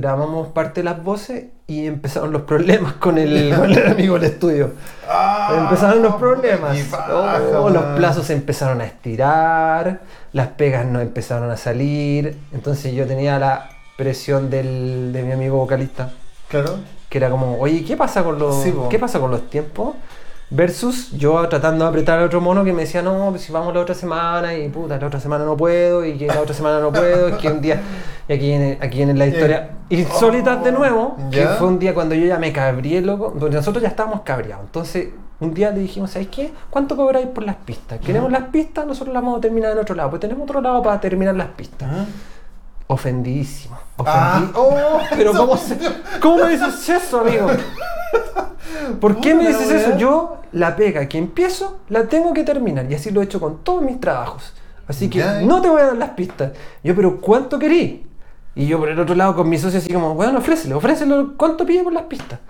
grabamos 0.00 0.48
parte 0.48 0.80
de 0.80 0.84
las 0.84 1.02
voces 1.02 1.44
y 1.66 1.86
empezaron 1.86 2.32
los 2.32 2.42
problemas 2.42 2.94
con 2.94 3.18
el, 3.18 3.54
con 3.56 3.70
el 3.70 3.86
amigo 3.88 4.14
del 4.14 4.24
estudio. 4.32 4.72
Ah, 5.08 5.54
empezaron 5.64 6.02
los 6.02 6.14
problemas. 6.16 6.90
baja, 6.90 7.60
Oh, 7.60 7.70
los 7.70 7.82
plazos 7.96 8.26
se 8.26 8.32
empezaron 8.34 8.80
a 8.80 8.84
estirar, 8.84 10.00
las 10.32 10.48
pegas 10.48 10.86
no 10.86 11.00
empezaron 11.00 11.50
a 11.50 11.56
salir. 11.56 12.38
Entonces 12.52 12.92
yo 12.94 13.06
tenía 13.06 13.38
la 13.38 13.68
presión 13.96 14.48
del, 14.50 15.10
de 15.12 15.22
mi 15.22 15.32
amigo 15.32 15.56
vocalista 15.58 16.10
Claro. 16.48 16.76
que 17.08 17.18
era 17.18 17.28
como, 17.30 17.58
oye, 17.58 17.84
¿qué 17.84 17.96
pasa 17.96 18.22
con 18.22 18.38
los, 18.38 18.62
Sí. 18.62 18.72
¿qué 18.90 18.98
pasa 18.98 19.18
con 19.18 19.30
los 19.30 19.50
tiempos? 19.50 19.94
Versus 20.50 21.10
yo 21.12 21.46
tratando 21.48 21.84
de 21.84 21.90
apretar 21.90 22.18
a 22.20 22.24
otro 22.24 22.40
mono 22.40 22.64
que 22.64 22.72
me 22.72 22.82
decía, 22.82 23.02
no, 23.02 23.28
pues 23.30 23.42
si 23.42 23.52
vamos 23.52 23.74
la 23.74 23.80
otra 23.80 23.94
semana 23.94 24.54
y 24.54 24.68
puta, 24.70 24.96
la 24.98 25.06
otra 25.06 25.20
semana 25.20 25.44
no 25.44 25.56
puedo 25.58 26.04
y 26.06 26.16
que 26.16 26.26
la 26.26 26.40
otra 26.40 26.54
semana 26.54 26.80
no 26.80 26.90
puedo, 26.90 27.28
es 27.28 27.34
que 27.36 27.48
un 27.48 27.60
día, 27.60 27.80
y 28.28 28.32
aquí 28.32 28.52
en, 28.52 28.78
aquí 28.82 29.02
en 29.02 29.18
la 29.18 29.26
historia 29.26 29.70
insólitas 29.90 30.64
de 30.64 30.72
nuevo, 30.72 31.16
que 31.30 31.40
Ya. 31.40 31.48
fue 31.56 31.66
un 31.68 31.78
día 31.78 31.92
cuando 31.92 32.14
yo 32.14 32.24
ya 32.26 32.38
me 32.38 32.50
cabrié, 32.52 33.02
loco, 33.02 33.34
porque 33.38 33.56
nosotros 33.56 33.82
ya 33.82 33.88
estábamos 33.88 34.22
cabreados. 34.22 34.64
Entonces, 34.64 35.08
un 35.40 35.52
día 35.52 35.70
le 35.70 35.80
dijimos, 35.80 36.12
¿sabes 36.12 36.28
qué? 36.28 36.50
¿Cuánto 36.70 36.96
cobráis 36.96 37.26
por 37.26 37.44
las 37.44 37.56
pistas? 37.56 37.98
¿Queremos 38.00 38.32
las 38.32 38.44
pistas? 38.44 38.86
Nosotros 38.86 39.12
las 39.12 39.22
vamos 39.22 39.38
a 39.38 39.40
terminar 39.42 39.72
en 39.72 39.78
otro 39.78 39.94
lado, 39.94 40.08
pues 40.08 40.20
tenemos 40.20 40.44
otro 40.44 40.62
lado 40.62 40.82
para 40.82 40.98
terminar 40.98 41.34
las 41.34 41.48
pistas. 41.48 41.90
Ofendidísimo. 42.86 43.76
Ah, 43.98 44.40
Ofendi- 44.44 44.52
oh, 44.54 45.00
pero 45.10 45.32
¿cómo, 45.34 45.56
se- 45.58 45.78
¿cómo 46.22 46.36
me 46.44 46.50
dices 46.52 46.88
eso, 46.88 47.20
amigo? 47.20 47.48
¿Por 49.00 49.20
qué 49.20 49.34
me 49.34 49.46
dices 49.46 49.70
eso? 49.70 49.96
Yo 49.98 50.38
la 50.52 50.76
pega 50.76 51.08
que 51.08 51.18
empiezo, 51.18 51.78
la 51.88 52.04
tengo 52.06 52.32
que 52.32 52.44
terminar. 52.44 52.90
Y 52.90 52.94
así 52.94 53.10
lo 53.10 53.20
he 53.20 53.24
hecho 53.24 53.40
con 53.40 53.58
todos 53.58 53.82
mis 53.82 54.00
trabajos. 54.00 54.52
Así 54.86 55.10
que 55.10 55.18
Ya, 55.18 55.40
eh. 55.42 55.46
no 55.46 55.60
te 55.60 55.68
voy 55.68 55.80
a 55.82 55.86
dar 55.86 55.96
las 55.96 56.10
pistas. 56.10 56.52
Yo, 56.82 56.94
pero 56.96 57.20
¿cuánto 57.20 57.58
querí? 57.58 58.06
Y 58.54 58.66
yo 58.66 58.78
por 58.78 58.88
el 58.88 58.98
otro 58.98 59.14
lado 59.14 59.36
con 59.36 59.48
mi 59.48 59.58
socio 59.58 59.78
así 59.78 59.92
como, 59.92 60.14
bueno, 60.14 60.38
ofrécele, 60.38 60.74
ofrécele 60.74 61.28
cuánto 61.36 61.64
pide 61.64 61.84
por 61.84 61.92
las 61.92 62.04
pistas. 62.04 62.40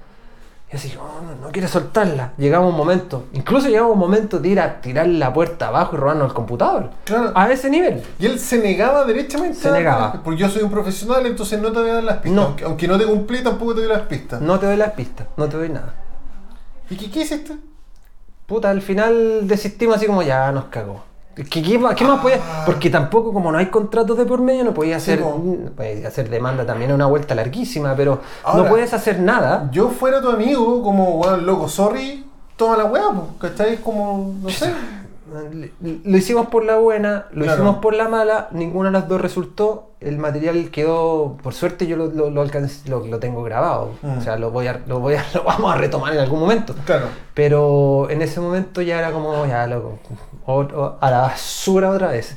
Y 0.72 0.76
así, 0.76 0.92
oh, 1.00 1.22
no, 1.24 1.46
no 1.46 1.50
quiere 1.50 1.66
soltarla. 1.66 2.32
Llegamos 2.36 2.68
a 2.68 2.70
un 2.70 2.76
momento, 2.76 3.24
incluso 3.32 3.68
llegamos 3.68 3.90
a 3.90 3.94
un 3.94 3.98
momento 3.98 4.38
de 4.38 4.48
ir 4.50 4.60
a 4.60 4.80
tirar 4.82 5.06
la 5.06 5.32
puerta 5.32 5.68
abajo 5.68 5.96
y 5.96 5.98
robarnos 5.98 6.28
el 6.28 6.34
computador. 6.34 6.90
Claro. 7.04 7.32
A 7.34 7.50
ese 7.50 7.70
nivel. 7.70 8.02
Y 8.18 8.26
él 8.26 8.38
se 8.38 8.58
negaba 8.58 9.04
derechamente. 9.04 9.58
Se 9.58 9.70
negaba. 9.70 10.20
Porque 10.22 10.40
yo 10.40 10.48
soy 10.48 10.62
un 10.62 10.70
profesional, 10.70 11.24
entonces 11.26 11.60
no 11.60 11.72
te 11.72 11.80
voy 11.80 11.90
a 11.90 11.94
dar 11.94 12.04
las 12.04 12.16
pistas. 12.18 12.32
No. 12.32 12.42
Aunque, 12.42 12.64
aunque 12.64 12.86
no 12.86 12.98
te 12.98 13.06
cumplí, 13.06 13.42
tampoco 13.42 13.74
te 13.74 13.80
doy 13.80 13.88
las 13.88 14.02
pistas. 14.02 14.40
No 14.42 14.58
te 14.58 14.66
doy 14.66 14.76
las 14.76 14.92
pistas, 14.92 15.26
no 15.36 15.48
te 15.48 15.56
doy 15.56 15.70
nada. 15.70 15.94
¿Y 16.90 16.96
qué, 16.96 17.10
qué 17.10 17.20
hiciste? 17.20 17.56
Puta, 18.46 18.70
al 18.70 18.80
final 18.82 19.46
desistimos 19.46 19.96
así 19.96 20.06
como 20.06 20.22
ya 20.22 20.50
nos 20.52 20.64
cagó. 20.66 21.04
¿Qué, 21.34 21.62
qué 21.62 21.78
más, 21.78 21.94
qué 21.94 22.04
más 22.04 22.20
podía? 22.20 22.40
Porque 22.66 22.90
tampoco, 22.90 23.32
como 23.32 23.52
no 23.52 23.58
hay 23.58 23.66
contratos 23.66 24.18
de 24.18 24.24
por 24.24 24.40
medio, 24.40 24.64
no 24.64 24.74
podía 24.74 24.96
hacer, 24.96 25.22
podía 25.76 26.08
hacer 26.08 26.28
demanda 26.28 26.66
también, 26.66 26.90
es 26.90 26.94
una 26.96 27.06
vuelta 27.06 27.34
larguísima, 27.34 27.94
pero 27.94 28.20
Ahora- 28.42 28.64
no 28.64 28.68
puedes 28.68 28.92
hacer 28.92 29.20
nada. 29.20 29.68
Yo 29.70 29.88
fuera 29.90 30.20
tu 30.20 30.30
amigo, 30.30 30.82
como, 30.82 31.16
weón, 31.20 31.46
loco, 31.46 31.68
sorry, 31.68 32.26
toma 32.56 32.76
la 32.76 32.84
pues, 32.86 33.36
¿cachai? 33.38 33.76
Como, 33.76 34.34
no 34.42 34.48
sé. 34.50 34.72
Lo 36.04 36.16
hicimos 36.16 36.46
por 36.48 36.64
la 36.64 36.76
buena, 36.76 37.26
lo 37.32 37.44
Claro. 37.44 37.58
hicimos 37.62 37.76
por 37.80 37.94
la 37.94 38.08
mala, 38.08 38.48
ninguna 38.52 38.88
de 38.90 38.92
las 38.92 39.08
dos 39.08 39.20
resultó. 39.20 39.84
El 40.00 40.16
material 40.18 40.70
quedó, 40.70 41.36
por 41.42 41.52
suerte 41.54 41.86
yo 41.88 41.96
lo, 41.96 42.06
lo, 42.06 42.30
lo 42.30 42.44
alcancé- 42.46 42.86
lo- 42.88 43.04
lo 43.04 43.18
tengo 43.18 43.42
grabado. 43.42 43.90
Mm. 44.02 44.18
O 44.18 44.20
sea, 44.20 44.36
lo 44.36 44.50
voy 44.52 44.68
a, 44.68 44.80
lo 44.86 45.00
voy 45.00 45.14
a, 45.16 45.24
lo 45.34 45.42
vamos 45.42 45.74
a 45.74 45.76
retomar 45.76 46.12
en 46.12 46.20
algún 46.20 46.38
momento. 46.40 46.74
Claro. 46.86 47.06
Pero 47.34 48.08
en 48.08 48.22
ese 48.22 48.40
momento 48.40 48.80
ya 48.80 48.98
era 49.00 49.10
como, 49.12 49.44
ya 49.46 49.66
loco, 49.66 49.98
a 51.00 51.10
la 51.10 51.20
basura 51.22 51.90
otra 51.90 52.08
vez. 52.08 52.36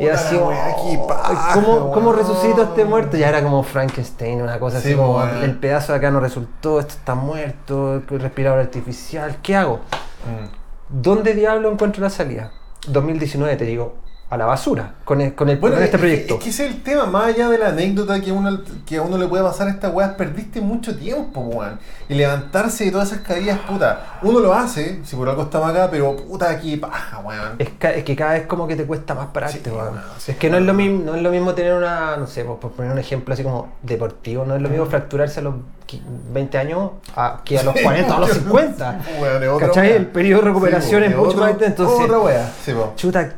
y 0.00 0.04
Puta 0.04 0.14
así, 0.14 0.36
oh, 0.40 1.06
paja, 1.06 1.54
¿cómo, 1.54 1.92
¿cómo 1.92 2.12
resucito 2.12 2.62
a 2.62 2.64
este 2.64 2.84
muerto? 2.86 3.16
Ya 3.18 3.28
era 3.28 3.42
como 3.42 3.62
Frankenstein, 3.62 4.40
una 4.42 4.58
cosa 4.58 4.80
Sí, 4.80 4.88
así 4.88 4.96
como, 4.96 5.18
weón. 5.18 5.42
el 5.42 5.56
pedazo 5.58 5.92
de 5.92 5.98
acá 5.98 6.10
no 6.10 6.20
resultó, 6.20 6.80
esto 6.80 6.94
está 6.94 7.14
muerto, 7.14 8.02
el 8.10 8.20
respirador 8.20 8.60
artificial, 8.60 9.36
¿qué 9.42 9.54
hago? 9.56 9.76
Mm. 10.24 10.63
¿Dónde 10.96 11.34
diablo 11.34 11.72
encuentro 11.72 12.02
la 12.02 12.08
salida? 12.08 12.52
2019 12.86 13.56
te 13.56 13.64
digo, 13.64 13.96
a 14.34 14.36
la 14.36 14.46
basura, 14.46 14.94
con, 15.04 15.20
el- 15.20 15.34
con, 15.34 15.48
el, 15.48 15.58
Bueno, 15.58 15.76
con 15.76 15.84
este 15.84 15.96
es- 15.96 16.00
proyecto. 16.00 16.34
Es 16.34 16.40
que 16.44 16.50
ese 16.50 16.66
es 16.66 16.74
el 16.74 16.82
tema, 16.82 17.06
más 17.06 17.26
allá 17.26 17.48
de 17.48 17.58
la 17.58 17.68
anécdota 17.68 18.20
que 18.20 18.30
a 18.30 18.34
uno, 18.34 18.60
que 18.84 18.96
a 18.96 19.02
uno 19.02 19.16
le 19.16 19.26
puede 19.28 19.42
pasar 19.44 19.68
a 19.68 19.70
esta 19.70 19.90
weá, 19.90 20.16
perdiste 20.16 20.60
mucho 20.60 20.96
tiempo, 20.96 21.40
weón. 21.40 21.78
Y 22.08 22.14
levantarse 22.14 22.84
de 22.86 22.90
todas 22.90 23.12
esas 23.12 23.20
caídas, 23.22 23.58
puta. 23.60 24.18
Uno 24.22 24.40
lo 24.40 24.52
hace, 24.54 25.00
si 25.04 25.14
por 25.16 25.28
algo 25.28 25.42
estamos 25.44 25.70
acá, 25.70 25.88
pero 25.90 26.16
puta, 26.16 26.58
qué 26.60 26.76
paja, 26.78 27.20
weón. 27.20 27.52
Es, 27.58 27.70
ca- 27.78 27.92
es 27.92 28.02
que 28.04 28.16
cada 28.16 28.32
vez 28.34 28.46
como 28.46 28.66
que 28.66 28.76
te 28.76 28.84
cuesta 28.84 29.14
más 29.14 29.28
pararte, 29.28 29.60
Sí, 29.62 29.70
weón. 29.70 30.00
sí, 30.18 30.32
es 30.32 30.36
que 30.38 30.50
no 30.50 30.56
es, 30.58 30.64
lo 30.64 30.74
mismo, 30.74 31.02
no 31.04 31.14
es 31.14 31.22
lo 31.22 31.30
mismo 31.30 31.54
tener 31.54 31.74
una, 31.74 32.16
no 32.16 32.26
sé, 32.26 32.44
por, 32.44 32.58
por 32.58 32.72
poner 32.72 32.90
un 32.92 32.98
ejemplo 32.98 33.34
así 33.34 33.42
como 33.42 33.72
deportivo, 33.82 34.44
no 34.44 34.56
es 34.56 34.62
lo 34.62 34.68
mismo 34.68 34.86
fracturarse 34.86 35.40
a 35.40 35.44
los 35.44 35.54
qui- 35.88 36.02
20 36.32 36.58
años 36.58 36.90
a- 37.14 37.40
que 37.44 37.58
a 37.58 37.62
los 37.62 37.74
40 37.80 38.14
o 38.14 38.16
a 38.16 38.20
los 38.20 38.30
50. 38.32 39.00
Weón, 39.20 39.42
es 39.42 39.48
otra 39.48 39.66
¿Cachai? 39.68 39.92
El 39.92 40.06
periodo 40.08 40.42
de 40.42 40.48
recuperación 40.48 41.02
Sí, 41.02 41.08
es 41.10 41.16
mucho 41.16 41.28
otro- 41.30 41.40
más 41.42 41.50
intenso, 41.52 41.82
entonces- 41.84 42.04
Otra 42.06 42.18
weá, 42.18 42.52
sí, 42.64 42.72
po. 42.72 42.92
Chuta, 42.96 43.32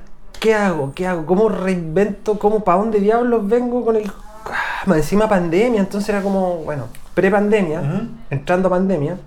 ¿qué 0.46 0.54
hago? 0.54 0.92
¿Qué 0.94 1.06
hago? 1.08 1.26
¿Cómo 1.26 1.48
reinvento? 1.48 2.38
¿Cómo, 2.38 2.62
para 2.62 2.78
dónde 2.78 3.00
diablos 3.00 3.48
vengo 3.48 3.84
con 3.84 3.96
el... 3.96 4.08
ah, 4.44 4.84
encima 4.94 5.28
pandemia, 5.28 5.80
entonces 5.80 6.08
era 6.08 6.22
como, 6.22 6.58
bueno, 6.58 6.84
pre-pandemia, 7.14 7.80
Ujú. 7.80 8.06
entrando 8.30 8.68
a 8.68 8.70
pandemia. 8.70 9.18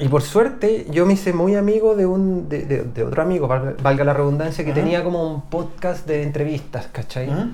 Y 0.00 0.08
por 0.08 0.22
suerte 0.22 0.86
yo 0.90 1.06
me 1.06 1.12
hice 1.12 1.32
muy 1.32 1.54
amigo 1.54 1.94
de 1.94 2.06
un 2.06 2.48
de, 2.48 2.62
de- 2.64 2.82
de 2.82 3.04
otro 3.04 3.22
amigo, 3.22 3.46
valga, 3.46 4.02
la 4.04 4.12
redundancia, 4.12 4.64
que 4.64 4.72
Ujú. 4.72 4.80
tenía 4.80 5.04
como 5.04 5.30
un 5.32 5.42
podcast 5.42 6.08
de 6.08 6.24
entrevistas, 6.24 6.88
¿cachai? 6.90 7.28
Ujú. 7.28 7.50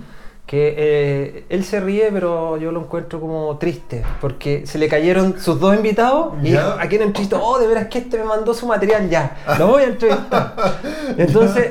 Que 0.46 0.74
eh, 0.78 1.44
él 1.50 1.62
se 1.62 1.78
ríe, 1.78 2.08
pero 2.10 2.56
yo 2.56 2.72
lo 2.72 2.80
encuentro 2.80 3.20
como 3.20 3.58
triste, 3.58 4.02
porque 4.22 4.66
se 4.66 4.78
le 4.78 4.88
cayeron 4.88 5.38
sus 5.38 5.60
dos 5.60 5.76
invitados 5.76 6.32
y 6.42 6.52
Ya. 6.52 6.80
¿a 6.80 6.88
quién 6.88 7.02
entrevistó? 7.02 7.38
Oh, 7.44 7.58
de 7.58 7.66
veras 7.66 7.88
que 7.88 7.98
este 7.98 8.16
me 8.16 8.24
mandó 8.24 8.54
su 8.54 8.66
material 8.66 9.10
ya, 9.10 9.36
lo 9.58 9.66
voy 9.66 9.82
a 9.82 9.86
entrevistar. 9.88 10.54
Entonces 11.18 11.70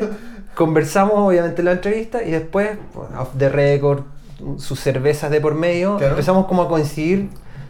conversamos 0.57 1.13
obviamente 1.17 1.61
la 1.63 1.73
entrevista 1.73 2.23
y 2.23 2.31
después, 2.31 2.71
off 3.17 3.29
the 3.37 3.47
record, 3.49 4.01
sus 4.57 4.79
cervezas 4.79 5.29
de 5.31 5.39
por 5.39 5.53
medio, 5.55 5.97
Claro. 5.97 6.13
empezamos 6.13 6.47
como 6.47 6.63
a 6.63 6.67
coincidir 6.67 7.29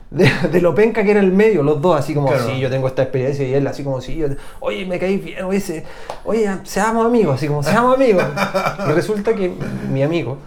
de, 0.10 0.30
de 0.52 0.62
lo 0.62 0.74
penca 0.74 1.04
que 1.04 1.12
era 1.12 1.20
el 1.20 1.34
medio, 1.34 1.64
los 1.64 1.82
dos, 1.82 2.00
así 2.00 2.14
como, 2.14 2.30
Claro. 2.30 2.46
sí, 2.48 2.60
yo 2.60 2.70
tengo 2.70 2.88
esta 2.88 3.02
experiencia 3.04 3.46
y 3.46 3.54
él 3.54 3.68
así 3.68 3.84
como, 3.84 4.00
sí, 4.00 4.16
yo- 4.16 4.28
oye, 4.62 4.86
me 4.86 4.98
caí 5.00 5.18
bien, 5.18 5.44
oye, 5.44 5.60
se- 5.60 5.84
oye, 6.24 6.50
seamos 6.64 7.06
amigos, 7.06 7.36
así 7.36 7.48
como, 7.48 7.62
seamos 7.62 7.94
amigos. 7.96 8.24
y 8.88 8.92
resulta 8.94 9.36
que 9.36 9.52
mi 9.92 10.02
amigo 10.04 10.38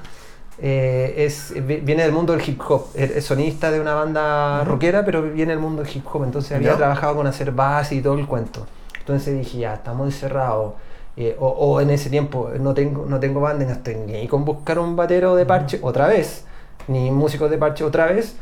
eh, 0.62 1.14
es, 1.26 1.52
vi- 1.66 1.76
viene 1.80 2.02
del 2.04 2.12
mundo 2.12 2.34
del 2.34 2.46
hip 2.48 2.60
hop, 2.68 2.86
es 2.94 3.24
sonista 3.24 3.70
de 3.70 3.80
una 3.80 3.94
banda 3.94 4.64
rockera, 4.64 5.04
pero 5.04 5.22
viene 5.22 5.52
del 5.52 5.60
mundo 5.60 5.82
del 5.82 5.94
hip 5.94 6.04
hop, 6.12 6.24
entonces 6.24 6.52
había 6.52 6.70
Ya. 6.72 6.76
trabajado 6.76 7.16
con 7.16 7.26
hacer 7.26 7.50
base 7.52 7.94
y 7.94 8.00
todo 8.02 8.18
el 8.18 8.26
cuento. 8.26 8.66
Entonces 8.98 9.38
dije, 9.38 9.58
ya, 9.58 9.74
estamos 9.74 10.06
encerrados. 10.06 10.72
Eh, 11.20 11.36
o, 11.38 11.48
o 11.48 11.80
en 11.82 11.90
ese 11.90 12.08
tiempo 12.08 12.50
no 12.58 12.72
tengo, 12.72 13.04
no 13.04 13.20
tengo 13.20 13.40
banda 13.40 13.64
y 13.64 13.66
no 13.66 13.74
estoy 13.74 13.96
ni 13.96 14.14
ahí 14.14 14.26
con 14.26 14.44
buscar 14.46 14.78
un 14.78 14.96
batero 14.96 15.36
de 15.36 15.44
parche 15.44 15.78
otra 15.82 16.06
vez, 16.06 16.46
ni 16.88 17.10
músicos 17.10 17.50
de 17.50 17.58
parche 17.58 17.84
otra 17.84 18.06
vez. 18.06 18.36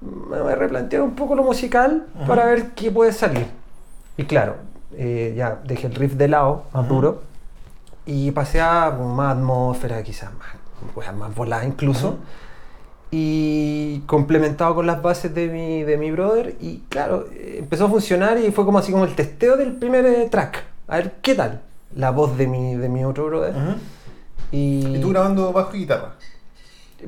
Me 0.00 0.40
voy 0.40 0.52
a 0.52 0.54
replantear 0.54 1.02
un 1.02 1.16
poco 1.16 1.34
lo 1.34 1.42
musical 1.42 2.06
para 2.26 2.44
ver 2.44 2.70
qué 2.76 2.90
puede 2.90 3.12
salir. 3.12 3.46
Y 4.16 4.24
claro, 4.24 4.56
eh, 4.96 5.34
ya 5.36 5.60
dejé 5.64 5.88
el 5.88 5.94
riff 5.94 6.14
de 6.14 6.28
lado, 6.28 6.64
más 6.72 6.88
duro, 6.88 7.22
y 8.06 8.30
pasé 8.30 8.60
a 8.60 8.94
pues, 8.96 9.08
más 9.08 9.36
atmósfera, 9.36 10.02
quizás 10.04 10.30
más, 10.34 10.48
cosas 10.94 11.16
más 11.16 11.34
voladas 11.34 11.66
incluso. 11.66 12.18
Y 13.10 14.00
complementado 14.06 14.74
con 14.74 14.86
las 14.86 15.00
bases 15.00 15.34
de 15.34 15.48
mi, 15.48 15.82
de 15.82 15.96
mi 15.96 16.10
brother. 16.10 16.54
Y 16.60 16.80
claro, 16.88 17.26
empezó 17.32 17.86
a 17.86 17.88
funcionar 17.88 18.38
y 18.38 18.52
fue 18.52 18.64
como 18.64 18.78
así 18.78 18.92
como 18.92 19.04
el 19.04 19.14
testeo 19.14 19.56
del 19.56 19.72
primer 19.72 20.04
eh, 20.06 20.28
track. 20.30 20.64
A 20.86 20.96
ver 20.96 21.14
qué 21.22 21.34
tal. 21.34 21.62
La 21.96 22.10
voz 22.10 22.36
de 22.36 22.46
mi, 22.46 22.74
de 22.76 22.88
mi 22.88 23.04
otro 23.04 23.26
brother. 23.26 23.54
Y, 24.50 24.96
¿Y 24.96 25.00
tú 25.00 25.10
grabando 25.10 25.52
bajo 25.52 25.74
y 25.76 25.80
guitarra? 25.80 26.12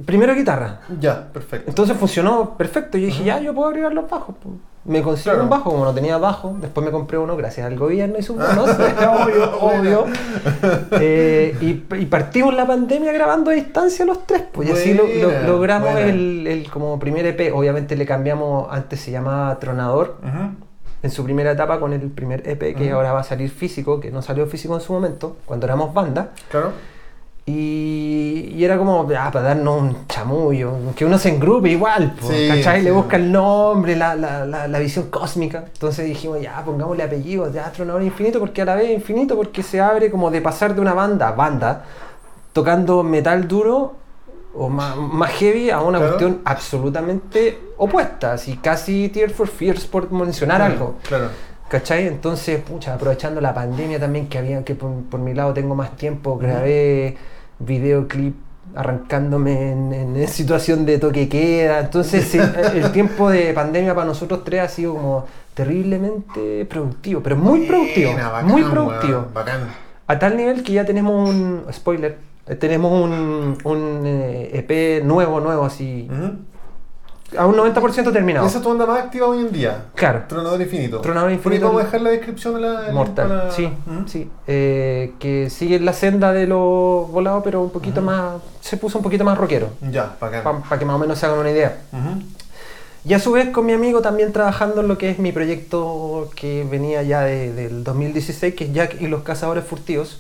Primero 0.05 0.35
guitarra. 0.35 0.81
Ya, 1.01 1.33
perfecto. 1.33 1.71
Entonces 1.71 1.97
funcionó 1.97 2.57
perfecto. 2.57 2.99
Yo 2.99 3.07
dije, 3.07 3.25
ya, 3.25 3.41
yo 3.41 3.55
puedo 3.55 3.69
agregar 3.69 3.93
los 3.95 4.09
bajos. 4.11 4.35
Me 4.85 5.03
conseguí 5.03 5.31
Claro. 5.31 5.43
un 5.45 5.49
bajo, 5.51 5.71
como 5.71 5.85
no 5.85 5.93
tenía 5.95 6.19
bajo. 6.19 6.57
Después 6.61 6.85
me 6.85 6.93
compré 6.93 7.19
uno 7.19 7.37
gracias 7.37 7.67
al 7.67 7.77
gobierno 7.79 8.19
y 8.19 8.23
sus 8.23 8.37
bonos. 8.37 8.69
obvio, 8.71 9.59
obvio. 9.61 10.05
Eh, 10.93 11.57
y, 11.61 11.95
y 11.97 12.07
partimos 12.07 12.55
la 12.55 12.67
pandemia 12.67 13.11
grabando 13.13 13.51
a 13.51 13.55
distancia 13.55 14.05
los 14.05 14.27
tres. 14.27 14.43
Pues 14.53 14.69
y 14.69 14.73
así 14.73 14.95
lo, 14.95 15.05
logramos 15.47 15.97
el, 15.99 16.47
el 16.47 16.71
como 16.71 16.99
primer 16.99 17.27
EP. 17.27 17.53
Obviamente 17.55 17.97
le 17.97 18.07
cambiamos, 18.07 18.69
antes 18.71 19.01
se 19.01 19.11
llamaba 19.11 19.59
Tronador. 19.59 20.19
En 21.07 21.13
su 21.13 21.23
primera 21.23 21.53
etapa 21.53 21.79
con 21.79 21.93
el 21.93 22.01
primer 22.11 22.43
EP 22.49 22.75
que 22.77 22.87
Ujú. 22.87 22.95
ahora 22.97 23.13
va 23.13 23.21
a 23.21 23.25
salir 23.25 23.49
físico, 23.49 24.01
que 24.01 24.11
no 24.11 24.23
salió 24.23 24.45
físico 24.49 24.75
en 24.75 24.81
su 24.81 24.93
momento, 24.93 25.37
cuando 25.47 25.65
éramos 25.67 25.95
banda. 25.95 26.31
Claro. 26.51 26.73
Y, 27.49 28.53
y 28.57 28.65
era 28.65 28.77
como, 28.77 29.07
ah, 29.17 29.31
para 29.33 29.41
darnos 29.51 29.81
un 29.83 30.09
chamullo, 30.09 30.73
que 30.97 31.05
uno 31.05 31.17
se 31.17 31.29
engrupe 31.29 31.71
igual, 31.71 32.13
po, 32.21 32.27
Sí, 32.27 32.49
¿cachai? 32.49 32.83
Le 32.83 32.91
sí. 32.91 32.97
busca 32.97 33.15
el 33.17 33.31
nombre, 33.31 33.95
la, 33.95 34.17
la, 34.17 34.45
la, 34.45 34.67
la 34.67 34.79
visión 34.81 35.11
cósmica. 35.11 35.65
Entonces 35.73 36.07
dijimos, 36.07 36.41
ya, 36.41 36.61
pongámosle 36.65 37.05
apellido, 37.05 37.53
ya, 37.53 37.71
Tronador 37.71 38.03
Infinito, 38.03 38.41
porque 38.41 38.63
a 38.63 38.65
la 38.65 38.75
vez 38.75 38.91
infinito, 38.91 39.37
porque 39.37 39.63
se 39.63 39.81
abre 39.81 40.11
como 40.11 40.33
de 40.33 40.41
pasar 40.41 40.75
de 40.75 40.81
una 40.81 40.93
banda, 40.93 41.31
banda, 41.31 41.85
tocando 42.53 43.05
metal 43.05 43.47
duro 43.47 43.95
o 44.59 44.69
más, 44.69 44.97
más 44.97 45.31
heavy 45.33 45.71
a 45.71 45.81
una 45.81 45.99
Claro. 45.99 46.13
cuestión 46.13 46.41
absolutamente 46.45 47.59
opuesta, 47.77 48.33
así 48.33 48.57
casi 48.57 49.09
Tear 49.09 49.31
for 49.31 49.49
Fears 49.49 49.87
por 49.87 50.11
mencionar 50.11 50.63
algo. 50.63 50.97
Claro. 51.07 51.29
¿Cachai? 51.69 52.07
Entonces, 52.07 52.61
pucha, 52.63 52.95
aprovechando 52.95 53.41
la 53.41 53.53
pandemia 53.53 53.99
también, 53.99 54.29
que 54.29 54.39
había 54.39 54.65
que 54.65 54.75
por, 54.75 54.93
por 55.11 55.19
mi 55.21 55.35
lado 55.35 55.53
tengo 55.53 55.75
más 55.75 55.97
tiempo, 55.97 56.39
grabé 56.39 57.17
videoclip 57.59 58.37
arrancándome 58.75 59.73
en, 59.73 59.93
en 59.93 60.29
situación 60.29 60.87
de 60.87 60.99
toque 60.99 61.29
queda. 61.29 61.81
Entonces, 61.81 62.35
el 62.75 62.93
tiempo 62.93 63.31
de 63.31 63.53
pandemia 63.53 63.95
para 63.95 64.07
nosotros 64.07 64.45
tres 64.45 64.61
ha 64.63 64.69
sido 64.69 64.95
como 64.95 65.27
terriblemente 65.55 66.65
productivo, 66.67 67.23
pero 67.23 67.37
muy 67.37 67.67
productivo, 67.67 68.13
bacán, 68.15 68.47
muy 68.47 68.63
productivo. 68.63 69.27
Bacán. 69.33 69.61
A 70.07 70.19
tal 70.19 70.37
nivel 70.37 70.63
que 70.63 70.73
ya 70.73 70.85
tenemos 70.85 71.29
un, 71.29 71.65
spoiler, 71.73 72.19
tenemos 72.55 72.93
un, 72.93 73.59
un 73.65 74.03
eh, 74.07 74.51
EP 74.55 75.05
nuevo, 75.05 75.41
nuevo, 75.41 75.65
así, 75.65 76.09
a 77.37 77.45
un 77.45 77.57
90% 77.57 78.13
terminado. 78.13 78.47
Esa 78.47 78.59
es 78.59 78.63
tu 78.63 78.69
banda 78.69 78.87
más 78.87 79.01
activa 79.01 79.27
hoy 79.27 79.41
en 79.41 79.51
día. 79.53 79.87
Claro. 79.97 80.23
Tronador 80.29 80.61
Infinito. 80.61 81.01
Tronador 81.01 81.25
Por 81.27 81.31
ahí 81.31 81.35
Infinito. 81.37 81.67
vamos 81.67 81.83
a 81.83 81.85
dejar 81.87 82.01
la 82.03 82.11
descripción 82.11 82.55
de 82.55 82.61
la. 82.61 82.93
Mortal, 82.93 83.29
para- 83.29 83.51
sí, 83.51 83.69
sí. 84.07 84.31
Eh, 84.47 85.13
que 85.19 85.51
sigue 85.51 85.81
la 85.81 85.93
senda 85.93 86.33
de 86.33 86.47
los 86.47 87.11
volados, 87.11 87.43
pero 87.43 87.63
un 87.63 87.71
poquito 87.71 88.01
más. 88.01 88.35
Se 88.61 88.77
puso 88.77 88.99
un 88.99 89.03
poquito 89.05 89.25
más 89.25 89.37
rockero. 89.37 89.71
Ya, 89.91 90.17
bacán. 90.21 90.63
Para 90.63 90.79
que 90.79 90.85
más 90.85 90.95
o 90.95 90.99
menos 91.01 91.19
se 91.19 91.27
hagan 91.27 91.41
una 91.41 91.51
idea. 91.51 91.79
Y 93.05 93.15
a 93.15 93.19
su 93.21 93.33
vez 93.33 93.51
con 93.51 93.67
mi 93.67 93.73
amigo 93.73 94.01
también 94.03 94.33
trabajando 94.33 94.81
en 94.81 94.89
lo 94.89 94.97
que 94.99 95.11
es 95.11 95.19
mi 95.19 95.31
proyecto 95.33 96.31
que 96.37 96.65
venía 96.69 97.03
ya 97.03 97.21
de- 97.23 97.53
del 97.53 97.83
2016, 97.85 98.55
que 98.55 98.65
es 98.65 98.73
Jack 98.73 99.01
y 99.01 99.09
los 99.09 99.23
Cazadores 99.23 99.65
Furtivos. 99.65 100.19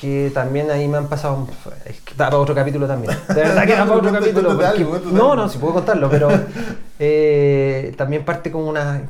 Que 0.00 0.30
también 0.32 0.70
ahí 0.70 0.88
me 0.88 0.96
han 0.96 1.08
pasado. 1.08 1.46
Es 1.84 2.00
que 2.00 2.14
da 2.14 2.26
para 2.30 2.38
otro 2.38 2.54
capítulo 2.54 2.86
también. 2.86 3.14
De 3.28 3.34
verdad 3.34 3.66
que 3.66 3.72
da 3.74 3.84
para 3.84 3.96
otro 3.96 4.12
capítulo. 4.18 4.56
porque- 4.56 5.12
no, 5.12 5.34
no, 5.36 5.48
si 5.48 5.58
puedo 5.58 5.74
contarlo, 5.74 6.08
pero 6.08 6.28
eh, 6.98 7.92
también 7.96 8.24
parte 8.24 8.50
como 8.50 8.68
una. 8.68 9.02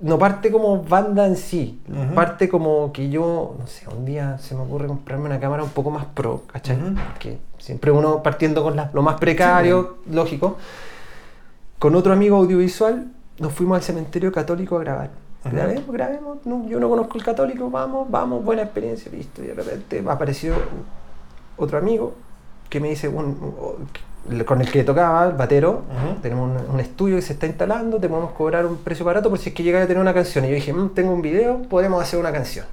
No 0.00 0.18
parte 0.18 0.50
como 0.50 0.82
banda 0.82 1.26
en 1.26 1.36
sí, 1.36 1.80
parte 2.12 2.48
como 2.48 2.92
que 2.92 3.08
yo, 3.08 3.54
no 3.56 3.66
sé, 3.68 3.86
un 3.88 4.04
día 4.04 4.36
se 4.38 4.56
me 4.56 4.62
ocurre 4.62 4.88
comprarme 4.88 5.26
una 5.26 5.38
cámara 5.38 5.62
un 5.62 5.68
poco 5.70 5.90
más 5.92 6.06
pro, 6.06 6.42
¿cachai? 6.52 6.76
Ujú. 6.76 6.94
Porque 7.12 7.38
siempre 7.58 7.92
uno 7.92 8.20
partiendo 8.20 8.64
con 8.64 8.74
la- 8.74 8.90
lo 8.92 9.02
más 9.02 9.20
precario, 9.20 9.98
lógico. 10.10 10.56
Con 11.78 11.94
otro 11.94 12.12
amigo 12.12 12.36
audiovisual 12.38 13.06
nos 13.38 13.52
fuimos 13.52 13.76
al 13.76 13.82
cementerio 13.84 14.32
católico 14.32 14.76
a 14.76 14.80
grabar. 14.80 15.10
Grabemos, 15.44 15.86
grabemos, 15.92 16.38
no, 16.46 16.66
yo 16.68 16.78
no 16.78 16.88
conozco 16.88 17.18
el 17.18 17.24
católico, 17.24 17.68
vamos, 17.70 18.08
vamos, 18.10 18.44
buena 18.44 18.62
experiencia, 18.62 19.10
listo. 19.10 19.42
Y 19.42 19.48
de 19.48 19.54
repente 19.54 20.02
apareció 20.08 20.54
otro 21.56 21.78
amigo 21.78 22.14
que 22.68 22.80
me 22.80 22.88
dice, 22.90 23.08
un- 23.08 23.26
un- 24.28 24.44
con 24.44 24.60
el 24.60 24.70
que 24.70 24.84
tocaba, 24.84 25.26
el 25.26 25.32
batero, 25.32 25.82
tenemos 26.22 26.48
un, 26.62 26.74
un 26.74 26.80
estudio 26.80 27.16
que 27.16 27.22
se 27.22 27.32
está 27.32 27.46
instalando, 27.46 27.98
te 27.98 28.08
podemos 28.08 28.30
cobrar 28.32 28.64
un 28.66 28.76
precio 28.76 29.04
barato 29.04 29.28
por 29.28 29.38
si 29.38 29.48
es 29.48 29.54
que 29.54 29.64
llegas 29.64 29.82
a 29.84 29.86
tener 29.88 30.00
una 30.00 30.14
canción. 30.14 30.44
Y 30.44 30.48
yo 30.48 30.54
dije, 30.54 30.72
"Mm, 30.72 30.90
tengo 30.90 31.12
un 31.12 31.22
video, 31.22 31.60
podemos 31.68 32.00
hacer 32.00 32.20
una 32.20 32.30
canción. 32.32 32.64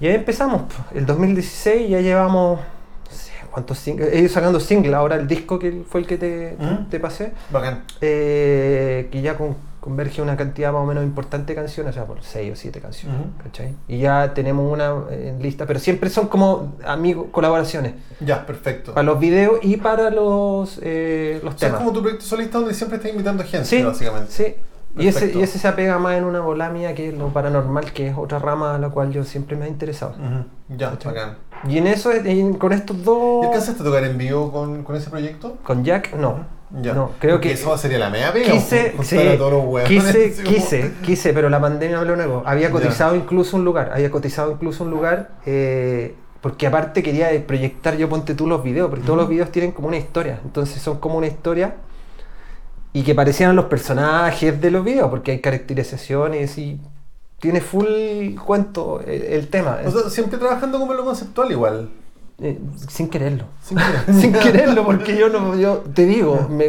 Y 0.00 0.08
ahí 0.08 0.14
empezamos, 0.16 0.62
el 0.94 1.06
2016 1.06 1.88
ya 1.90 2.00
llevamos, 2.00 2.58
no 2.58 3.16
sé 3.16 3.30
cuántos 3.52 3.78
singles, 3.78 4.12
he 4.12 4.18
ido 4.20 4.28
sacando 4.28 4.58
singles, 4.58 4.94
ahora 4.94 5.14
el 5.16 5.26
disco 5.28 5.58
que 5.60 5.84
fue 5.88 6.00
el 6.00 6.06
que 6.08 6.18
te, 6.18 6.56
te 6.90 6.98
pasé, 7.00 7.32
Bacán. 7.52 7.82
eh, 8.00 9.08
que 9.12 9.22
ya 9.22 9.36
con- 9.36 9.56
converge 9.80 10.20
una 10.22 10.36
cantidad 10.36 10.72
más 10.72 10.82
o 10.82 10.86
menos 10.86 11.04
importante 11.04 11.54
de 11.54 11.60
canciones, 11.60 11.92
o 11.92 11.94
sea, 11.94 12.04
por 12.06 12.22
6 12.22 12.52
o 12.52 12.56
7 12.56 12.80
canciones. 12.80 13.18
¿cachai? 13.42 13.74
Y 13.86 13.98
ya 13.98 14.34
tenemos 14.34 14.70
una 14.72 14.94
eh, 15.10 15.28
en 15.36 15.42
lista, 15.42 15.66
pero 15.66 15.78
siempre 15.78 16.10
son 16.10 16.28
como 16.28 16.74
amigos, 16.84 17.26
colaboraciones, 17.30 17.94
Ya, 18.20 18.44
perfecto. 18.46 18.92
para 18.94 19.04
los 19.04 19.18
videos 19.20 19.58
y 19.62 19.76
para 19.76 20.10
los, 20.10 20.78
eh, 20.82 21.40
los 21.44 21.54
O 21.54 21.58
sea, 21.58 21.68
es 21.68 21.72
temas. 21.72 21.78
como 21.78 21.92
tu 21.92 22.00
proyecto 22.02 22.24
solista 22.24 22.58
donde 22.58 22.74
siempre 22.74 22.96
estás 22.96 23.12
invitando 23.12 23.42
gente, 23.44 23.66
Sí, 23.66 23.82
básicamente. 23.82 24.30
sí. 24.32 24.54
Y 24.96 25.06
ese, 25.06 25.32
y 25.32 25.42
ese 25.42 25.60
se 25.60 25.68
apega 25.68 25.98
más 26.00 26.16
en 26.16 26.24
una 26.24 26.40
bola 26.40 26.70
mía 26.70 26.92
que 26.94 27.08
es 27.10 27.14
lo 27.14 27.28
paranormal, 27.28 27.92
que 27.92 28.08
es 28.08 28.16
otra 28.18 28.40
rama 28.40 28.74
a 28.74 28.78
la 28.78 28.88
cual 28.88 29.12
yo 29.12 29.22
siempre 29.22 29.54
me 29.56 29.66
he 29.66 29.68
interesado. 29.68 30.14
Ya, 30.76 30.90
bacán. 31.04 31.36
Y 31.68 31.78
en 31.78 31.86
eso, 31.86 32.10
en- 32.12 32.54
con 32.54 32.72
estos 32.72 33.04
dos... 33.04 33.44
¿Y 33.44 33.46
alcanzaste 33.46 33.82
a 33.82 33.84
tocar 33.84 34.02
en 34.04 34.18
vivo 34.18 34.50
con, 34.50 34.82
con 34.82 34.96
ese 34.96 35.08
proyecto? 35.10 35.56
Con 35.62 35.84
Jack, 35.84 36.14
no. 36.14 36.46
Ya. 36.70 36.92
No, 36.92 37.12
creo 37.18 37.36
Porque 37.36 37.48
que. 37.48 37.54
eso 37.54 37.76
sería 37.78 37.98
la 37.98 38.10
media 38.10 38.32
pega. 38.32 38.52
Quise, 38.52 38.90
juntar 38.90 39.04
sí, 39.06 39.16
a 39.18 39.38
todos 39.38 39.52
los 39.52 39.64
hueones, 39.64 39.88
quise, 39.88 40.42
quise, 40.44 40.92
quise, 41.02 41.32
pero 41.32 41.48
la 41.48 41.60
pandemia 41.60 41.98
me 42.00 42.04
lo 42.06 42.16
negó. 42.16 42.42
Había 42.44 42.68
Ya. 42.68 42.72
cotizado 42.72 43.16
incluso 43.16 43.56
un 43.56 43.64
lugar, 43.64 43.90
había 43.94 44.10
cotizado 44.10 44.52
incluso 44.52 44.84
un 44.84 44.90
lugar, 44.90 45.30
eh, 45.46 46.14
porque 46.40 46.66
aparte 46.66 47.02
quería 47.02 47.28
proyectar 47.46 47.96
yo, 47.96 48.08
ponte 48.08 48.34
tú 48.34 48.46
los 48.46 48.62
videos, 48.62 48.90
porque 48.90 49.04
todos 49.04 49.18
los 49.18 49.28
videos 49.28 49.50
tienen 49.50 49.72
como 49.72 49.88
una 49.88 49.96
historia, 49.96 50.40
entonces 50.44 50.80
son 50.82 50.98
como 50.98 51.16
una 51.18 51.26
historia 51.26 51.76
y 52.92 53.02
que 53.02 53.14
parecieran 53.14 53.56
los 53.56 53.66
personajes 53.66 54.60
de 54.60 54.70
los 54.70 54.84
videos, 54.84 55.08
porque 55.10 55.32
hay 55.32 55.40
caracterizaciones 55.40 56.58
y 56.58 56.80
tiene 57.40 57.60
full 57.60 58.34
cuento 58.44 59.00
el, 59.06 59.22
el 59.22 59.48
tema, 59.48 59.78
O 59.86 59.90
sea, 59.90 60.10
siempre 60.10 60.38
trabajando 60.38 60.78
como 60.78 60.92
en 60.92 60.98
lo 60.98 61.04
conceptual 61.04 61.50
igual. 61.50 61.90
Eh, 62.40 62.58
sin 62.88 63.08
quererlo. 63.08 63.44
Sin 63.62 63.78
querer. 63.78 64.14
sin 64.20 64.32
quererlo, 64.32 64.84
porque 64.84 65.16
yo 65.16 65.28
no, 65.28 65.56
yo 65.56 65.78
te 65.94 66.06
digo, 66.06 66.46
me, 66.50 66.66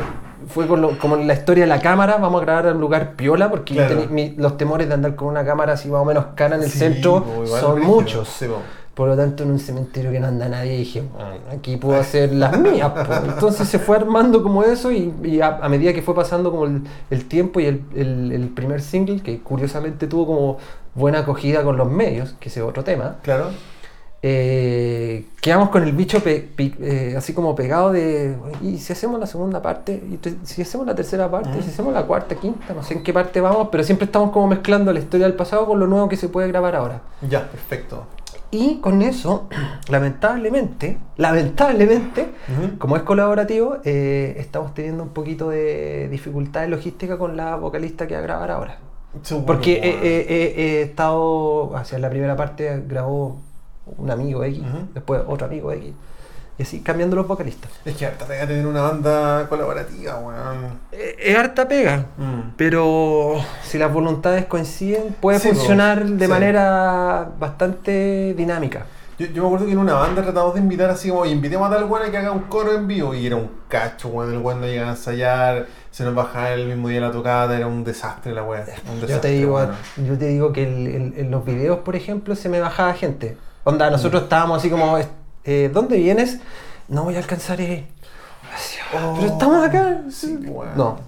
fue 0.48 0.68
con 0.68 0.82
lo- 0.82 0.98
como 0.98 1.16
en 1.16 1.28
la 1.28 1.34
historia 1.34 1.64
de 1.66 1.68
la 1.70 1.80
cámara, 1.82 2.18
vamos 2.18 2.42
a 2.42 2.46
grabar 2.46 2.66
en 2.68 2.76
un 2.76 2.82
lugar 2.82 3.14
piola, 3.16 3.50
porque 3.50 3.76
yo 3.76 3.86
Claro. 3.86 4.02
tení- 4.04 4.10
mi- 4.10 4.30
los 4.38 4.58
temores 4.58 4.88
de 4.88 4.94
andar 4.96 5.16
con 5.16 5.28
una 5.28 5.46
cámara 5.46 5.74
así 5.74 5.90
más 5.90 6.02
o 6.02 6.06
menos 6.06 6.26
cara 6.36 6.56
en 6.56 6.64
el 6.64 6.70
Sí, 6.70 6.80
centro 6.80 7.26
igual 7.46 7.62
son 7.62 7.82
muchos. 7.82 8.28
Sí, 8.30 8.46
po. 8.48 8.58
Por 8.96 9.08
lo 9.08 9.16
tanto, 9.16 9.44
en 9.44 9.52
un 9.52 9.60
cementerio 9.60 10.12
que 10.12 10.20
no 10.20 10.28
anda 10.28 10.50
nadie, 10.50 10.76
dije, 10.78 11.02
"Bueno, 11.14 11.30
aquí 11.54 11.78
puedo 11.78 11.98
hacer 11.98 12.34
las 12.34 12.60
mías. 12.60 12.90
po". 12.90 13.14
Entonces 13.14 13.70
se 13.70 13.80
fue 13.80 13.96
armando 13.96 14.44
como 14.44 14.64
eso 14.64 14.92
y, 14.92 15.14
y 15.24 15.40
a, 15.40 15.58
a 15.62 15.70
medida 15.70 15.94
que 15.94 16.02
fue 16.02 16.14
pasando 16.16 16.52
como 16.52 16.66
el, 16.66 16.82
el 17.10 17.26
tiempo 17.26 17.62
y 17.62 17.66
el, 17.68 17.82
el- 17.96 18.32
el 18.34 18.50
primer 18.50 18.82
single, 18.82 19.22
que 19.22 19.40
curiosamente 19.40 20.08
tuvo 20.08 20.26
como 20.26 20.58
buena 20.96 21.20
acogida 21.20 21.64
con 21.64 21.78
los 21.78 21.90
medios, 21.90 22.36
que 22.42 22.50
ese 22.50 22.60
es 22.60 22.66
otro 22.66 22.84
tema, 22.84 23.18
Claro. 23.22 23.52
Eh, 24.22 25.26
quedamos 25.42 25.70
con 25.70 25.84
el 25.84 25.94
bicho 25.94 26.20
pe- 26.22 26.50
eh, 26.58 27.14
así 27.18 27.34
como 27.34 27.56
pegado 27.56 27.92
de, 27.94 28.36
y 28.62 28.78
si 28.78 28.92
hacemos 28.94 29.20
la 29.20 29.26
segunda 29.28 29.62
parte, 29.62 29.94
y 29.94 30.20
si 30.46 30.62
hacemos 30.62 30.86
la 30.86 30.94
tercera 30.96 31.30
parte, 31.32 31.50
Mm. 31.58 31.62
si 31.64 31.70
hacemos 31.70 31.94
la 31.94 32.04
cuarta, 32.04 32.36
quinta, 32.36 32.74
no 32.74 32.84
sé 32.84 32.96
en 32.96 33.04
qué 33.04 33.14
parte 33.14 33.40
vamos, 33.42 33.70
pero 33.72 33.84
siempre 33.84 34.06
estamos 34.06 34.32
como 34.32 34.48
mezclando 34.48 34.92
la 34.92 35.00
historia 35.00 35.26
del 35.26 35.36
pasado 35.36 35.66
con 35.66 35.80
lo 35.80 35.88
nuevo 35.88 36.10
que 36.10 36.18
se 36.18 36.28
puede 36.28 36.48
grabar 36.50 36.76
ahora. 36.76 37.02
Ya, 37.30 37.50
perfecto. 37.50 38.06
Y 38.52 38.78
con 38.82 39.02
eso, 39.04 39.48
lamentablemente, 39.90 40.98
lamentablemente, 41.18 42.30
como 42.78 42.98
es 42.98 43.04
colaborativo, 43.04 43.78
eh, 43.86 44.36
estamos 44.38 44.74
teniendo 44.74 45.04
un 45.04 45.10
poquito 45.10 45.50
de 45.50 46.10
dificultad 46.10 46.64
en 46.66 46.72
logística 46.72 47.18
con 47.18 47.38
la 47.38 47.56
vocalista 47.56 48.08
que 48.08 48.16
va 48.16 48.20
a 48.20 48.24
grabar 48.24 48.52
ahora. 48.52 48.78
Porque 49.46 49.74
he, 49.84 49.90
he- 49.90 50.26
he- 50.30 50.62
he 50.62 50.82
estado, 50.84 51.76
hacia 51.76 51.98
la 52.00 52.10
primera 52.10 52.36
parte 52.36 52.84
grabó 52.88 53.38
un 53.98 54.12
amigo 54.12 54.44
X, 54.44 54.62
después 54.94 55.22
otro 55.28 55.48
amigo 55.48 55.72
X, 55.72 55.94
y 56.58 56.64
así 56.64 56.82
cambiando 56.82 57.16
los 57.16 57.28
vocalistas. 57.28 57.72
Es 57.86 57.96
que 57.96 58.06
harta 58.06 58.26
pega 58.26 58.46
tener 58.46 58.68
una 58.68 58.82
banda 58.82 59.48
colaborativa, 59.48 60.18
weón. 60.20 60.80
Eh, 60.92 61.16
Es 61.18 61.38
harta 61.38 61.68
pega, 61.68 62.06
Mm. 62.18 62.52
pero 62.58 63.36
si 63.64 63.78
las 63.78 63.92
voluntades 63.94 64.46
coinciden, 64.46 65.16
puede 65.22 65.40
Sí, 65.40 65.50
funcionar 65.50 66.06
de 66.06 66.26
sí. 66.26 66.32
manera 66.32 67.30
bastante 67.40 68.34
dinámica. 68.36 68.86
Yo, 69.18 69.26
yo 69.28 69.42
me 69.42 69.48
acuerdo 69.48 69.66
que 69.66 69.74
en 69.74 69.78
una 69.80 69.96
banda 69.96 70.22
tratamos 70.22 70.54
de 70.54 70.62
invitar 70.62 70.90
así 70.90 71.10
como, 71.10 71.26
invitemos 71.26 71.70
a 71.70 71.76
tal 71.76 71.84
weón 71.86 72.08
a 72.08 72.12
que 72.12 72.18
haga 72.18 72.32
un 72.32 72.44
coro 72.44 72.74
en 72.74 72.88
vivo 72.88 73.14
y 73.14 73.26
era 73.28 73.36
un 73.36 73.50
cacho, 73.68 74.08
weón, 74.10 74.32
el 74.34 74.38
weón 74.40 74.62
no 74.62 74.68
llegaba 74.68 74.90
a 74.90 74.92
ensayar, 74.94 75.66
se 75.92 76.04
nos 76.06 76.16
bajaba 76.16 76.52
el 76.52 76.68
mismo 76.68 76.88
día 76.88 77.02
la 77.02 77.12
tocada, 77.12 77.56
era 77.58 77.68
un 77.68 77.84
desastre 77.84 78.34
la 78.34 78.44
weá. 78.44 78.64
un 78.90 79.06
Yo 79.08 79.20
te 79.20 79.28
digo, 79.30 79.56
weón. 79.56 79.72
yo 80.06 80.18
te 80.18 80.28
digo 80.28 80.54
que 80.54 80.64
el- 80.64 80.88
el- 80.88 81.14
en 81.18 81.32
los 81.32 81.44
videos, 81.44 81.80
por 81.80 81.96
ejemplo, 81.98 82.34
se 82.36 82.48
me 82.48 82.60
bajaba 82.62 82.94
gente. 82.94 83.36
Onda, 83.64 83.90
nosotros 83.90 84.24
estábamos 84.24 84.60
así 84.60 84.70
como, 84.70 84.98
eh, 85.44 85.70
¿dónde 85.74 85.98
vienes? 85.98 86.40
No 86.88 87.04
voy 87.04 87.16
a 87.16 87.20
alcanzar. 87.20 87.60
eh". 87.62 87.86
Así, 88.56 88.78
"Ah, 88.82 88.88
pero 88.92 89.10
Oh, 89.12 89.34
estamos 89.34 89.68
acá. 89.68 90.02
sí, 90.10 90.38
weón. 90.48 90.70
No, 90.76 91.00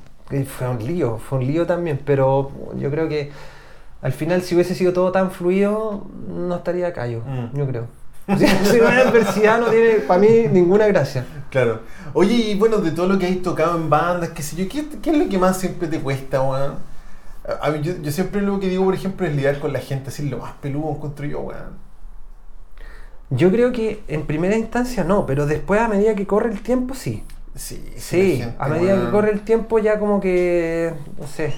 fue 0.45 0.69
un 0.69 0.85
lío, 0.85 1.17
fue 1.17 1.39
un 1.39 1.47
lío 1.47 1.65
también, 1.65 1.99
pero 2.05 2.51
yo 2.77 2.89
creo 2.91 3.09
que 3.09 3.31
al 4.01 4.13
final 4.13 4.41
si 4.41 4.55
hubiese 4.55 4.75
sido 4.75 4.93
todo 4.93 5.11
tan 5.11 5.31
fluido, 5.31 6.05
no 6.27 6.55
estaría 6.55 6.87
acá 6.87 7.07
yo, 7.07 7.19
Mm. 7.21 7.57
yo 7.57 7.67
creo. 7.67 7.87
Si, 8.37 8.47
si 8.47 8.77
no 8.79 8.87
hay 8.87 8.99
adversidad 9.01 9.59
no 9.59 9.65
tiene 9.67 9.95
para 10.07 10.19
mí 10.19 10.27
ninguna 10.51 10.85
gracia. 10.87 11.25
Claro. 11.49 11.81
Oye, 12.13 12.33
y 12.35 12.55
bueno, 12.55 12.77
de 12.77 12.91
todo 12.91 13.07
lo 13.07 13.17
que 13.17 13.25
has 13.27 13.41
tocado 13.41 13.75
en 13.75 13.89
bandas, 13.89 14.29
qué 14.29 14.43
sé 14.43 14.55
yo, 14.55 14.69
¿qué, 14.69 14.85
qué 15.01 15.09
es 15.09 15.17
lo 15.17 15.27
que 15.27 15.37
más 15.37 15.57
siempre 15.57 15.87
te 15.87 15.99
cuesta, 15.99 16.41
weón? 16.41 16.75
A 17.61 17.67
a 17.67 17.71
mí, 17.71 17.81
yo, 17.81 17.93
yo 18.01 18.11
siempre 18.11 18.41
lo 18.41 18.59
que 18.59 18.69
digo, 18.69 18.85
por 18.85 18.93
ejemplo, 18.93 19.25
es 19.25 19.35
lidiar 19.35 19.59
con 19.59 19.73
la 19.73 19.79
gente, 19.79 20.09
así 20.09 20.29
lo 20.29 20.37
más 20.37 20.53
peludo 20.61 20.91
encuentro 20.91 21.25
yo, 21.25 21.39
weón. 21.41 21.90
Yo 23.31 23.49
creo 23.51 23.71
que 23.71 24.01
en 24.07 24.23
primera 24.27 24.55
instancia 24.55 25.03
no, 25.03 25.25
pero 25.25 25.45
después 25.45 25.79
a 25.81 25.87
medida 25.87 26.13
que 26.15 26.27
corre 26.27 26.51
el 26.51 26.61
tiempo 26.61 26.93
sí. 26.93 27.23
Sí, 27.53 27.83
Sí, 27.97 28.37
gente, 28.37 28.55
a 28.59 28.69
medida 28.69 28.95
que 28.95 29.11
corre 29.11 29.31
el 29.31 29.41
tiempo 29.41 29.77
ya 29.77 29.99
como 29.99 30.21
que, 30.21 30.93
no 31.19 31.27
sé, 31.27 31.53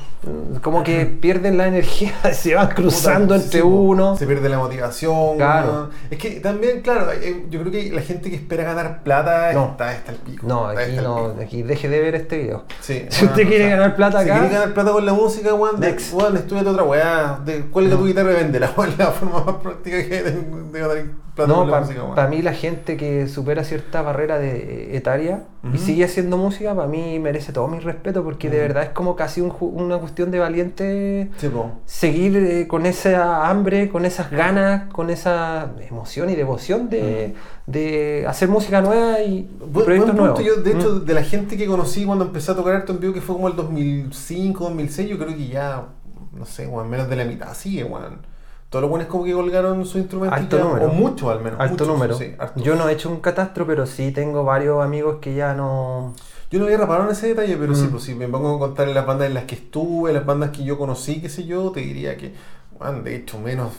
como 0.63 0.83
que 0.83 1.05
pierden 1.05 1.55
la 1.55 1.67
energía, 1.67 2.11
se 2.33 2.55
van 2.55 2.69
cruzando 2.69 3.35
Puta, 3.35 3.43
entre 3.45 3.59
sí, 3.61 3.65
uno. 3.65 4.17
Se 4.17 4.25
pierde 4.25 4.49
la 4.49 4.57
motivación. 4.57 5.37
Claro. 5.37 5.91
Es 6.09 6.17
que 6.17 6.39
también, 6.39 6.81
claro, 6.81 7.11
eh, 7.11 7.45
yo 7.51 7.59
creo 7.59 7.71
que 7.71 7.91
la 7.91 8.01
gente 8.01 8.31
que 8.31 8.37
espera 8.37 8.63
ganar 8.63 9.03
plata 9.03 9.53
No. 9.53 9.69
está, 9.71 9.93
está 9.93 10.13
al 10.13 10.17
pico. 10.17 10.47
No, 10.47 10.65
aquí 10.65 10.95
el 10.97 11.03
no, 11.03 11.29
pico. 11.33 11.41
aquí 11.43 11.61
deje 11.61 11.87
de 11.87 11.99
ver 12.01 12.15
este 12.15 12.39
video. 12.39 12.63
Sí, 12.81 13.05
Si 13.09 13.25
usted 13.25 13.47
quiere 13.47 13.69
ganar 13.69 13.95
plata 13.95 14.23
si 14.23 14.29
acá- 14.31 14.39
quiere 14.39 14.53
ganar 14.55 14.73
plata 14.73 14.91
con 14.93 15.05
la 15.05 15.13
música, 15.13 15.53
weón, 15.53 15.83
estudiate 15.83 16.69
otra 16.69 16.83
weá. 16.85 17.39
Cuelga 17.71 17.95
tu 17.97 18.07
guitarra 18.07 18.31
y 18.31 18.35
véndela, 18.37 18.73
weón, 18.77 18.95
la 18.97 19.11
forma 19.11 19.43
más 19.45 19.55
práctica 19.57 19.97
que 20.07 20.15
hay 20.17 20.23
de, 20.23 20.31
de 20.71 20.79
ganar 20.79 20.97
No, 21.35 21.69
para 21.69 21.85
weón. 21.85 22.29
mí 22.29 22.41
la 22.41 22.53
gente 22.53 22.95
que 22.95 23.27
supera 23.27 23.63
cierta 23.63 24.01
barrera 24.01 24.37
de, 24.37 24.95
etaria 24.95 25.43
y 25.73 25.77
sigue 25.77 26.03
haciendo 26.03 26.37
música, 26.37 26.75
para 26.75 26.87
mí 26.87 27.17
merece 27.19 27.53
todo 27.53 27.67
mi 27.67 27.79
respeto 27.79 28.23
porque 28.23 28.49
de 28.49 28.59
verdad 28.59 28.83
es 28.83 28.89
como 28.89 29.15
casi 29.15 29.41
un 29.41 29.53
una 29.59 29.97
cuestión 29.97 30.29
de 30.29 30.39
valiente 30.39 31.29
Sí, 31.37 31.49
seguir 31.85 32.35
eh, 32.37 32.67
con 32.67 32.85
esa 32.85 33.49
hambre, 33.49 33.89
con 33.89 34.05
esas 34.05 34.29
ganas, 34.29 34.91
con 34.91 35.09
esa 35.09 35.71
emoción 35.89 36.29
y 36.29 36.35
devoción 36.35 36.89
de, 36.89 37.33
de 37.65 38.25
hacer 38.27 38.49
música 38.49 38.81
nueva 38.81 39.21
y 39.21 39.49
proyectos 39.73 40.13
nuevos. 40.15 40.43
Yo, 40.43 40.57
de 40.57 40.71
hecho, 40.71 40.95
Mm. 40.95 41.05
de 41.05 41.13
la 41.13 41.23
gente 41.23 41.57
que 41.57 41.65
conocí 41.65 42.05
cuando 42.05 42.25
empecé 42.25 42.51
a 42.51 42.55
tocar 42.55 42.75
harto 42.75 42.91
en 42.93 42.99
vivo, 42.99 43.13
que 43.13 43.21
fue 43.21 43.35
como 43.35 43.47
el 43.47 43.55
2005, 43.55 44.65
2006, 44.65 45.09
yo 45.09 45.17
creo 45.17 45.29
que 45.35 45.47
ya, 45.47 45.85
no 46.33 46.45
sé, 46.45 46.67
weón, 46.67 46.89
menos 46.89 47.09
de 47.09 47.15
la 47.15 47.25
mitad 47.25 47.53
sigue, 47.53 47.83
weón. 47.83 48.32
Todos 48.73 48.81
los 48.81 48.89
buenos 48.89 49.07
como 49.07 49.23
que 49.23 49.33
colgaron 49.33 49.85
su 49.85 49.99
instrumento 49.99 50.35
Alto 50.35 50.57
ya- 50.57 50.63
número. 50.63 50.85
o 50.87 50.89
mucho 50.89 51.29
al 51.29 51.41
menos. 51.43 51.59
Alto 51.59 51.73
muchos, 51.83 51.87
número. 51.87 52.17
sí. 52.17 52.33
Yo 52.55 52.73
no 52.75 52.89
he 52.89 52.93
hecho 52.93 53.07
un 53.07 53.19
catastro, 53.19 53.67
pero 53.67 53.85
sí 53.85 54.11
tengo 54.11 54.43
varios 54.43 54.83
amigos 54.83 55.17
que 55.21 55.35
ya 55.35 55.53
no. 55.53 56.15
Yo 56.49 56.57
no 56.57 56.65
había 56.65 56.79
reparado 56.79 57.05
en 57.05 57.11
ese 57.11 57.27
detalle, 57.27 57.55
pero 57.55 57.75
sí, 57.75 57.83
Mm. 57.85 57.91
pues 57.91 58.01
si 58.03 58.15
me 58.15 58.27
pongo 58.27 58.55
a 58.55 58.59
contar 58.59 58.87
las 58.87 59.05
bandas 59.05 59.27
en 59.27 59.35
las 59.35 59.43
que 59.43 59.53
estuve, 59.53 60.11
las 60.11 60.25
bandas 60.25 60.49
que 60.49 60.63
yo 60.63 60.79
conocí, 60.79 61.21
qué 61.21 61.29
sé 61.29 61.45
yo, 61.45 61.69
te 61.71 61.81
diría 61.81 62.17
que, 62.17 62.33
weón, 62.79 63.03
de 63.03 63.15
hecho, 63.15 63.39
menos, 63.39 63.73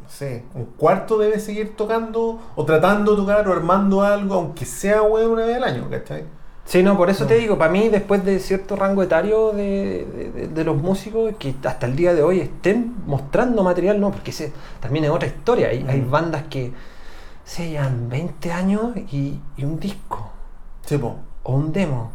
no 0.00 0.08
sé, 0.08 0.44
un 0.54 0.66
cuarto 0.66 1.18
debe 1.18 1.40
seguir 1.40 1.74
tocando 1.76 2.38
o 2.54 2.64
tratando 2.64 3.12
de 3.12 3.16
tocar 3.22 3.48
o 3.48 3.52
armando 3.52 4.02
algo, 4.02 4.34
aunque 4.36 4.64
sea, 4.64 5.02
weón, 5.02 5.32
una 5.32 5.44
vez 5.46 5.56
al 5.56 5.64
año, 5.64 5.88
¿cachai? 5.90 6.22
Sí, 6.66 6.82
no, 6.82 6.96
por 6.96 7.08
eso 7.10 7.24
No. 7.24 7.28
te 7.28 7.36
digo, 7.36 7.56
para 7.56 7.70
mí, 7.70 7.88
después 7.88 8.24
de 8.24 8.40
cierto 8.40 8.74
rango 8.74 9.02
etario 9.02 9.52
de, 9.52 10.04
de- 10.34 10.48
de- 10.48 10.64
los 10.64 10.76
músicos, 10.76 11.32
que 11.38 11.54
hasta 11.64 11.86
el 11.86 11.94
día 11.94 12.12
de 12.12 12.22
hoy 12.24 12.40
estén 12.40 12.92
mostrando 13.06 13.62
material, 13.62 14.00
no, 14.00 14.10
porque 14.10 14.32
ese 14.32 14.52
también 14.80 15.04
es 15.04 15.10
otra 15.12 15.28
historia. 15.28 15.68
Hay, 15.68 15.86
hay 15.88 16.00
Mm. 16.00 16.10
bandas 16.10 16.42
que 16.50 16.72
se 17.44 17.70
llevan 17.70 18.08
20 18.08 18.50
años 18.52 18.96
y, 19.12 19.38
y 19.56 19.64
un 19.64 19.78
disco, 19.78 20.28
Sí, 20.84 20.98
po. 20.98 21.14
o 21.44 21.54
un 21.54 21.72
demo, 21.72 22.10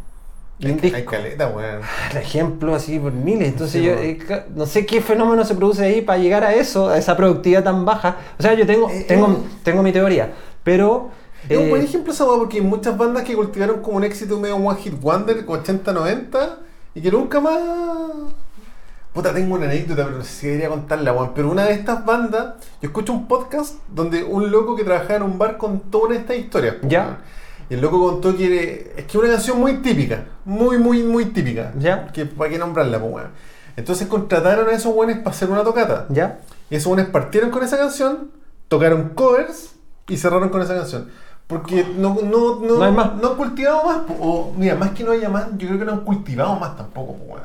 y 0.60 0.66
Hay, 0.66 0.72
un 0.74 0.80
hay 0.84 0.92
disco. 0.92 1.12
caleta, 1.12 1.48
weón. 1.48 1.80
El 2.12 2.18
ejemplo 2.18 2.76
así 2.76 3.00
por 3.00 3.14
miles. 3.14 3.48
Entonces 3.48 3.82
Sí, 3.82 3.88
yo 3.88 3.94
eh, 3.94 4.20
no 4.54 4.66
sé 4.66 4.86
qué 4.86 5.00
fenómeno 5.00 5.46
se 5.46 5.56
produce 5.56 5.86
ahí 5.86 6.02
para 6.02 6.20
llegar 6.20 6.44
a 6.44 6.54
eso, 6.54 6.90
a 6.90 6.98
esa 6.98 7.16
productividad 7.16 7.64
tan 7.64 7.86
baja. 7.86 8.18
O 8.38 8.42
sea, 8.44 8.54
yo 8.56 8.68
tengo, 8.68 8.90
Eh, 8.90 9.06
tengo, 9.08 9.28
eh. 9.28 9.38
tengo 9.64 9.82
mi 9.82 9.94
teoría, 9.94 10.34
pero... 10.62 11.10
Es 11.50 11.58
un 11.58 11.66
eh, 11.66 11.70
buen 11.70 11.82
ejemplo 11.82 12.14
esa 12.14 12.26
porque 12.26 12.58
hay 12.58 12.64
muchas 12.64 12.98
bandas 12.98 13.24
que 13.24 13.36
cultivaron 13.36 13.82
como 13.82 13.98
un 13.98 14.04
éxito 14.04 14.40
medio 14.40 14.58
One 14.58 14.80
Hit 14.80 15.00
Wonder, 15.00 15.46
80-90, 15.46 16.56
y 16.96 17.02
que 17.02 17.12
nunca 17.12 17.40
más. 17.40 17.60
Puta, 19.14 19.34
tengo 19.34 19.56
una 19.56 19.66
anécdota, 19.66 20.06
pero 20.06 20.18
no 20.20 20.24
sé 20.24 20.32
si 20.32 20.48
debería 20.48 20.70
contarla, 20.70 21.12
weón. 21.12 21.32
Pero 21.36 21.52
una 21.52 21.66
de 21.66 21.74
estas 21.74 22.06
bandas, 22.06 22.56
yo 22.82 22.88
escucho 22.88 23.12
un 23.12 23.28
podcast 23.28 23.76
donde 23.90 24.24
un 24.24 24.52
loco 24.52 24.76
que 24.76 24.84
trabajaba 24.84 25.16
en 25.16 25.24
un 25.24 25.38
bar 25.38 25.58
contó 25.58 26.04
una 26.04 26.14
de 26.14 26.22
estas 26.22 26.38
historias. 26.38 26.76
Ya. 26.84 27.20
Y 27.70 27.74
el 27.74 27.82
loco 27.82 28.00
contó 28.00 28.36
que 28.38 28.94
es 28.96 29.06
que 29.06 29.18
una 29.18 29.28
canción 29.30 29.60
muy 29.60 29.78
típica, 29.78 30.26
muy, 30.46 30.78
muy, 30.78 31.04
muy 31.04 31.26
típica. 31.26 31.74
Ya. 31.78 32.08
Que 32.08 32.26
para 32.26 32.50
qué 32.50 32.58
nombrarla, 32.58 33.00
pues, 33.00 33.14
weón. 33.14 33.30
Entonces 33.76 34.08
contrataron 34.08 34.68
a 34.70 34.72
esos 34.72 34.94
weones 34.94 35.18
para 35.18 35.32
hacer 35.32 35.50
una 35.50 35.64
tocata. 35.64 36.06
¿Ya? 36.10 36.40
Y 36.70 36.76
esos 36.76 36.88
buenos 36.88 37.10
partieron 37.12 37.50
con 37.52 37.64
esa 37.64 37.78
canción, 37.78 38.32
tocaron 38.70 39.10
covers 39.10 39.76
y 40.08 40.18
cerraron 40.18 40.50
con 40.50 40.62
esa 40.62 40.76
canción. 40.76 41.10
Porque 41.52 41.86
no, 41.98 42.16
no, 42.16 42.62
no, 42.62 42.78
No 42.78 42.84
hay 42.86 42.94
más. 42.94 43.14
no 43.16 43.32
han 43.32 43.36
cultivado 43.36 43.84
más. 43.84 44.02
O, 44.22 44.54
mira, 44.56 44.76
más 44.76 44.92
que 44.92 45.04
no 45.04 45.12
haya 45.12 45.28
más, 45.28 45.48
yo 45.58 45.68
creo 45.68 45.80
que 45.80 45.86
no 45.86 45.92
han 45.92 46.06
cultivado 46.06 46.56
más 46.58 46.78
tampoco, 46.78 47.14
po, 47.16 47.34
weón. 47.34 47.42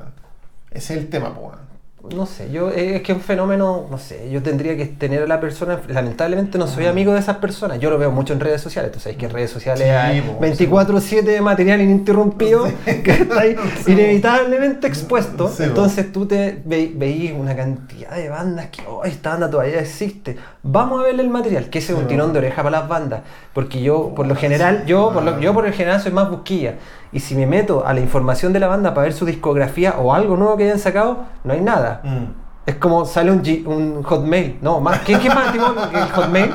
Ese 0.70 0.94
es 0.94 1.00
el 1.00 1.10
tema, 1.10 1.30
weón. 1.30 1.65
No 2.14 2.26
sé, 2.26 2.50
yo 2.50 2.70
eh, 2.70 2.96
es 2.96 3.02
que 3.02 3.12
es 3.12 3.18
un 3.18 3.24
fenómeno, 3.24 3.86
no 3.90 3.98
sé, 3.98 4.30
yo 4.30 4.42
tendría 4.42 4.76
que 4.76 4.86
tener 4.86 5.22
a 5.22 5.26
la 5.26 5.40
persona, 5.40 5.80
lamentablemente 5.88 6.56
no 6.58 6.66
soy 6.66 6.84
Mm. 6.84 6.88
amigo 6.88 7.12
de 7.12 7.18
esas 7.20 7.38
personas, 7.38 7.80
yo 7.80 7.90
lo 7.90 7.98
veo 7.98 8.10
mucho 8.10 8.32
en 8.32 8.40
redes 8.40 8.60
sociales, 8.60 8.92
tú 8.92 9.00
sabes 9.00 9.18
que 9.18 9.26
en 9.26 9.32
redes 9.32 9.50
sociales 9.50 9.82
Sí, 9.84 9.90
hay 9.90 10.20
po, 10.20 10.38
24/7 10.40 11.22
de 11.32 11.40
material 11.40 11.80
ininterrumpido 11.80 12.64
que 12.84 13.10
está 13.10 13.40
ahí 13.40 13.56
Sí. 13.84 13.92
inevitablemente 13.92 14.86
expuesto, 14.86 15.52
entonces 15.58 16.12
tú 16.12 16.26
te 16.26 16.62
ve- 16.64 16.92
veís 16.94 17.32
una 17.32 17.56
cantidad 17.56 18.10
de 18.14 18.28
bandas 18.28 18.66
que, 18.66 18.82
oh, 18.86 19.04
esta 19.04 19.30
banda 19.30 19.50
todavía 19.50 19.80
existe, 19.80 20.36
vamos 20.62 21.00
a 21.00 21.04
verle 21.04 21.22
el 21.22 21.30
material, 21.30 21.68
que 21.70 21.78
ese 21.80 21.92
es 21.92 21.98
un 21.98 22.06
tirón 22.06 22.32
de 22.32 22.38
oreja 22.38 22.62
para 22.62 22.80
las 22.80 22.88
bandas, 22.88 23.20
porque 23.52 23.82
yo 23.82 24.14
por 24.14 24.26
lo 24.26 24.36
general, 24.36 24.84
yo 24.86 25.10
por, 25.12 25.22
lo, 25.22 25.40
yo 25.40 25.52
por 25.54 25.66
el 25.66 25.72
general 25.72 26.00
soy 26.00 26.12
más 26.12 26.30
busquilla, 26.30 26.74
y 27.12 27.20
si 27.20 27.34
me 27.34 27.46
meto 27.46 27.86
a 27.86 27.92
la 27.92 28.00
información 28.00 28.52
de 28.52 28.60
la 28.60 28.68
banda 28.68 28.94
para 28.94 29.04
ver 29.04 29.12
su 29.12 29.26
discografía 29.26 29.96
o 29.98 30.12
algo 30.12 30.36
nuevo 30.36 30.56
que 30.56 30.64
hayan 30.64 30.78
sacado, 30.78 31.24
no 31.44 31.52
hay 31.52 31.60
nada. 31.60 32.00
Mm. 32.04 32.45
Es 32.66 32.74
como 32.76 33.04
sale 33.06 33.30
un, 33.30 33.44
G- 33.44 33.64
un 33.64 34.02
Hotmail. 34.02 34.58
No, 34.60 34.80
más, 34.80 35.00
¿qué, 35.02 35.16
qué 35.20 35.28
más 35.28 35.46
antiguo 35.46 35.72
que 35.92 35.96
el 35.98 36.08
Hotmail? 36.10 36.50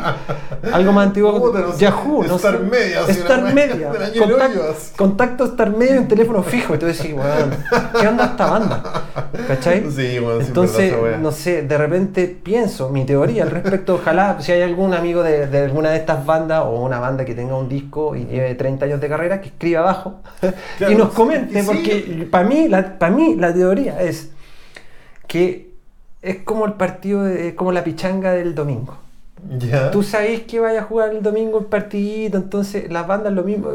Algo 0.74 0.92
más 0.92 1.08
antiguo. 1.08 1.40
Puta, 1.40 1.60
no. 1.62 1.78
Yahoo, 1.78 2.24
no 2.24 2.36
Star 2.36 2.58
sé. 2.58 2.64
Media, 2.66 3.00
Star 3.08 3.54
Media. 3.54 3.92
Contact- 4.20 4.96
contacto 4.98 5.46
Star 5.46 5.70
Media 5.72 5.96
en 5.96 6.10
teléfono 6.10 6.44
fijo. 6.44 6.74
Entonces 6.74 6.98
decís, 7.02 7.16
weón, 7.18 7.52
¿qué 8.00 8.08
onda 8.10 8.26
esta 8.26 8.46
banda? 8.46 8.84
¿Cachai? 9.48 9.86
Sí, 9.92 10.18
sí, 10.18 10.18
Entonces, 10.18 11.02
verdad 11.02 11.18
no 11.20 11.32
sé, 11.32 11.62
de 11.62 11.78
repente 11.78 12.28
pienso, 12.28 12.90
mi 12.90 13.06
teoría 13.06 13.44
al 13.44 13.52
respecto, 13.52 13.96
ojalá 13.96 14.38
si 14.42 14.52
hay 14.52 14.62
algún 14.64 14.94
amigo 14.94 15.24
de, 15.24 15.48
de 15.48 15.60
alguna 15.64 15.92
de 15.92 15.98
estas 15.98 16.26
bandas 16.26 16.64
o 16.66 16.82
una 16.82 17.00
banda 17.00 17.24
que 17.24 17.34
tenga 17.36 17.56
un 17.56 17.70
disco 17.70 18.16
y 18.18 18.26
lleve 18.26 18.56
30 18.56 18.86
años 18.86 19.00
de 19.02 19.08
carrera, 19.08 19.40
que 19.40 19.48
escriba 19.48 19.80
abajo 19.82 20.22
Claro, 20.78 20.92
y 20.92 20.96
nos 20.96 21.10
comente, 21.14 21.58
y 21.58 21.62
sí. 21.62 21.68
porque 21.68 22.28
para 22.30 22.44
mí, 22.46 22.68
la, 22.68 23.00
para 23.00 23.14
mí 23.16 23.36
la 23.36 23.54
teoría 23.54 24.02
es 24.02 24.32
que 25.28 25.71
es 26.22 26.38
como 26.44 26.66
el 26.66 26.74
partido, 26.74 27.24
de- 27.24 27.56
como 27.56 27.72
la 27.72 27.84
pichanga 27.84 28.32
del 28.34 28.56
domingo. 28.56 28.98
Tú 29.92 30.04
sabes 30.04 30.42
que 30.42 30.60
vaya 30.60 30.82
a 30.82 30.84
jugar 30.84 31.12
el 31.14 31.22
domingo 31.22 31.60
el 31.60 31.66
partidito, 31.66 32.38
entonces 32.38 32.92
las 32.92 33.08
bandas 33.08 33.34
lo 33.34 33.44
mismo. 33.44 33.70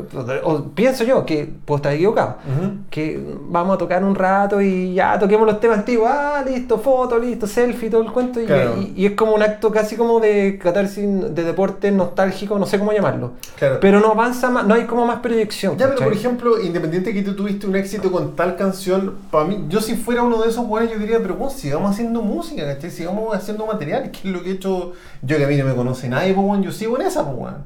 O 0.44 0.62
pienso 0.74 1.04
yo 1.04 1.26
que 1.26 1.48
puedo 1.64 1.76
estar 1.76 1.92
equivocado. 1.92 2.36
Ujú. 2.46 2.72
Que 2.88 3.20
vamos 3.48 3.74
a 3.74 3.78
tocar 3.78 4.02
un 4.04 4.14
rato 4.14 4.60
y 4.60 4.94
ya 4.94 5.18
toquemos 5.18 5.46
los 5.46 5.60
temas 5.60 5.78
antiguos. 5.78 6.08
Ah, 6.10 6.42
listo, 6.48 6.78
foto, 6.78 7.18
listo, 7.18 7.46
selfie, 7.46 7.90
todo 7.90 8.02
el 8.02 8.12
cuento. 8.12 8.40
Y, 8.40 8.46
Claro. 8.46 8.76
y- 8.80 8.92
y 8.96 9.06
es 9.06 9.12
como 9.12 9.34
un 9.34 9.42
acto 9.42 9.70
casi 9.70 9.96
como 9.96 10.20
de 10.20 10.58
catarsis, 10.62 11.04
de 11.34 11.42
deporte 11.42 11.90
nostálgico, 11.90 12.58
no 12.58 12.66
sé 12.66 12.78
cómo 12.78 12.92
llamarlo. 12.92 13.32
Claro. 13.58 13.78
Pero 13.80 14.00
no 14.00 14.12
avanza 14.12 14.48
más, 14.50 14.66
no 14.66 14.74
hay 14.74 14.84
como 14.84 15.04
más 15.06 15.18
proyección. 15.20 15.72
Ya, 15.76 15.86
pero 15.86 15.90
¿cachai? 15.98 16.08
por 16.08 16.16
ejemplo, 16.16 16.60
independiente 16.62 17.12
que 17.12 17.22
tú 17.22 17.34
tuviste 17.34 17.66
un 17.66 17.76
éxito 17.76 18.10
con 18.12 18.36
tal 18.36 18.56
canción, 18.56 19.14
para 19.30 19.44
mí, 19.44 19.64
yo 19.68 19.80
si 19.80 19.96
fuera 19.96 20.22
uno 20.22 20.40
de 20.42 20.48
esos 20.48 20.66
buenos, 20.66 20.92
yo 20.92 20.98
diría, 20.98 21.18
pero 21.20 21.34
bueno, 21.34 21.50
sigamos 21.52 21.90
haciendo 21.90 22.22
música, 22.22 22.64
¿cachai? 22.66 22.90
Sigamos 22.90 23.34
haciendo 23.34 23.66
material, 23.66 24.10
que 24.10 24.18
es 24.18 24.24
lo 24.34 24.42
que 24.42 24.50
he 24.50 24.52
hecho 24.54 24.92
yo 25.22 25.36
que 25.38 25.44
a 25.44 25.48
mí 25.48 25.55
no 25.58 25.64
me 25.64 25.74
conoce 25.74 26.08
nadie, 26.08 26.32
pues 26.34 26.46
bueno, 26.46 26.64
yo 26.64 26.72
sigo 26.72 26.98
en 27.00 27.06
esa, 27.06 27.24
pues 27.24 27.36
bueno. 27.36 27.58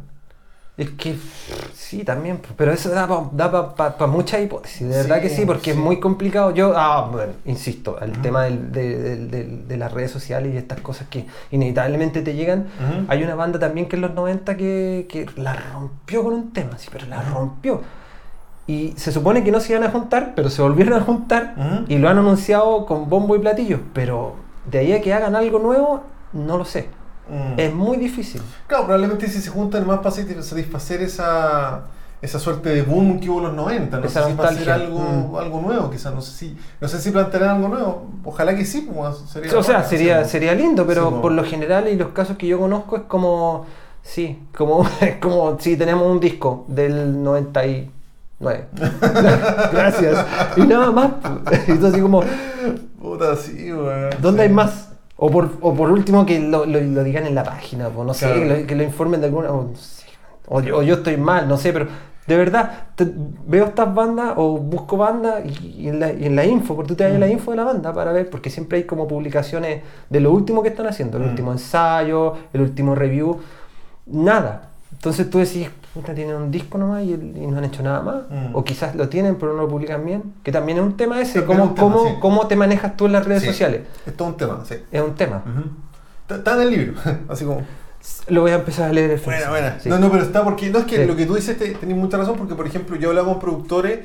Es 0.76 0.88
que 0.92 1.14
sí, 1.74 2.04
también, 2.04 2.40
pero 2.56 2.72
eso 2.72 2.88
da 2.88 3.06
para 3.06 3.24
da 3.32 3.50
pa, 3.52 3.74
pa- 3.74 3.98
pa 3.98 4.06
muchas 4.06 4.40
hipótesis, 4.40 4.88
de 4.88 4.96
verdad 4.96 5.20
que 5.20 5.28
sí, 5.28 5.44
porque 5.44 5.72
es 5.72 5.76
muy 5.76 6.00
complicado. 6.00 6.52
Yo, 6.54 6.72
ah, 6.74 7.06
bueno, 7.12 7.32
insisto, 7.44 8.00
el 8.00 8.12
tema 8.22 8.44
del- 8.44 8.72
de, 8.72 8.98
de- 9.26 9.44
de- 9.44 9.76
las 9.76 9.92
redes 9.92 10.10
sociales 10.10 10.54
y 10.54 10.56
estas 10.56 10.80
cosas 10.80 11.06
que 11.10 11.26
inevitablemente 11.50 12.22
te 12.22 12.34
llegan. 12.34 12.68
Hay 13.08 13.22
una 13.22 13.34
banda 13.34 13.58
también 13.58 13.88
que 13.88 13.96
en 13.96 14.02
los 14.02 14.14
90 14.14 14.56
que, 14.56 15.06
que 15.10 15.26
la 15.36 15.54
rompió 15.54 16.22
con 16.24 16.32
un 16.32 16.52
tema, 16.52 16.78
sí, 16.78 16.88
pero 16.90 17.04
la 17.06 17.20
rompió. 17.22 17.82
Y 18.66 18.94
se 18.96 19.12
supone 19.12 19.42
que 19.44 19.50
no 19.50 19.60
se 19.60 19.72
iban 19.72 19.84
a 19.84 19.90
juntar, 19.90 20.32
pero 20.34 20.48
se 20.48 20.62
volvieron 20.62 20.94
a 20.94 21.00
juntar 21.04 21.54
y 21.88 21.98
lo 21.98 22.08
han 22.08 22.16
anunciado 22.18 22.86
con 22.86 23.10
bombo 23.10 23.36
y 23.36 23.40
platillo. 23.40 23.80
Pero 23.92 24.36
de 24.70 24.78
ahí 24.78 24.92
a 24.92 25.02
que 25.02 25.12
hagan 25.12 25.34
algo 25.36 25.58
nuevo, 25.58 26.04
no 26.32 26.56
lo 26.56 26.64
sé. 26.64 26.88
Mm. 27.30 27.58
Es 27.60 27.72
muy 27.74 27.96
difícil. 27.96 28.42
Claro, 28.66 28.84
probablemente 28.84 29.28
si 29.28 29.40
se 29.40 29.50
juntan 29.50 29.86
más 29.86 29.98
para 30.00 30.10
satisf- 30.14 30.42
satisfacer 30.42 31.00
esa, 31.02 31.82
esa 32.20 32.38
suerte 32.38 32.68
de 32.70 32.82
boom 32.82 33.20
que 33.20 33.30
hubo 33.30 33.38
en 33.38 33.44
los 33.44 33.54
90. 33.54 33.98
No 33.98 34.04
Esa 34.06 34.24
sé 34.24 34.30
si 34.30 34.36
va 34.36 34.48
a 34.48 34.52
ser 34.52 34.70
algo, 34.70 34.98
Mm. 34.98 35.36
algo 35.36 35.60
nuevo, 35.60 35.90
quizás. 35.90 36.12
No 36.14 36.20
sé 36.22 36.32
si 36.32 36.56
no 36.80 36.88
sé 36.88 37.00
si 37.00 37.10
plantearán 37.10 37.56
algo 37.56 37.68
nuevo. 37.68 38.06
Ojalá 38.24 38.54
que 38.56 38.64
sí. 38.64 38.88
Pues, 38.92 39.16
sería 39.32 39.56
O 39.58 39.62
sea, 39.62 39.84
sería, 39.84 40.24
sería 40.24 40.54
lindo, 40.54 40.86
pero 40.86 41.04
Sí, 41.08 41.14
po. 41.14 41.22
por 41.22 41.32
lo 41.32 41.44
general 41.44 41.88
y 41.88 41.96
los 41.96 42.08
casos 42.08 42.36
que 42.36 42.46
yo 42.48 42.58
conozco 42.58 42.96
es 42.96 43.02
como, 43.08 43.64
sí, 44.02 44.38
como, 44.56 44.84
como 45.22 45.58
si 45.60 45.76
tenemos 45.76 46.06
un 46.06 46.18
disco 46.20 46.64
del 46.68 47.22
99. 47.22 47.90
Gracias. 49.72 50.26
Y 50.56 50.62
nada 50.62 50.90
más. 50.90 51.10
Y 51.68 51.72
tú 51.74 51.86
así 51.86 52.00
como, 52.00 52.22
Puta, 53.00 53.34
sí, 53.36 53.72
weón. 53.72 54.10
¿dónde 54.20 54.42
sí. 54.42 54.48
hay 54.48 54.54
más? 54.54 54.89
O 55.22 55.30
por, 55.30 55.50
o 55.60 55.74
por 55.74 55.90
último 55.90 56.24
que 56.24 56.40
lo, 56.40 56.64
lo- 56.64 56.80
lo 56.80 57.04
digan 57.04 57.26
en 57.26 57.34
la 57.34 57.44
página, 57.44 57.88
pues, 57.90 58.06
no 58.06 58.14
sé, 58.14 58.26
que, 58.32 58.44
lo, 58.46 58.66
que 58.66 58.74
lo 58.74 58.82
informen 58.82 59.20
de 59.20 59.26
alguna... 59.26 59.50
O, 59.52 59.64
no 59.64 59.76
sé, 59.76 60.06
o 60.48 60.60
yo, 60.62 60.78
o 60.78 60.82
yo 60.82 60.94
estoy 60.94 61.16
mal, 61.18 61.46
no 61.46 61.56
sé, 61.58 61.72
pero 61.74 61.86
de 62.26 62.36
verdad, 62.36 62.84
te- 62.94 63.12
veo 63.46 63.66
estas 63.66 63.94
bandas 63.94 64.32
o 64.36 64.56
busco 64.56 64.96
bandas 64.96 65.42
y, 65.44 65.82
y 65.82 65.88
en 65.88 66.00
la, 66.00 66.12
y 66.12 66.24
en 66.24 66.36
la 66.36 66.46
info, 66.46 66.74
porque 66.74 66.88
tú 66.88 66.94
te 66.94 67.04
vas 67.04 67.12
Mm. 67.12 67.20
la 67.20 67.28
info 67.28 67.50
de 67.50 67.56
la 67.58 67.64
banda 67.64 67.92
para 67.92 68.12
ver, 68.12 68.30
porque 68.30 68.48
siempre 68.50 68.78
hay 68.78 68.84
como 68.84 69.06
publicaciones 69.06 69.82
de 70.08 70.20
lo 70.20 70.32
último 70.32 70.62
que 70.62 70.70
están 70.70 70.86
haciendo, 70.86 71.18
el 71.18 71.24
Mm. 71.24 71.28
último 71.30 71.52
ensayo, 71.52 72.34
el 72.54 72.60
último 72.62 72.94
review, 72.94 73.38
nada. 74.06 74.70
Entonces 74.92 75.28
tú 75.30 75.38
decís, 75.38 75.68
puta, 75.94 76.14
tienen 76.14 76.36
un 76.36 76.50
disco 76.50 76.78
nomás 76.78 77.02
y, 77.04 77.16
no 77.16 77.58
han 77.58 77.64
hecho 77.64 77.82
nada 77.82 78.00
más. 78.02 78.16
Mm. 78.30 78.54
O 78.54 78.62
quizás 78.64 78.94
lo 78.94 79.08
tienen 79.08 79.36
pero 79.36 79.52
no 79.54 79.62
lo 79.62 79.68
publican 79.68 80.04
bien, 80.04 80.34
que 80.42 80.52
también 80.52 80.78
es 80.78 80.84
un 80.84 80.96
tema 80.96 81.20
ese, 81.20 81.40
es 81.40 81.44
cómo, 81.44 81.72
tema, 81.74 81.74
cómo, 81.92 82.04
sí. 82.06 82.14
cómo 82.20 82.46
te 82.46 82.56
manejas 82.56 82.96
tú 82.96 83.06
en 83.06 83.12
las 83.12 83.24
redes 83.24 83.42
Sí. 83.42 83.48
sociales. 83.48 83.82
Es 84.06 84.16
todo 84.16 84.28
un 84.28 84.36
tema, 84.36 84.62
sí. 84.64 84.76
Es 84.90 85.02
un 85.02 85.14
tema. 85.14 85.42
Está- 86.22 86.36
Está 86.36 86.54
en 86.56 86.62
el 86.62 86.70
libro, 86.70 86.94
así 87.28 87.44
como. 87.44 87.62
Lo 88.28 88.40
voy 88.42 88.52
a 88.52 88.54
empezar 88.54 88.88
a 88.88 88.92
leer 88.92 89.10
el 89.10 89.18
Buena, 89.20 89.36
Facebook. 89.40 89.50
buena. 89.50 89.80
Sí. 89.80 89.88
No, 89.90 89.98
no, 89.98 90.10
pero 90.10 90.22
está 90.22 90.42
porque. 90.44 90.70
No 90.70 90.78
es 90.78 90.84
que 90.86 91.04
lo 91.04 91.16
que 91.16 91.26
tú 91.26 91.34
dices 91.34 91.58
te, 91.58 91.68
tenés 91.74 91.96
mucha 91.96 92.16
razón, 92.16 92.36
porque 92.38 92.54
por 92.54 92.66
ejemplo, 92.66 92.96
yo 92.96 93.10
hablaba 93.10 93.28
con 93.28 93.38
productores. 93.40 94.00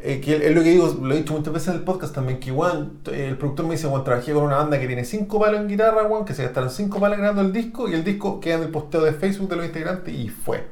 eh, 0.00 0.20
que 0.20 0.48
es 0.48 0.54
lo 0.54 0.62
que 0.62 0.68
digo, 0.70 0.86
lo 1.02 1.14
he 1.14 1.18
dicho 1.18 1.32
muchas 1.32 1.52
veces 1.54 1.68
en 1.68 1.74
el 1.76 1.80
podcast 1.82 2.14
también, 2.14 2.38
que 2.38 2.48
igual 2.50 2.92
el 3.10 3.36
productor 3.38 3.64
me 3.66 3.72
dice, 3.72 3.86
bueno, 3.86 4.04
trabajé 4.04 4.32
con 4.34 4.42
una 4.44 4.56
banda 4.56 4.78
que 4.78 4.86
tiene 4.86 5.02
cinco 5.04 5.40
palos 5.40 5.60
en 5.60 5.68
guitarra, 5.68 6.04
Juan, 6.04 6.24
que 6.26 6.34
se 6.34 6.42
gastaron 6.42 6.68
cinco 6.70 7.00
palos 7.00 7.16
grabando 7.18 7.40
el 7.42 7.52
disco, 7.54 7.88
y 7.88 7.94
el 7.94 8.04
disco 8.04 8.38
queda 8.38 8.56
en 8.56 8.62
el 8.64 8.68
posteo 8.68 9.02
de 9.02 9.12
Facebook 9.14 9.48
de 9.48 9.56
los 9.56 9.64
integrantes 9.66 10.12
y 10.14 10.28
fue. 10.28 10.66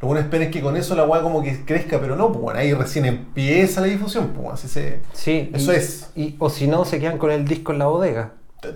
Lo 0.00 0.06
bueno 0.08 0.24
es 0.30 0.48
que 0.50 0.60
con 0.60 0.76
eso 0.76 0.94
la 0.94 1.04
weá 1.04 1.22
como 1.22 1.42
que 1.42 1.64
crezca, 1.64 1.98
pero 2.00 2.14
no, 2.14 2.28
pues 2.28 2.40
bueno, 2.40 2.60
ahí 2.60 2.72
recién 2.72 3.04
empieza 3.04 3.80
la 3.80 3.88
difusión, 3.88 4.28
pues 4.28 4.48
así 4.54 4.68
se... 4.68 5.00
Sí, 5.12 5.50
Eso 5.52 5.72
y- 5.72 5.76
es. 5.76 6.10
Y, 6.14 6.36
o 6.38 6.50
si 6.50 6.68
no, 6.68 6.84
se 6.84 7.00
quedan 7.00 7.18
con 7.18 7.30
el 7.32 7.44
disco 7.46 7.72
en 7.72 7.78
la 7.80 7.86
bodega. 7.86 8.32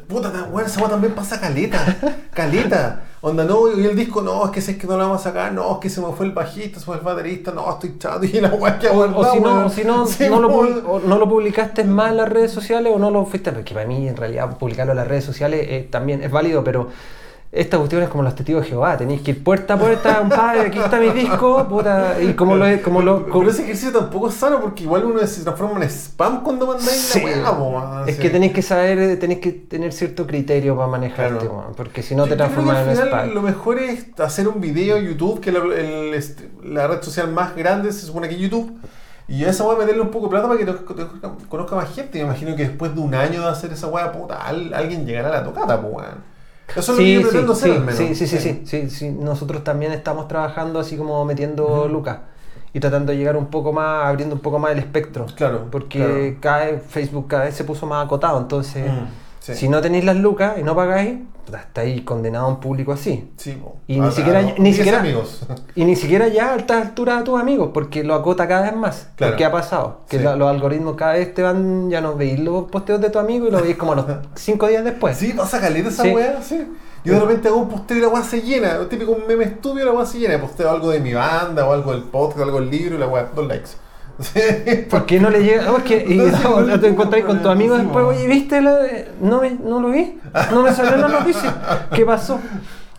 Puta, 0.09 0.31
weón, 0.51 0.67
esa 0.67 0.81
weá 0.81 0.91
también 0.91 1.13
pasa 1.13 1.41
caleta, 1.41 1.97
caleta. 2.35 3.03
Onda, 3.21 3.45
no, 3.45 3.73
y 3.73 3.85
el 3.85 3.95
disco, 3.97 4.21
no, 4.23 4.45
es 4.45 4.51
que 4.51 4.61
sé 4.61 4.77
que 4.77 4.87
no 4.87 4.97
lo 4.97 5.05
vamos 5.05 5.21
a 5.21 5.25
sacar, 5.25 5.53
no, 5.53 5.73
es 5.75 5.79
que 5.79 5.91
se 5.91 6.01
me 6.01 6.13
fue 6.13 6.27
el 6.27 6.33
bajista, 6.33 6.81
se 6.81 6.91
me 6.91 6.97
fue 6.97 7.11
el 7.11 7.17
baterista, 7.17 7.53
no, 7.53 7.71
estoy 7.71 7.97
chato, 7.99 8.25
y 8.25 8.41
la 8.41 8.49
weá 8.55 8.79
que 8.81 8.89
O, 8.89 8.99
o 8.99 9.33
si 9.33 9.41
no, 9.41 9.67
o 9.67 9.71
si 9.71 9.85
no, 9.85 10.07
Sí, 10.07 10.29
no, 10.29 10.41
lo 10.41 10.51
publi- 10.51 10.83
o 10.87 10.99
no 11.01 11.19
lo 11.19 11.29
publicaste 11.29 11.85
más 11.85 12.11
en 12.11 12.17
las 12.17 12.29
redes 12.29 12.51
sociales 12.53 12.93
o 12.95 12.99
no 12.99 13.11
lo 13.13 13.25
fuiste. 13.27 13.53
Porque 13.53 13.75
para 13.75 13.87
mí, 13.87 14.09
en 14.09 14.17
realidad, 14.17 14.57
publicarlo 14.59 14.93
en 14.93 14.99
las 14.99 15.07
redes 15.09 15.25
sociales 15.25 15.67
eh, 15.69 15.87
también 15.91 16.23
es 16.23 16.31
válido, 16.33 16.63
pero 16.65 16.89
esta 17.53 17.77
cuestión 17.77 18.03
es 18.03 18.09
como 18.09 18.23
los 18.23 18.35
testigos 18.35 18.63
de 18.65 18.71
Jehová. 18.71 18.97
Tenéis 18.97 19.21
que 19.21 19.33
ir 19.33 19.45
puerta 19.45 19.75
a 19.75 19.79
puerta, 19.79 20.19
compadre, 20.21 20.63
aquí 20.69 20.79
está 20.79 20.99
mi 20.99 21.11
disco, 21.11 21.69
puta, 21.69 22.17
y 22.21 22.33
como 22.33 22.57
lo. 22.57 22.65
Como 22.83 23.03
lo 23.03 23.27
Pero 23.27 23.51
ese 23.51 23.63
ejercicio 23.65 23.93
tampoco 23.93 24.29
es 24.31 24.35
sano 24.35 24.59
porque 24.61 24.85
igual 24.85 25.05
uno 25.05 25.25
se 25.27 25.43
transforma 25.43 25.77
en 25.77 25.91
spam 25.91 26.43
cuando 26.43 26.67
mandáis 26.67 26.91
Sí, 26.91 27.23
la 27.43 27.51
weá, 27.53 28.05
es 28.07 28.17
sí. 28.17 28.23
que 28.23 28.31
tenéis 28.31 28.53
que 28.55 28.63
saber, 28.63 28.99
eh, 28.99 29.17
tenéis 29.17 29.41
que 29.41 29.53
tener 29.53 29.93
cierto 29.93 30.27
criterio 30.27 30.75
para 30.77 30.89
manejarte, 30.89 31.41
Claro. 31.47 31.73
porque 31.77 32.03
si 32.03 32.15
no 32.15 32.25
Yo- 32.25 32.31
te 32.31 32.37
transformas 32.37 32.79
en 32.79 32.89
un 32.89 32.97
spam. 33.07 33.31
Lo 33.35 33.43
mejor 33.43 33.79
es 33.79 34.07
hacer 34.19 34.49
un 34.49 34.61
video 34.61 34.97
en 34.97 35.05
YouTube, 35.09 35.41
que 35.41 35.53
la, 35.53 35.59
el- 35.61 36.15
este, 36.15 36.51
la 36.65 36.87
red 36.87 37.03
social 37.03 37.31
más 37.31 37.55
grande 37.55 37.93
se 37.93 38.07
supone 38.07 38.29
que 38.31 38.35
es 38.37 38.41
YouTube. 38.41 38.79
Y 39.29 39.45
a 39.45 39.51
esa 39.51 39.65
weá 39.65 39.79
meterle 39.79 40.01
un 40.03 40.11
poco 40.11 40.27
de 40.27 40.31
plata 40.31 40.49
para 40.49 40.59
que 40.59 40.67
conozca, 40.67 41.31
conozca 41.49 41.77
más 41.77 41.95
gente. 41.95 42.19
Me 42.19 42.25
imagino 42.25 42.57
que 42.57 42.65
después 42.67 42.95
de 42.95 43.01
un 43.01 43.15
año 43.15 43.41
de 43.43 43.49
hacer 43.49 43.73
esa 43.73 43.87
weá, 43.89 44.11
puta, 44.11 44.37
al- 44.43 44.73
alguien 44.75 45.07
llegará 45.07 45.29
a 45.29 45.33
la 45.33 45.45
tocata, 45.45 45.81
pues 45.81 46.07
Eso 46.77 46.93
es 46.93 46.99
lo 46.99 47.05
que 47.05 47.13
yo 47.13 47.31
Sí, 47.31 47.31
sí, 47.31 47.53
hacer 47.53 47.57
sí, 47.57 47.71
al 47.71 47.81
menos. 47.81 47.97
sí, 47.97 48.15
sí, 48.15 48.27
sí, 48.27 48.39
sí, 48.39 48.63
sí, 48.65 48.91
sí. 48.91 49.11
Nosotros 49.11 49.65
también 49.65 49.93
estamos 49.93 50.29
trabajando 50.29 50.79
así 50.81 50.97
como 50.97 51.25
metiendo 51.25 51.89
lucas 51.89 52.19
y 52.75 52.81
tratando 52.81 53.13
de 53.13 53.19
llegar 53.19 53.37
un 53.37 53.47
poco 53.47 53.73
más, 53.73 54.07
abriendo 54.07 54.35
un 54.35 54.41
poco 54.41 54.59
más 54.59 54.73
el 54.73 54.79
espectro. 54.79 55.27
Claro, 55.35 55.69
Porque 55.71 56.39
cada 56.41 56.65
vez 56.67 56.83
Facebook 56.89 57.29
cada 57.29 57.45
vez 57.45 57.55
se 57.55 57.65
puso 57.65 57.87
más 57.87 58.05
acotado. 58.05 58.39
Entonces, 58.41 58.91
sí. 59.43 59.55
si 59.55 59.69
no 59.69 59.81
tenéis 59.81 60.05
las 60.05 60.17
lucas 60.17 60.55
y 60.59 60.63
no 60.63 60.75
pagáis, 60.77 61.19
estáis 61.53 62.03
condenados 62.03 62.49
a 62.49 62.53
un 62.55 62.61
público 62.61 62.93
así. 62.93 63.31
Sí. 63.37 63.61
Y 63.89 64.01
ni 64.01 64.11
siquiera- 64.13 64.43
ni 64.43 64.53
10 64.71 64.77
siquiera- 64.77 65.01
amigos. 65.01 65.43
Y 65.75 65.85
ni 65.85 65.97
siquiera 65.97 66.29
ya 66.29 66.53
a 66.55 66.57
estas 66.57 66.83
alturas 66.87 67.21
a 67.21 67.25
tus 67.25 67.39
amigos, 67.41 67.71
porque 67.75 68.05
lo 68.05 68.15
acota 68.15 68.47
cada 68.49 68.63
vez 68.71 68.77
más. 68.77 69.09
Claro. 69.17 69.33
Porque 69.33 69.45
ha 69.45 69.51
pasado. 69.53 70.01
Que 70.09 70.19
Sí. 70.19 70.25
la- 70.25 70.37
los 70.37 70.49
algoritmos 70.49 70.97
cada 70.97 71.15
vez 71.15 71.35
te 71.35 71.43
van, 71.43 71.91
ya 71.91 72.01
no 72.01 72.15
veis 72.15 72.39
los 72.39 72.71
posteos 72.71 73.01
de 73.01 73.11
tu 73.11 73.19
amigo 73.19 73.49
y 73.49 73.51
lo 73.51 73.61
veis 73.61 73.77
como 73.77 73.93
a 73.93 73.97
los 73.97 74.07
cinco 74.37 74.69
días 74.69 74.85
después. 74.85 75.17
Sí, 75.17 75.33
pasa 75.37 75.61
caleta 75.61 75.89
esa 75.91 76.05
weá, 76.05 76.41
sí. 76.43 76.65
Yo 77.05 77.15
de 77.15 77.21
repente 77.21 77.49
hago 77.49 77.57
un 77.57 77.69
posteo 77.69 77.97
y 77.97 78.01
la 78.01 78.09
weá 78.09 78.23
se 78.23 78.41
llena. 78.43 78.79
Un 78.79 78.89
típico 78.89 79.17
meme 79.27 79.43
estúpido 79.45 79.83
y 79.83 79.87
la 79.87 79.93
weá 79.93 80.07
se 80.07 80.21
llena. 80.21 80.41
Posteo 80.41 80.71
algo 80.71 80.91
de 80.91 81.01
mi 81.01 81.13
banda 81.13 81.67
o 81.67 81.73
algo 81.73 81.91
del 81.91 82.05
podcast, 82.05 82.43
algo 82.43 82.61
del 82.61 82.71
libro 82.71 82.95
y 82.95 82.99
la 82.99 83.09
weá, 83.09 83.29
dos 83.35 83.47
likes. 83.49 83.71
Sí. 84.21 84.41
¿Por 84.91 85.07
qué 85.07 85.19
no 85.21 85.31
le 85.31 85.43
llega? 85.43 85.71
Oh, 85.73 85.79
es 85.79 85.85
que, 85.85 86.05
y 86.07 86.17
No, 86.17 86.27
no, 86.27 86.61
no, 86.63 86.81
te 86.81 86.89
encontrás 86.89 87.23
con 87.25 87.43
tu 87.43 87.49
amigo 87.49 87.77
después, 87.77 88.05
oye, 88.05 88.27
¿viste? 88.27 88.61
La, 88.61 88.79
no, 89.21 89.41
me, 89.41 89.51
no 89.51 89.81
lo 89.81 89.91
vi, 89.91 90.19
no 90.53 90.63
me 90.63 90.73
salió 90.73 90.97
la 90.97 91.09
noticia. 91.09 91.55
¿Qué 91.95 92.05
pasó? 92.05 92.39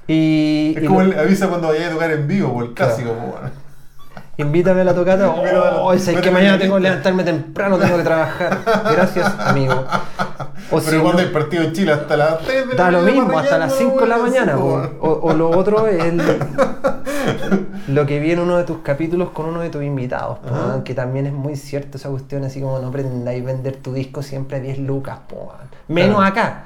Y, 0.08 0.74
Es 0.78 0.84
y 0.84 0.86
como 0.88 1.02
lo- 1.02 1.12
el 1.14 1.20
avisa 1.20 1.48
cuando 1.48 1.70
vayas 1.70 1.90
a 1.90 1.94
tocar 1.94 2.12
en 2.12 2.28
vivo, 2.28 2.54
por 2.54 2.64
el 2.66 2.74
clásico. 2.74 3.12
Invítame 4.38 4.82
a 4.82 4.84
la 4.86 4.94
tocata. 4.94 5.30
Oh, 5.30 5.94
es 5.94 6.08
que 6.10 6.32
mañana 6.32 6.58
tengo 6.58 6.76
que 6.76 6.82
levantarme 6.82 7.24
temprano, 7.24 7.78
tengo 7.78 7.98
que 7.98 8.04
trabajar. 8.04 8.60
Gracias, 8.92 9.34
amigo. 9.40 9.86
O 10.72 10.80
si 10.80 10.86
Pero 10.88 10.98
no- 11.00 11.04
cuando 11.04 11.22
hay 11.22 11.28
partido 11.30 11.64
en 11.64 11.74
Chile 11.74 11.92
hasta 11.92 12.18
las 12.18 12.40
3 12.40 12.68
de 12.70 12.76
la 12.76 12.84
Da 12.84 12.92
lo 12.92 13.02
mañana 13.02 13.22
mismo, 13.22 13.38
hasta 13.40 13.58
las 13.58 13.70
parrillando, 13.74 14.00
5 14.00 14.02
de 14.02 14.08
la 14.10 14.18
mañana. 14.18 14.58
O, 14.58 15.20
o 15.30 15.34
lo 15.34 15.50
otro 15.52 15.88
es 15.88 16.04
el- 16.04 16.22
lo 17.90 18.06
que 18.06 18.20
vi 18.20 18.32
en 18.32 18.40
uno 18.40 18.58
de 18.58 18.64
tus 18.64 18.78
capítulos 18.80 19.30
con 19.32 19.46
uno 19.48 19.60
de 19.62 19.70
tus 19.70 19.84
invitados, 19.84 20.40
po, 20.40 20.84
que 20.84 20.94
también 20.94 21.26
es 21.28 21.34
muy 21.34 21.56
cierto 21.56 21.98
esa 21.98 22.10
cuestión, 22.10 22.44
así 22.44 22.60
como 22.62 22.80
no 22.80 22.92
pretendáis 22.92 23.44
vender 23.44 23.76
tu 23.78 23.94
disco 23.94 24.22
siempre 24.24 24.58
a 24.58 24.60
10 24.62 24.80
lucas, 24.80 25.20
po, 25.28 25.54
menos 25.88 26.16
Claro. 26.18 26.32
acá. 26.32 26.64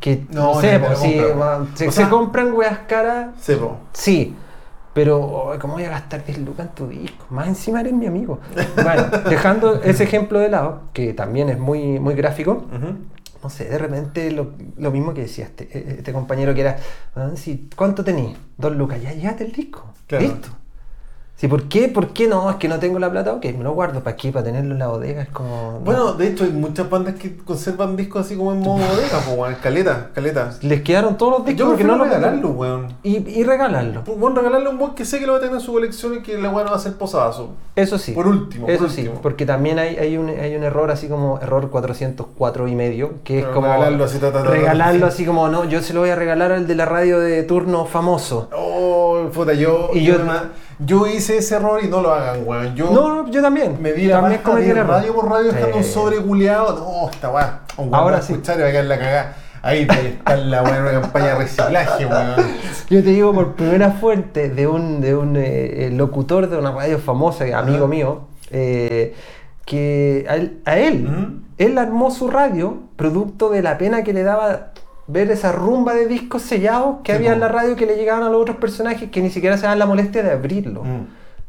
Que 0.00 0.24
no, 0.30 0.54
No, 0.54 0.60
sé, 0.60 0.80
po, 0.80 0.94
si, 0.96 1.90
se, 1.92 2.08
compran 2.08 2.52
weas 2.52 2.78
caras, 2.88 3.28
sí. 3.92 4.34
Pero, 4.94 5.56
¿cómo 5.60 5.74
voy 5.74 5.84
a 5.84 5.90
gastar 5.90 6.24
10 6.24 6.38
lucas 6.38 6.66
en 6.68 6.74
tu 6.74 6.86
disco? 6.86 7.24
Más 7.30 7.48
encima 7.48 7.80
eres 7.80 7.94
mi 7.94 8.06
amigo. 8.06 8.40
Bueno, 8.82 9.06
dejando 9.28 9.82
ese 9.82 10.04
ejemplo 10.04 10.38
de 10.38 10.50
lado, 10.50 10.82
que 10.92 11.14
también 11.14 11.48
es 11.48 11.58
muy, 11.58 11.98
muy 11.98 12.14
gráfico, 12.14 12.66
no 13.42 13.50
sé, 13.50 13.64
de 13.64 13.78
repente 13.78 14.30
lo, 14.30 14.52
lo 14.76 14.90
mismo 14.90 15.14
que 15.14 15.22
decía 15.22 15.46
este, 15.46 15.64
eh, 15.76 15.96
este 15.98 16.12
compañero 16.12 16.54
que 16.54 16.60
era, 16.60 16.76
"Ah, 17.16 17.30
sí, 17.34 17.68
¿cuánto 17.74 18.04
tenías? 18.04 18.38
Dos 18.56 18.76
lucas, 18.76 19.00
ya 19.02 19.12
llegaste 19.12 19.44
el 19.44 19.52
disco. 19.52 19.92
Claro. 20.06 20.24
Listo. 20.26 20.48
Sí, 21.36 21.48
¿por 21.48 21.64
qué? 21.64 21.88
¿Por 21.88 22.10
qué 22.10 22.28
no? 22.28 22.48
Es 22.50 22.56
que 22.56 22.68
no 22.68 22.78
tengo 22.78 23.00
la 23.00 23.10
plata, 23.10 23.32
ok, 23.32 23.44
me 23.58 23.64
lo 23.64 23.72
guardo, 23.72 24.00
¿para 24.00 24.14
qué? 24.14 24.30
Para 24.30 24.44
tenerlo 24.44 24.74
en 24.74 24.78
la 24.78 24.86
bodega, 24.86 25.22
es 25.22 25.28
como... 25.30 25.72
no. 25.72 25.80
Bueno, 25.80 26.12
de 26.12 26.28
hecho 26.28 26.44
hay 26.44 26.52
muchas 26.52 26.88
bandas 26.88 27.16
que 27.16 27.36
conservan 27.38 27.96
discos 27.96 28.26
así 28.26 28.36
como 28.36 28.52
en 28.52 28.60
modo 28.60 28.76
bodega, 28.88 29.18
po, 29.26 29.32
weón. 29.32 29.56
Caleta, 29.60 30.10
caleta. 30.14 30.54
Les 30.60 30.82
quedaron 30.82 31.16
todos 31.18 31.38
los 31.38 31.44
discos 31.44 31.58
Yo 31.58 31.66
porque 31.70 31.82
no 31.82 31.96
lo 31.96 32.04
regalarlo, 32.04 32.50
weón. 32.50 32.94
Y, 33.02 33.28
y 33.28 33.42
regalarlo. 33.42 34.02
Bueno, 34.02 34.36
regalarle 34.36 34.68
a 34.68 34.70
un 34.70 34.78
buen 34.78 34.92
que 34.94 35.04
sé 35.04 35.18
que 35.18 35.26
lo 35.26 35.32
va 35.32 35.38
a 35.38 35.40
tener 35.40 35.56
en 35.56 35.60
su 35.60 35.72
colección 35.72 36.14
y 36.14 36.22
que 36.22 36.38
la 36.38 36.48
weá 36.50 36.64
no 36.64 36.70
va 36.70 36.76
a 36.76 36.80
ser 36.80 36.92
posadazo. 36.92 37.50
Eso 37.74 37.98
sí. 37.98 38.12
Por 38.12 38.28
último, 38.28 38.68
Eso 38.68 38.84
por 38.84 38.90
sí, 38.92 39.00
último. 39.00 39.20
porque 39.20 39.44
también 39.44 39.80
hay, 39.80 39.96
hay, 39.96 40.16
un, 40.16 40.28
hay 40.28 40.54
un 40.54 40.62
error 40.62 40.92
así 40.92 41.08
como 41.08 41.40
error 41.40 41.70
404 41.70 42.68
y 42.68 42.74
medio, 42.76 43.14
que 43.24 43.40
es 43.40 43.46
como 43.46 43.66
regalarlo 43.66 44.04
así, 44.04 44.18
ta, 44.18 44.30
ta, 44.30 44.38
ta, 44.38 44.44
ta. 44.44 44.50
regalarlo 44.50 45.06
así 45.06 45.24
como, 45.26 45.48
no, 45.48 45.64
yo 45.64 45.82
se 45.82 45.92
lo 45.92 46.00
voy 46.00 46.10
a 46.10 46.14
regalar 46.14 46.52
al 46.52 46.68
de 46.68 46.74
la 46.76 46.84
radio 46.84 47.18
de 47.18 47.42
turno 47.42 47.84
famoso. 47.86 48.48
Oh, 48.54 49.28
puta, 49.34 49.54
yo, 49.54 49.90
Y 49.92 50.04
yo, 50.04 50.18
yo 50.84 51.06
hice 51.06 51.38
ese 51.38 51.56
error 51.56 51.80
y 51.82 51.88
no 51.88 52.00
lo 52.00 52.12
hagan, 52.12 52.42
weón. 52.46 52.74
Yo 52.74 52.90
No, 52.90 53.28
yo 53.30 53.42
también. 53.42 53.76
me 53.80 53.92
di 53.92 54.06
la 54.06 54.20
también 54.20 54.40
cometí 54.42 54.68
de 54.68 54.82
radio 54.82 55.14
por 55.14 55.30
radio 55.30 55.52
dejando 55.52 55.76
un 55.78 55.84
Sí. 55.84 55.92
sobre 55.92 56.16
culiado. 56.18 56.74
No, 56.76 57.10
esta 57.10 57.30
weá. 57.30 57.60
Un 57.76 57.84
weón 57.88 57.94
Ahora 57.94 58.22
sí. 58.22 58.32
escuchar 58.32 58.58
y 58.58 58.62
va 58.62 58.68
a 58.68 58.70
quedar 58.70 58.84
la 58.86 58.98
cagada. 58.98 59.36
Ahí 59.64 59.86
está 59.88 60.36
la 60.36 60.58
en 60.76 60.82
una 60.82 61.00
campaña 61.02 61.26
de 61.26 61.34
reciclaje, 61.36 62.06
weón. 62.06 62.34
Yo 62.90 63.02
te 63.02 63.10
digo 63.10 63.32
por 63.32 63.54
primera 63.54 63.92
fuente 63.92 64.48
de 64.48 64.66
un, 64.66 65.00
de 65.00 65.14
un 65.14 65.36
eh, 65.36 65.86
eh, 65.86 65.90
locutor 65.92 66.48
de 66.48 66.56
una 66.58 66.72
radio 66.72 66.98
famosa, 66.98 67.44
amigo 67.56 67.86
mío, 67.86 68.22
eh, 68.50 69.14
que 69.64 70.26
a 70.28 70.34
él, 70.36 70.60
a 70.64 70.76
él, 70.78 71.40
él 71.58 71.78
armó 71.78 72.10
su 72.10 72.28
radio 72.28 72.78
producto 72.96 73.50
de 73.50 73.62
la 73.62 73.78
pena 73.78 74.02
que 74.02 74.12
le 74.12 74.24
daba 74.24 74.72
ver 75.06 75.30
esa 75.30 75.52
rumba 75.52 75.94
de 75.94 76.06
discos 76.06 76.42
sellados 76.42 76.98
que 77.02 77.12
Sí, 77.12 77.16
había 77.16 77.32
en 77.32 77.40
la 77.40 77.48
radio 77.48 77.76
que 77.76 77.86
le 77.86 77.96
llegaban 77.96 78.22
a 78.22 78.28
los 78.30 78.40
otros 78.40 78.56
personajes 78.56 79.10
que 79.10 79.20
ni 79.20 79.30
siquiera 79.30 79.56
se 79.56 79.64
daban 79.64 79.78
la 79.78 79.86
molestia 79.86 80.22
de 80.22 80.30
abrirlo. 80.32 80.84
Mm. 80.84 81.06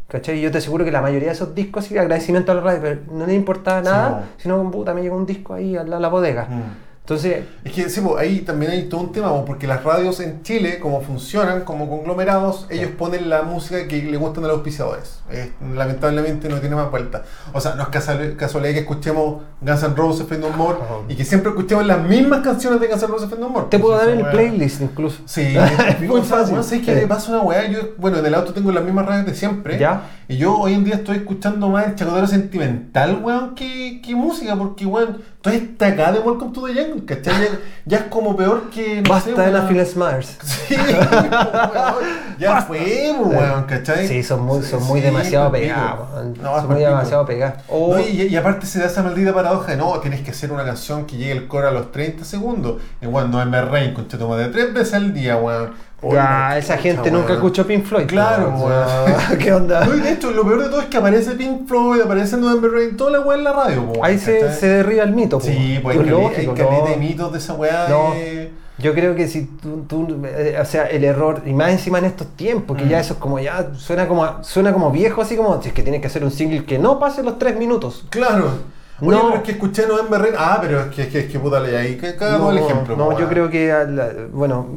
¿Cachai? 0.08 0.38
Y 0.38 0.41
yo 0.41 0.51
te 0.51 0.60
aseguro 0.60 0.86
que 0.86 0.91
la 0.91 1.01
mayoría 1.01 1.30
de 1.30 1.34
esos 1.34 1.56
discos, 1.56 1.86
sí, 1.86 1.97
agradecimiento 1.97 2.51
a 2.51 2.56
la 2.56 2.62
radio, 2.62 2.80
pero 2.82 2.99
no 3.12 3.26
le 3.26 3.34
importaba 3.34 3.80
Sí, 3.82 3.86
nada, 3.86 4.24
sino 4.38 4.70
puta, 4.70 4.93
me 4.93 5.01
llegó 5.01 5.16
un 5.18 5.26
disco 5.26 5.54
ahí 5.54 5.76
a 5.76 5.84
la, 5.84 5.99
la 5.99 6.08
bodega. 6.10 6.45
Mm. 6.49 6.62
Entonces, 7.06 7.43
Es 7.66 7.74
que 7.74 7.89
sí, 7.89 7.99
po, 7.99 8.18
ahí 8.18 8.39
también 8.41 8.72
hay 8.72 8.84
todo 8.84 9.01
un 9.01 9.12
tema, 9.12 9.28
po, 9.30 9.43
porque 9.43 9.68
las 9.68 9.84
radios 9.84 10.22
en 10.22 10.41
Chile, 10.41 10.80
como 10.80 11.01
funcionan 11.01 11.66
como 11.66 11.89
conglomerados, 11.89 12.66
ellos 12.70 12.91
ponen 12.97 13.30
la 13.30 13.41
música 13.43 13.86
que 13.89 14.01
le 14.01 14.16
gustan 14.16 14.45
a 14.45 14.47
los 14.47 14.56
auspiciadores. 14.58 15.20
Eh, 15.30 15.51
lamentablemente 15.76 16.47
no 16.47 16.62
tiene 16.62 16.78
más 16.78 16.89
vuelta. 16.89 17.24
O 17.51 17.60
sea, 17.60 17.76
no 17.76 17.84
es 17.84 17.89
casual- 17.89 18.38
casualidad 18.38 18.74
que 18.74 18.80
escuchemos 18.80 19.41
Guns 19.60 19.84
N' 19.84 19.95
Roses, 19.97 20.28
Fade 20.28 20.39
No 20.39 20.49
More, 20.51 20.78
y 21.10 21.16
que 21.16 21.26
siempre 21.26 21.49
escuchemos 21.49 21.86
las 21.86 22.01
mismas 22.08 22.39
canciones 22.39 22.80
de 22.80 22.88
Guns 22.88 23.04
N' 23.04 23.12
Roses, 23.12 23.30
Fade 23.30 23.41
No 23.41 23.49
More. 23.49 23.66
te 23.70 23.80
puedo 23.80 23.95
Pues 23.95 24.08
dar 24.08 24.16
el 24.18 24.24
weá- 24.24 24.32
playlist 24.32 24.82
incluso. 24.82 25.18
Sí, 25.26 25.56
Muy 26.08 26.22
o 26.22 26.24
sea, 26.24 26.38
fácil. 26.38 26.54
weón, 26.54 26.64
¿sabes 26.64 26.86
qué 26.86 26.93
Sí. 26.95 27.01
me 27.01 27.08
pasa 27.08 27.32
una 27.34 27.41
weá? 27.41 27.68
Yo, 27.70 27.80
bueno, 27.97 28.20
en 28.20 28.26
el 28.28 28.34
auto 28.34 28.54
tengo 28.54 28.72
las 28.72 28.84
mismas 28.86 29.06
radios 29.06 29.26
de 29.26 29.36
siempre. 29.36 29.78
¿Ya? 29.78 30.04
Y 30.28 30.38
yo 30.38 30.57
hoy 30.57 30.74
en 30.74 30.86
día 30.86 30.95
estoy 30.95 31.17
escuchando 31.17 31.67
más 31.69 31.86
el 31.88 31.95
chacotero 31.95 32.28
sentimental, 32.28 33.19
weón, 33.21 33.55
que, 33.55 34.01
que 34.01 34.15
música, 34.15 34.55
porque, 34.55 34.86
weón, 34.86 35.21
toda 35.41 35.55
esta 35.55 35.88
acá 35.88 36.13
de 36.13 36.19
Welcome 36.19 36.53
to 36.53 36.65
the 36.65 36.74
Jungle, 36.74 37.05
¿cachai? 37.05 37.34
Ya, 37.41 37.47
ya 37.86 37.97
es 37.97 38.03
como 38.05 38.36
peor 38.38 38.69
que. 38.69 39.01
no 39.01 39.09
Basta 39.09 39.36
sé, 39.36 39.41
de 39.41 39.51
la 39.51 39.61
Myers. 39.63 40.38
Sí, 40.43 40.76
weón, 40.76 42.03
ya 42.39 42.61
fue, 42.61 43.13
weón, 43.19 43.63
¿cachai? 43.63 44.07
Sí, 44.07 44.24
son 44.24 44.43
muy, 44.45 44.63
son 44.63 44.82
muy 44.84 45.01
Sí, 45.01 45.05
demasiado 45.07 45.51
pegados. 45.51 46.07
weón. 46.13 46.34
No, 46.41 46.55
son 46.59 46.67
muy 46.71 46.80
demasiado 46.80 47.26
pegados. 47.26 47.61
O- 47.67 47.95
No, 47.95 47.99
y, 47.99 48.24
y 48.24 48.36
aparte 48.38 48.65
se 48.65 48.80
da 48.80 48.86
esa 48.86 49.03
maldita 49.03 49.34
paradoja 49.34 49.71
de 49.71 49.78
no, 49.78 49.99
tienes 49.99 50.21
que 50.21 50.32
hacer 50.32 50.51
una 50.53 50.63
canción 50.63 51.05
que 51.05 51.17
llegue 51.17 51.34
el 51.34 51.47
coro 51.47 51.67
a 51.67 51.71
los 51.71 51.91
30 51.91 52.24
segundos. 52.24 52.82
Y 53.01 53.07
weón, 53.07 53.30
no 53.30 53.45
me 53.45 53.61
Rain, 53.61 53.93
con 53.93 54.07
de 54.38 54.47
tres 54.47 54.74
veces 54.74 54.93
al 54.93 55.13
día, 55.13 55.36
weón. 55.38 55.71
Ya, 56.12 56.49
Oye, 56.51 56.60
esa 56.60 56.78
gente 56.78 57.12
nunca 57.12 57.28
weón. 57.28 57.38
escuchó 57.38 57.66
Pink 57.68 57.86
Floyd. 57.86 58.06
Claro, 58.08 58.49
weón. 58.58 59.38
¿Qué 59.39 59.54
onda? 59.54 59.86
No, 59.86 59.95
y 59.95 59.99
de 60.01 60.12
hecho, 60.14 60.32
lo 60.32 60.43
peor 60.43 60.64
de 60.64 60.70
todo 60.70 60.82
es 60.82 60.88
que 60.88 60.97
aparece 60.97 61.32
Pink 61.36 61.68
Floyd, 61.68 62.01
aparece 62.01 62.38
November 62.38 62.72
Rain, 62.72 62.97
toda 62.97 63.12
la 63.12 63.20
weá 63.22 63.38
en 63.38 63.43
la 63.43 63.54
radio, 63.54 63.91
Ahí 64.01 64.18
se, 64.20 64.34
derriba 64.68 65.04
el 65.04 65.12
mito. 65.14 65.39
Sí, 65.39 65.80
pues 65.82 65.97
hay 65.97 66.04
hay 66.04 66.10
lógico, 66.10 66.54
caleta 66.54 66.78
no. 66.80 66.86
de 66.88 66.97
mitos 66.97 67.32
de 67.32 67.38
esa 67.38 67.54
weá. 67.54 67.88
No. 67.89 68.12
de- 68.14 68.51
Yo 68.80 68.93
creo 68.95 69.16
que 69.16 69.28
si 69.28 69.45
tú, 69.45 69.86
tú, 69.88 70.18
eh, 70.26 70.58
o 70.60 70.66
sea, 70.66 70.86
el 70.88 71.04
error, 71.04 71.43
y 71.45 71.54
más 71.54 71.70
encima 71.70 71.99
en 71.99 72.06
estos 72.06 72.28
tiempos, 72.36 72.76
que 72.76 72.86
Mm. 72.86 72.89
ya 72.89 72.99
eso 72.99 73.14
es 73.14 73.20
como, 73.20 73.39
ya 73.39 73.70
suena 73.76 74.08
como, 74.08 74.43
suena 74.43 74.74
como 74.74 74.89
viejo, 74.91 75.22
así 75.22 75.38
como, 75.38 75.62
si 75.62 75.68
es 75.70 75.74
que 75.76 75.84
tienes 75.84 76.01
que 76.01 76.08
hacer 76.08 76.24
un 76.24 76.32
single 76.32 76.66
que 76.66 76.80
no 76.80 76.99
pase 76.99 77.22
los 77.24 77.38
tres 77.38 77.56
minutos. 77.56 78.06
Claro. 78.10 78.74
Oye, 79.01 79.12
No. 79.18 79.24
pero 79.28 79.36
es 79.38 79.43
que 79.43 79.51
escuché 79.54 79.86
November 79.88 80.22
Rain. 80.22 80.34
Ah, 80.38 80.60
pero 80.62 80.82
es 80.82 80.88
que, 80.88 81.01
es 81.04 81.08
que, 81.10 81.20
es 81.22 81.26
que 81.32 81.38
puta 81.39 81.60
ley 81.60 81.76
ahí. 81.76 81.97
que 81.97 82.16
Caga 82.16 82.38
todo 82.38 82.51
el 82.51 82.58
ejemplo. 82.60 82.95
no, 82.95 83.18
yo 83.20 83.28
creo 83.28 83.49
que, 83.49 83.72
a 83.72 83.84
la- 83.86 84.10
bueno, 84.32 84.68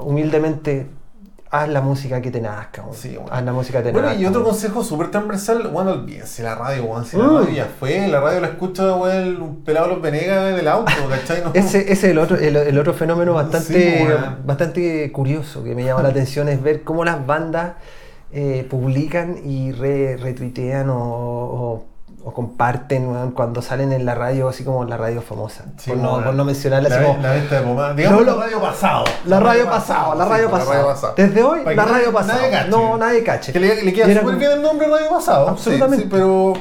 humildemente, 0.00 0.86
haz 1.50 1.68
la 1.68 1.80
música 1.80 2.20
que 2.20 2.30
te 2.30 2.40
nazca. 2.42 2.84
Sí, 2.92 3.16
bueno. 3.16 3.30
haz 3.32 3.42
la 3.44 3.52
música 3.52 3.78
que 3.78 3.84
te 3.86 3.92
Bueno, 3.92 4.08
nazca. 4.08 4.20
y 4.22 4.26
otro 4.26 4.44
consejo 4.44 4.84
súper 4.84 5.10
transversal, 5.10 5.68
bueno, 5.68 5.92
olvídense 5.92 6.42
la 6.42 6.54
radio, 6.54 6.84
weón. 6.84 7.04
Si 7.06 7.16
la 7.16 7.24
Mm. 7.24 7.36
radio 7.38 7.50
ya 7.54 7.68
fue, 7.80 8.06
la 8.08 8.20
radio 8.20 8.40
la 8.40 8.48
escucha, 8.48 8.94
weón, 8.96 9.40
un 9.40 9.64
pelado 9.64 9.86
de 9.88 9.92
los 9.94 10.02
Venegas 10.02 10.54
del 10.54 10.68
auto, 10.68 10.92
¿cachai? 11.08 11.42
No. 11.42 11.50
Ese, 11.54 11.80
ese 11.80 11.92
es 11.92 12.04
el 12.04 12.18
otro, 12.18 12.36
el, 12.36 12.54
el 12.56 12.78
otro 12.78 12.92
fenómeno 12.92 13.32
bastante, 13.34 13.98
Sí, 13.98 14.04
bastante 14.44 15.10
curioso 15.12 15.64
que 15.64 15.74
me 15.74 15.84
llama 15.84 16.02
la 16.02 16.10
atención 16.10 16.48
es 16.48 16.62
ver 16.62 16.82
cómo 16.82 17.04
las 17.04 17.24
bandas 17.26 17.72
eh, 18.30 18.66
publican 18.68 19.36
y 19.42 19.72
re- 19.72 20.18
retuitean 20.18 20.90
o, 20.90 20.98
o- 20.98 21.84
o 22.28 22.32
comparten 22.34 23.30
cuando 23.30 23.62
salen 23.62 23.90
en 23.92 24.04
la 24.04 24.14
radio, 24.14 24.48
así 24.48 24.62
como 24.62 24.84
la 24.84 24.98
radio 24.98 25.22
famosa. 25.22 25.64
Sí, 25.78 25.90
por, 25.90 25.98
no, 25.98 26.22
por 26.22 26.34
no 26.34 26.44
mencionarla 26.44 26.90
la, 26.90 26.96
así 26.96 27.04
como. 27.06 27.22
la 27.22 27.32
venta 27.32 27.54
de 27.54 27.66
pomada. 27.66 27.94
Digamos 27.94 28.26
la 28.26 28.34
radio 28.34 28.60
pasado. 28.60 29.04
La 29.24 29.40
radio 29.40 29.64
pasado, 29.64 30.14
la 30.14 30.24
radio 30.26 30.50
pasado. 30.50 31.14
Desde 31.16 31.42
hoy, 31.42 31.60
la 31.74 31.84
radio 31.86 32.12
pasado. 32.12 32.40
No, 32.68 32.98
nadie 32.98 33.22
cache. 33.24 33.50
Que 33.50 33.60
le, 33.60 33.82
le 33.82 33.92
queda 33.94 34.20
súper 34.20 34.36
bien 34.36 34.52
el 34.52 34.62
nombre 34.62 34.88
Radio 34.88 35.08
Pasado. 35.08 35.48
Absolutamente. 35.48 35.96
Sí, 35.96 36.02
sí, 36.02 36.08
pero 36.10 36.52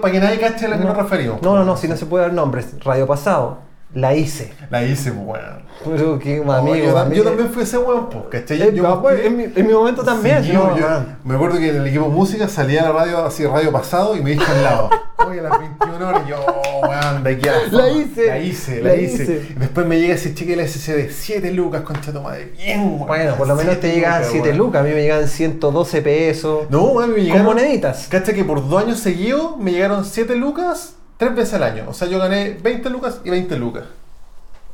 para 0.00 0.12
que 0.12 0.20
nadie 0.20 0.40
cache 0.40 0.64
a 0.64 0.68
la 0.70 0.78
que 0.78 0.84
nos 0.84 0.96
referimos. 0.96 1.42
No, 1.42 1.56
no, 1.56 1.64
no, 1.64 1.76
si 1.76 1.88
no 1.88 1.96
se 1.96 2.06
puede 2.06 2.24
dar 2.24 2.32
nombres. 2.32 2.74
Radio 2.82 3.06
pasado, 3.06 3.58
la 3.94 4.14
hice. 4.14 4.52
La 4.70 4.82
hice, 4.84 5.12
pues, 5.12 5.26
weón. 5.26 5.62
Pero 5.84 6.18
que 6.18 6.38
No, 6.44 6.52
amigo, 6.52 6.76
yo, 6.76 6.98
amigo. 6.98 7.16
yo 7.24 7.28
también 7.28 7.50
fui 7.50 7.62
ese 7.64 7.76
weón, 7.78 8.08
pues, 8.08 8.24
¿cachai? 8.30 8.62
Eh, 8.62 8.72
Yo- 8.74 9.02
pues, 9.02 9.24
en, 9.24 9.36
mi, 9.36 9.44
en 9.44 9.66
mi 9.66 9.72
momento 9.72 10.02
también. 10.04 10.42
Sí, 10.44 10.52
yo- 10.52 10.64
man. 10.64 11.18
me 11.24 11.34
acuerdo 11.34 11.58
que 11.58 11.68
en 11.70 11.76
el 11.76 11.86
equipo 11.86 12.08
música 12.08 12.46
salía 12.48 12.82
la 12.84 12.92
radio 12.92 13.24
así, 13.24 13.44
radio 13.46 13.72
pasado, 13.72 14.16
y 14.16 14.22
me 14.22 14.30
dije 14.30 14.44
al 14.50 14.62
lado, 14.62 14.90
oye, 15.26 15.40
a 15.40 15.42
las 15.44 15.58
21 15.58 16.08
horas, 16.08 16.22
yo, 16.28 16.36
weón, 16.82 17.24
de 17.24 17.30
aquí 17.30 17.48
a 17.48 17.52
La 17.52 17.60
fama". 17.70 17.88
hice. 17.90 18.26
La 18.26 18.38
hice, 18.38 18.80
la, 18.82 18.88
La 18.90 18.96
hice. 18.96 19.22
hice. 19.24 19.46
Y 19.50 19.54
después 19.58 19.86
me 19.86 19.98
llega 19.98 20.14
ese 20.14 20.34
chique 20.34 20.50
de 20.56 20.56
la 20.62 20.68
SCD, 20.68 21.10
7 21.10 21.50
lucas, 21.50 21.82
concha 21.82 22.12
tu 22.12 22.20
madre, 22.20 22.52
bien, 22.56 22.80
weón. 22.94 23.06
Bueno, 23.08 23.34
por 23.34 23.48
lo 23.48 23.56
menos 23.56 23.80
te 23.80 23.92
llegaban 23.92 24.22
7 24.24 24.48
weón. 24.48 24.58
lucas, 24.58 24.80
a 24.82 24.84
mí 24.84 24.90
me 24.90 25.02
llegaban 25.02 25.26
112 25.28 26.00
pesos. 26.02 26.66
No, 26.70 26.82
weón, 26.84 27.10
me 27.10 27.16
con 27.16 27.24
llegaron. 27.24 27.46
moneditas. 27.46 28.06
Cacha 28.08 28.32
que 28.32 28.44
por 28.44 28.68
dos 28.68 28.82
años 28.84 29.00
seguidos 29.00 29.56
me 29.58 29.72
llegaron 29.72 30.04
7 30.04 30.36
lucas 30.36 30.94
tres 31.22 31.36
veces 31.36 31.54
al 31.54 31.62
año. 31.62 31.84
O 31.88 31.92
sea, 31.94 32.08
yo 32.08 32.18
gané 32.18 32.58
20 32.62 32.90
lucas 32.90 33.20
y 33.24 33.30
20 33.30 33.56
lucas. 33.56 33.84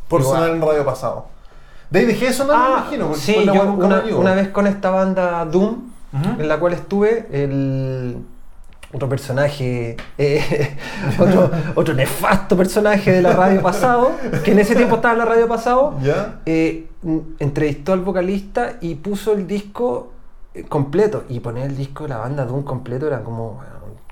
Por 0.09 0.23
Igual. 0.23 0.37
sonar 0.39 0.55
en 0.57 0.63
radio 0.63 0.85
pasado. 0.85 1.27
De 1.91 1.99
ahí 2.01 2.07
dejé 2.07 2.27
de 2.27 2.33
sonar, 2.33 2.57
me 2.59 2.65
Ah, 2.65 2.79
imagino. 2.81 3.07
porque 3.09 3.21
sí, 3.21 3.37
yo 3.45 3.73
una, 3.73 4.03
me 4.03 4.35
vez 4.35 4.49
con 4.49 4.67
esta 4.67 4.89
banda 4.91 5.45
Doom, 5.45 5.91
en 6.39 6.49
la 6.49 6.59
cual 6.59 6.73
estuve, 6.73 7.27
el 7.31 8.17
otro 8.93 9.09
personaje, 9.11 9.97
eh, 10.17 10.77
otro, 11.19 11.51
otro 11.75 11.93
nefasto 11.95 12.57
personaje 12.57 13.13
de 13.13 13.21
la 13.21 13.33
radio 13.35 13.61
pasado, 13.61 14.13
que 14.45 14.53
en 14.53 14.59
ese 14.61 14.75
tiempo 14.75 14.97
estaba 14.97 15.13
en 15.13 15.19
la 15.19 15.25
radio 15.27 15.47
pasado, 15.49 15.95
¿Ya? 16.03 16.41
eh, 16.47 16.89
entrevistó 17.39 17.93
al 17.93 18.01
vocalista 18.01 18.77
y 18.81 18.95
puso 18.95 19.33
el 19.35 19.47
disco 19.47 20.13
eh, 20.55 20.65
completo. 20.65 21.25
Y 21.29 21.41
poner 21.41 21.67
el 21.67 21.77
disco 21.77 22.05
de 22.05 22.09
la 22.11 22.17
banda 22.19 22.47
Doom 22.47 22.63
completo 22.65 23.07
eran 23.07 23.23
como 23.25 23.61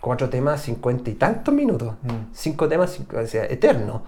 cuatro 0.06 0.28
temas, 0.30 0.62
cincuenta 0.62 1.10
y 1.10 1.14
tantos 1.14 1.52
minutos. 1.52 1.94
Mm. 2.02 2.32
Cinco 2.32 2.68
temas, 2.68 2.92
cinco- 2.92 3.16
o 3.18 3.26
sea, 3.26 3.44
eterno. 3.44 4.02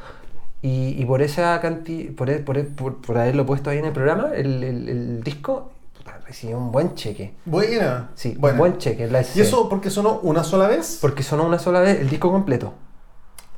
Y, 0.63 0.95
y 1.01 1.05
por 1.05 1.23
esa 1.23 1.61
cantidad, 1.61 2.13
por, 2.15 2.45
por, 2.45 2.67
por- 2.69 2.97
por 3.01 3.19
haberlo 3.19 3.45
puesto 3.45 3.69
ahí 3.71 3.79
en 3.79 3.87
el 3.87 3.93
programa, 3.93 4.29
el, 4.35 4.63
el- 4.63 4.89
el 4.89 5.23
disco 5.25 5.73
recibió 6.27 6.57
un 6.59 6.71
buen 6.73 6.95
cheque. 6.95 7.35
Buena. 7.45 8.11
Sí, 8.15 8.35
Buena. 8.39 8.55
un 8.55 8.59
buen 8.59 8.79
cheque. 8.79 9.07
la 9.09 9.23
¿Y 9.35 9.41
eso 9.41 9.69
porque 9.69 9.91
sonó 9.91 10.21
una 10.23 10.45
sola 10.45 10.69
vez? 10.69 10.99
Porque 11.01 11.23
sonó 11.23 11.45
una 11.47 11.59
sola 11.59 11.81
vez 11.81 12.01
el 12.01 12.09
disco 12.09 12.31
completo. 12.31 12.75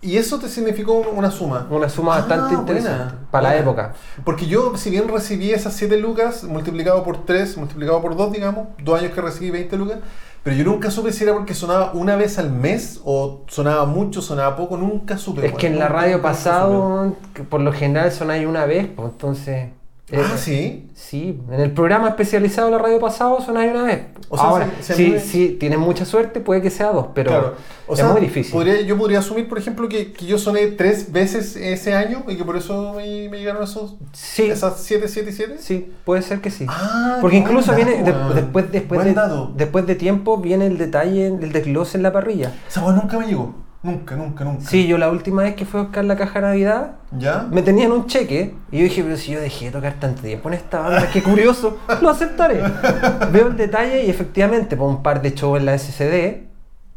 ¿Y 0.03 0.17
eso 0.17 0.39
te 0.39 0.49
significó 0.49 0.93
un- 0.95 1.19
una 1.19 1.31
suma? 1.31 1.67
Una 1.71 1.89
suma 1.91 2.15
Ah, 2.15 2.19
bastante 2.21 2.55
buena, 2.57 2.61
interesante 2.61 3.15
para 3.31 3.43
la 3.43 3.49
buena. 3.51 3.63
época. 3.63 3.95
Porque 4.25 4.47
yo, 4.47 4.75
si 4.79 4.89
bien 4.89 5.09
recibí 5.09 5.51
esas 5.53 5.75
7 5.75 5.99
lucas, 5.99 6.45
multiplicado 6.45 7.03
por 7.05 7.27
3, 7.27 7.57
multiplicado 7.59 8.01
por 8.01 8.17
2, 8.17 8.33
digamos, 8.33 8.69
dos 8.83 8.99
años 8.99 9.13
que 9.13 9.21
recibí 9.21 9.51
20 9.51 9.77
lucas, 9.77 9.99
pero 10.43 10.57
yo 10.57 10.65
nunca 10.65 10.91
supe 10.91 11.13
si 11.13 11.25
era 11.25 11.35
porque 11.35 11.55
sonaba 11.55 11.93
una 11.93 12.17
vez 12.17 12.39
al 12.39 12.51
mes 12.51 13.01
o 13.05 13.43
sonaba 13.47 13.85
mucho, 13.85 14.23
sonaba 14.23 14.57
poco, 14.57 14.77
nunca 14.77 15.19
supe. 15.19 15.47
Es 15.47 15.53
que 15.53 15.67
en 15.67 15.79
la 15.79 15.89
radio 15.89 16.23
pasado, 16.23 17.15
por 17.49 17.61
lo 17.61 17.73
general 17.73 18.11
sonáis 18.11 18.47
una 18.47 18.65
vez, 18.65 18.89
pues 18.95 19.11
entonces. 19.11 19.69
Supe. 20.11 20.21
eh, 20.21 20.25
Ah, 20.33 20.37
sí. 20.39 20.87
Sí, 20.95 21.41
en 21.51 21.61
el 21.61 21.73
programa 21.73 22.09
especializado 22.11 22.67
de 22.69 22.73
la 22.77 22.79
radio 22.83 23.01
pasado 23.01 23.41
sonáis 23.41 23.71
una 23.73 23.85
vez. 23.85 24.01
O 24.29 24.37
sea, 24.37 24.47
Ahora, 24.47 24.67
mí 24.97 25.07
me- 25.09 25.19
si 25.19 25.49
tienes 25.59 25.79
mucha 25.79 26.05
suerte, 26.05 26.41
puede 26.41 26.63
que 26.63 26.71
sea 26.71 26.93
dos, 26.93 27.07
pero 27.15 27.31
claro. 27.31 27.55
O 27.89 27.95
es 27.95 27.99
sea, 27.99 28.09
muy 28.11 28.21
difícil. 28.21 28.53
podría- 28.53 28.81
yo 28.83 28.97
podría 28.97 29.19
asumir, 29.19 29.49
por 29.49 29.59
ejemplo, 29.59 29.89
que, 29.89 30.13
que 30.13 30.27
yo 30.27 30.39
soné 30.39 30.69
tres 30.69 31.11
veces 31.11 31.57
ese 31.57 31.95
año 31.95 32.23
y 32.29 32.37
que 32.37 32.45
por 32.45 32.57
eso 32.57 32.93
me, 32.95 33.29
me 33.29 33.39
llegaron 33.39 33.65
esos, 33.65 33.97
Sí, 34.13 34.45
esas 34.45 34.79
7, 34.81 35.09
7 35.09 35.31
y 35.31 35.33
7. 35.33 35.57
sí, 35.59 35.93
puede 36.05 36.23
ser 36.23 36.41
que 36.41 36.51
sí. 36.53 36.67
Ah, 36.69 37.19
Porque 37.21 37.39
incluso 37.39 37.75
viene, 37.75 38.03
de- 38.05 38.13
después, 38.35 38.71
después, 38.71 39.05
de, 39.05 39.15
dato. 39.15 39.53
después 39.57 39.87
de 39.89 39.97
tiempo, 39.97 40.37
viene 40.37 40.67
el 40.67 40.79
detalle, 40.79 41.27
el 41.27 41.51
desglose 41.51 41.97
en 41.97 42.05
la 42.05 42.13
parrilla. 42.13 42.53
Esa 42.69 42.85
weá 42.85 42.95
nunca 42.95 43.19
me 43.19 43.27
llegó. 43.27 43.55
Nunca, 43.83 44.15
nunca, 44.15 44.45
nunca. 44.45 44.65
Sí, 44.69 44.87
yo 44.87 44.99
la 44.99 45.09
última 45.11 45.43
vez 45.43 45.55
que 45.55 45.65
fui 45.65 45.81
a 45.81 45.85
buscar 45.85 46.05
la 46.05 46.15
caja 46.17 46.41
de 46.41 46.47
Navidad, 46.49 46.93
¿Ya? 47.19 47.47
me 47.51 47.63
tenían 47.63 47.93
un 47.93 48.07
cheque 48.07 48.55
y 48.71 48.77
yo 48.79 48.85
dije, 48.85 49.03
pero 49.03 49.17
si 49.17 49.33
yo 49.33 49.41
dejé 49.41 49.67
de 49.67 49.71
tocar 49.71 49.95
tanto 49.99 50.21
tiempo 50.21 50.49
en 50.51 50.55
esta 50.55 50.81
banda, 50.81 51.09
qué 51.11 51.23
curioso, 51.23 51.79
lo 52.03 52.11
aceptaré. 52.11 52.61
Veo 53.33 53.47
el 53.49 53.57
detalle 53.57 54.05
y 54.05 54.11
efectivamente, 54.11 54.77
por 54.77 54.89
un 54.89 55.03
par 55.03 55.23
de 55.23 55.31
shows 55.35 55.59
en 55.59 55.67
la 55.67 55.79
SCD, 55.79 56.49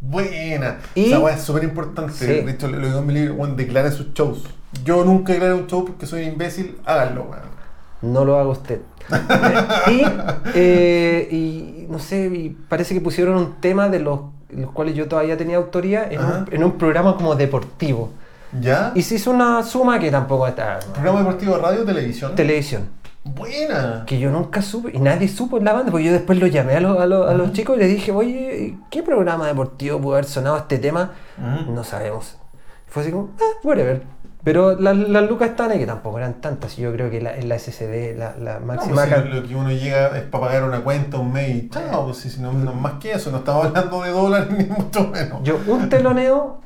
Buena. 0.05 0.79
Y- 0.95 1.13
Esa 1.13 1.31
es 1.33 1.41
súper 1.41 1.63
importante. 1.63 2.11
Sí. 2.13 2.25
De 2.25 2.51
hecho, 2.51 2.67
lo 2.67 2.85
digo 2.85 2.99
en 2.99 3.05
mi 3.05 3.13
libro, 3.13 3.47
declaren 3.55 3.93
sus 3.93 4.13
shows. 4.13 4.43
Yo 4.83 5.05
nunca 5.05 5.31
declaré 5.31 5.53
un 5.53 5.67
show 5.67 5.85
porque 5.85 6.05
soy 6.05 6.23
imbécil, 6.23 6.75
háganlo, 6.83 7.23
weón. 7.29 7.43
no 8.13 8.25
lo 8.25 8.37
haga 8.37 8.49
usted. 8.49 8.81
Y, 9.89 10.01
eh, 10.55 11.27
y 11.31 11.87
no 11.89 11.99
sé, 11.99 12.25
y 12.25 12.49
parece 12.49 12.93
que 12.93 12.99
pusieron 13.01 13.37
un 13.37 13.53
tema 13.61 13.87
de 13.87 13.99
los, 13.99 14.19
los 14.57 14.71
cuales 14.71 14.95
yo 14.95 15.07
todavía 15.07 15.37
tenía 15.37 15.57
autoría 15.57 16.07
en 16.09 16.19
un, 16.23 16.47
en 16.51 16.63
un 16.63 16.71
programa 16.73 17.15
como 17.15 17.35
deportivo. 17.35 18.11
¿Ya? 18.61 18.91
Y 18.93 19.01
se 19.01 19.15
hizo 19.15 19.31
una 19.31 19.63
suma 19.63 19.97
que 19.99 20.11
tampoco 20.11 20.45
está. 20.47 20.79
¿Programa 20.93 21.19
deportivo 21.19 21.55
de 21.55 21.61
radio 21.61 21.81
o 21.81 21.85
televisión? 21.85 22.35
Televisión. 22.35 22.83
Buena. 23.23 24.03
Que 24.05 24.19
yo 24.19 24.29
nunca 24.29 24.61
supe, 24.61 24.91
y 24.93 24.99
nadie 24.99 25.27
supo 25.27 25.57
en 25.57 25.63
la 25.65 25.73
banda, 25.73 25.89
porque 25.91 26.05
yo 26.05 26.11
después 26.13 26.37
lo 26.39 26.45
llamé 26.47 26.73
a, 26.75 26.79
los- 26.81 26.99
a 26.99 27.05
los- 27.05 27.29
a 27.29 27.33
los 27.33 27.53
chicos 27.53 27.77
y 27.77 27.79
les 27.79 27.89
dije, 27.89 28.11
oye, 28.11 28.75
¿qué 28.91 29.01
programa 29.01 29.47
deportivo 29.47 29.99
pudo 29.99 30.13
haber 30.13 30.25
sonado 30.25 30.57
este 30.57 30.77
tema? 30.77 31.11
No 31.69 31.83
sabemos. 31.83 32.37
Fue 32.87 33.01
así 33.01 33.11
como, 33.11 33.29
ah, 33.39 33.57
whatever. 33.63 34.03
Pero 34.43 34.77
las, 34.79 34.97
las 34.97 35.29
lucas 35.29 35.51
están 35.51 35.71
ahí, 35.71 35.79
que 35.79 35.85
tampoco 35.85 36.17
eran 36.17 36.41
tantas. 36.41 36.77
y 36.77 36.81
Yo 36.81 36.91
creo 36.91 37.09
que 37.09 37.21
la, 37.21 37.35
en 37.37 37.47
la 37.47 37.57
SSD, 37.57 38.17
la, 38.17 38.35
la 38.37 38.59
No, 38.59 38.65
máxima. 38.65 38.95
pues, 38.95 39.05
si 39.05 39.11
can- 39.11 39.35
lo, 39.35 39.47
que 39.47 39.55
uno 39.55 39.71
llega 39.71 40.17
es 40.17 40.23
para 40.23 40.45
pagar 40.45 40.63
una 40.65 40.81
cuenta, 40.83 41.17
un 41.17 41.31
mes 41.31 41.49
y 41.55 41.69
chao, 41.69 42.05
pues, 42.05 42.17
si, 42.17 42.41
no, 42.41 42.51
no 42.51 42.73
más 42.73 42.93
que 42.99 43.13
eso, 43.13 43.31
no 43.31 43.37
estamos 43.37 43.65
hablando 43.67 44.01
de 44.03 44.09
dólares 44.11 44.49
ni 44.57 44.65
mucho 44.65 45.07
menos. 45.07 45.41
Yo, 45.43 45.57
un 45.67 45.87
teloneo 45.89 46.61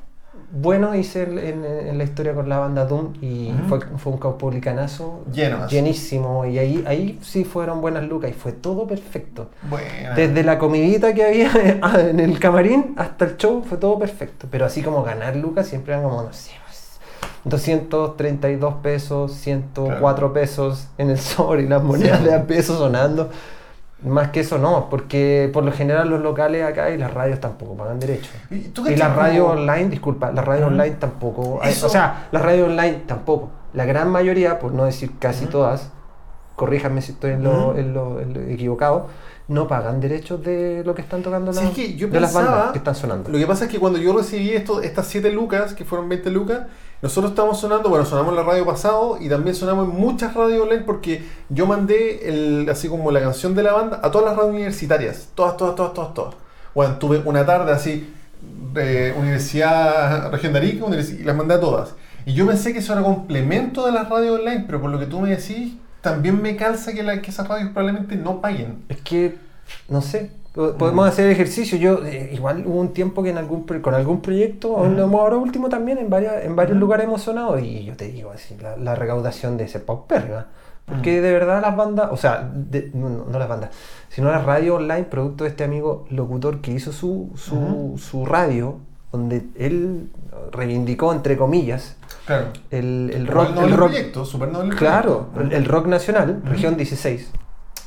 bueno 0.50 0.96
hice 0.96 1.24
en, 1.24 1.66
en- 1.66 1.98
la 1.98 2.04
historia 2.04 2.34
con 2.34 2.48
la 2.50 2.58
banda 2.58 2.86
Doom 2.86 3.14
y 3.22 3.54
fue, 3.68 3.80
fue 3.98 4.14
un 4.14 4.20
publicanazo 4.38 5.24
Lleno, 5.32 5.68
llenísimo 5.68 6.46
y 6.46 6.58
ahí, 6.58 6.84
ahí 6.88 7.20
sí 7.22 7.44
fueron 7.44 7.82
buenas 7.82 8.06
lucas 8.06 8.32
y 8.32 8.34
fue 8.34 8.54
todo 8.54 8.88
perfecto. 8.88 9.52
Buena. 9.70 10.16
Desde 10.16 10.44
la 10.44 10.58
comidita 10.58 11.14
que 11.14 11.26
había 11.26 11.52
en 12.10 12.20
el 12.20 12.40
camarín 12.40 12.94
hasta 12.98 13.26
el 13.26 13.38
show 13.38 13.64
fue 13.68 13.78
todo 13.78 14.00
perfecto. 14.00 14.48
Pero 14.50 14.66
así 14.66 14.82
como 14.82 15.04
ganar 15.04 15.36
lucas 15.36 15.68
siempre 15.68 15.94
eran 15.94 16.06
como, 16.08 16.24
no 16.24 16.34
sé, 16.34 16.52
pues, 16.66 16.67
232 17.46 18.76
pesos, 18.76 19.32
104 19.34 20.34
pesos 20.34 20.88
en 20.98 21.10
el 21.12 21.18
sobre 21.20 21.64
y 21.64 21.68
las 21.68 21.84
monedas 21.84 22.20
Sí. 22.20 22.26
de 22.26 22.34
a 22.36 22.44
pesos 22.46 22.78
sonando. 22.78 23.30
Más 24.04 24.30
que 24.30 24.42
eso 24.42 24.60
no, 24.60 24.90
porque 24.92 25.50
por 25.52 25.64
lo 25.64 25.72
general 25.72 26.08
los 26.10 26.22
locales 26.22 26.64
acá 26.64 26.92
y 26.92 26.98
las 27.00 27.12
radios 27.12 27.40
tampoco 27.40 27.76
pagan 27.76 28.00
derecho. 28.00 28.30
¿Y 28.52 28.72
Y 28.92 28.96
las 28.96 29.16
radios 29.16 29.50
online, 29.50 29.90
disculpa, 29.90 30.32
las 30.32 30.46
radios 30.46 30.66
Ujú. 30.68 30.74
online 30.76 30.96
tampoco. 31.00 31.60
hay- 31.64 31.74
O 31.84 31.90
sea, 31.90 32.28
las 32.32 32.42
radios 32.44 32.70
online 32.70 33.02
tampoco. 33.08 33.50
La 33.74 33.86
gran 33.86 34.10
mayoría, 34.10 34.60
por 34.60 34.72
no 34.74 34.86
decir 34.86 35.14
casi 35.18 35.48
todas, 35.48 35.90
corríjanme 36.56 37.02
si 37.02 37.14
estoy 37.14 37.32
en 37.32 37.44
lo, 37.44 37.70
Ujú. 37.70 37.78
en 37.80 37.94
lo- 37.96 38.20
en 38.20 38.34
lo 38.34 38.42
equivocado, 38.42 39.08
no 39.48 39.68
pagan 39.68 40.00
derechos 40.02 40.44
de 40.44 40.84
lo 40.86 40.94
que 40.94 41.02
están 41.02 41.24
tocando 41.24 41.54
Sí, 41.54 41.60
las- 41.62 41.70
es 41.70 41.76
que 41.76 41.96
yo 41.96 42.08
de 42.10 42.20
las 42.20 42.34
bandas 42.34 42.72
que 42.74 42.80
están 42.80 42.96
sonando. 42.96 43.30
Lo 43.30 43.38
que 43.38 43.48
pasa 43.48 43.66
es 43.66 43.72
que 43.72 43.80
cuando 43.80 43.98
yo 44.00 44.16
recibí 44.16 44.50
esto, 44.52 44.82
estas 44.82 45.08
7 45.08 45.32
lucas, 45.32 45.74
que 45.74 45.86
fueron 45.86 46.10
20 46.10 46.30
lucas, 46.32 46.64
nosotros 47.02 47.32
estábamos 47.32 47.60
sonando, 47.60 47.90
bueno, 47.90 48.06
sonamos 48.06 48.32
en 48.32 48.38
la 48.38 48.44
radio 48.44 48.66
pasado 48.66 49.18
y 49.22 49.30
también 49.30 49.56
sonamos 49.56 49.88
en 49.88 49.96
muchas 50.00 50.34
radios 50.34 50.64
online 50.64 50.82
porque 50.84 51.24
yo 51.50 51.66
mandé 51.66 52.28
el, 52.28 52.68
así 52.70 52.90
como 52.90 53.10
la 53.12 53.22
canción 53.22 53.56
de 53.56 53.64
la 53.64 53.72
banda 53.74 54.00
a 54.04 54.12
todas 54.12 54.26
las 54.28 54.36
radios 54.36 54.54
universitarias. 54.56 55.30
Todas, 55.36 55.56
todas, 55.58 55.76
todas, 55.76 55.94
todas, 55.94 56.14
todas. 56.14 56.36
Bueno, 56.76 56.98
tuve 56.98 57.22
una 57.24 57.46
tarde 57.46 57.72
así, 57.72 58.14
de 58.74 59.14
Universidad 59.18 60.32
Región 60.32 60.54
de 60.54 60.60
Arica, 60.60 60.86
y 60.90 61.24
las 61.24 61.36
mandé 61.36 61.54
a 61.56 61.60
todas. 61.60 61.94
Y 62.26 62.34
yo 62.34 62.46
pensé 62.46 62.74
que 62.74 62.80
eso 62.80 62.94
era 62.94 63.02
complemento 63.02 63.86
de 63.86 63.92
las 63.94 64.10
radios 64.10 64.40
online, 64.40 64.64
pero 64.68 64.82
por 64.82 64.90
lo 64.90 65.00
que 65.00 65.06
tú 65.06 65.20
me 65.22 65.30
decís, 65.30 65.74
también 66.02 66.42
me 66.42 66.56
calza 66.56 66.94
que, 66.94 67.04
la- 67.04 67.22
que 67.22 67.32
esas 67.32 67.48
radios 67.48 67.70
probablemente 67.70 68.16
no 68.16 68.42
paguen. 68.42 68.84
Es 68.90 68.98
que, 69.02 69.36
no 69.90 70.02
sé, 70.02 70.32
po- 70.54 70.74
podemos 70.74 71.06
Mm. 71.06 71.10
hacer 71.10 71.30
ejercicio. 71.30 71.78
Yo, 71.78 72.04
eh, 72.06 72.32
igual 72.34 72.64
hubo 72.66 72.80
un 72.80 72.94
tiempo 72.94 73.24
que 73.24 73.30
en 73.32 73.38
algún 73.38 73.66
con 73.82 73.94
algún 73.94 74.22
proyecto, 74.22 74.78
ahora 75.20 75.38
último 75.38 75.70
también, 75.70 75.98
en, 75.98 76.10
varias, 76.10 76.44
en 76.46 76.56
varios 76.56 76.78
lugares 76.78 77.06
hemos 77.06 77.22
sonado 77.22 77.60
y 77.60 77.84
yo 77.86 77.96
te 77.96 78.08
digo 78.10 78.32
así, 78.32 78.56
la, 78.62 78.78
la 78.78 78.96
recaudación 78.96 79.58
de 79.58 79.66
ese 79.66 79.80
paupérrima. 79.80 80.48
Porque 80.86 81.16
Ujú. 81.18 81.24
de 81.24 81.34
verdad 81.34 81.62
las 81.62 81.76
bandas, 81.76 82.10
o 82.12 82.16
sea, 82.18 82.50
de- 82.54 82.92
no, 82.94 83.10
no- 83.10 83.26
no 83.26 83.38
las 83.40 83.50
bandas, 83.50 83.72
sino 84.08 84.32
las 84.32 84.46
radios 84.46 84.78
online, 84.78 85.04
producto 85.04 85.44
de 85.44 85.50
este 85.50 85.66
amigo 85.66 86.06
locutor 86.10 86.62
que 86.62 86.72
hizo 86.72 86.94
su, 86.94 87.30
su, 87.36 87.96
su 87.98 88.26
radio, 88.26 88.80
donde 89.18 89.44
él 89.58 90.10
reivindicó, 90.52 91.12
entre 91.14 91.38
comillas, 91.38 91.96
Claro. 92.26 92.48
el, 92.72 93.12
el 93.14 93.28
rock. 93.28 93.50
El 93.58 93.72
rock 93.72 93.90
proyecto, 93.92 94.26
super 94.26 94.50
claro, 94.78 95.28
proyecto. 95.34 95.58
el, 95.58 95.66
rock 95.66 95.88
nacional, 95.88 96.42
región 96.46 96.76
16. 96.78 97.32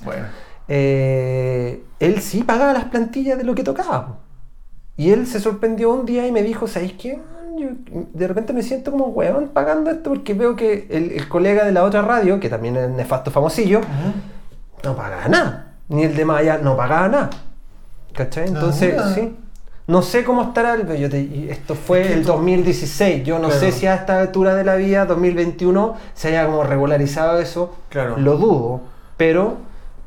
Bueno. 0.04 0.24
eh, 0.68 1.82
él 1.98 2.20
sí 2.20 2.42
pagaba 2.42 2.72
las 2.72 2.84
plantillas 2.86 3.36
de 3.38 3.44
lo 3.44 3.54
que 3.54 3.62
tocaba. 3.62 4.16
Y 4.96 5.10
él 5.10 5.26
se 5.26 5.40
sorprendió 5.40 5.90
un 5.92 6.06
día 6.06 6.26
y 6.26 6.32
me 6.32 6.42
dijo, 6.42 6.66
¿sabéis 6.66 6.94
qué? 6.94 7.18
Yo 7.58 7.68
de 8.14 8.28
repente 8.28 8.52
me 8.52 8.62
siento 8.62 8.90
como 8.90 9.06
huevón 9.08 9.48
pagando 9.48 9.90
esto 9.90 10.10
porque 10.10 10.32
veo 10.34 10.56
que 10.56 10.86
el, 10.90 11.12
el 11.12 11.28
colega 11.28 11.64
de 11.64 11.72
la 11.72 11.84
otra 11.84 12.00
radio, 12.02 12.38
que 12.40 12.48
también 12.48 12.76
es 12.76 12.88
nefasto 12.90 13.30
famosillo, 13.30 13.80
no 14.84 14.96
pagaba 14.96 15.28
nada. 15.28 15.74
Ni 15.88 16.04
el 16.04 16.14
de 16.16 16.24
Maya 16.24 16.58
no 16.62 16.76
pagaba 16.76 17.08
nada. 17.08 17.30
¿Cachai? 18.14 18.48
Entonces, 18.48 18.96
Ahora. 18.96 19.14
sí. 19.14 19.36
No 19.90 20.02
sé 20.02 20.24
cómo 20.24 20.42
estará 20.42 20.74
el... 20.74 20.86
yo 20.98 21.10
te- 21.10 21.50
esto 21.50 21.74
fue 21.74 22.02
Es 22.02 22.06
que 22.08 22.12
el 22.14 22.22
tú- 22.22 22.28
2016. 22.32 23.24
Yo 23.24 23.38
no 23.38 23.48
Claro. 23.48 23.60
sé 23.60 23.72
si 23.72 23.86
a 23.86 23.94
esta 23.96 24.20
altura 24.20 24.54
de 24.54 24.64
la 24.64 24.76
vida, 24.76 25.04
2021, 25.06 25.96
se 26.14 26.28
haya 26.28 26.46
como 26.46 26.62
regularizado 26.62 27.40
eso. 27.40 27.74
Claro. 27.88 28.16
Lo 28.16 28.36
dudo. 28.36 28.80
Pero 29.16 29.56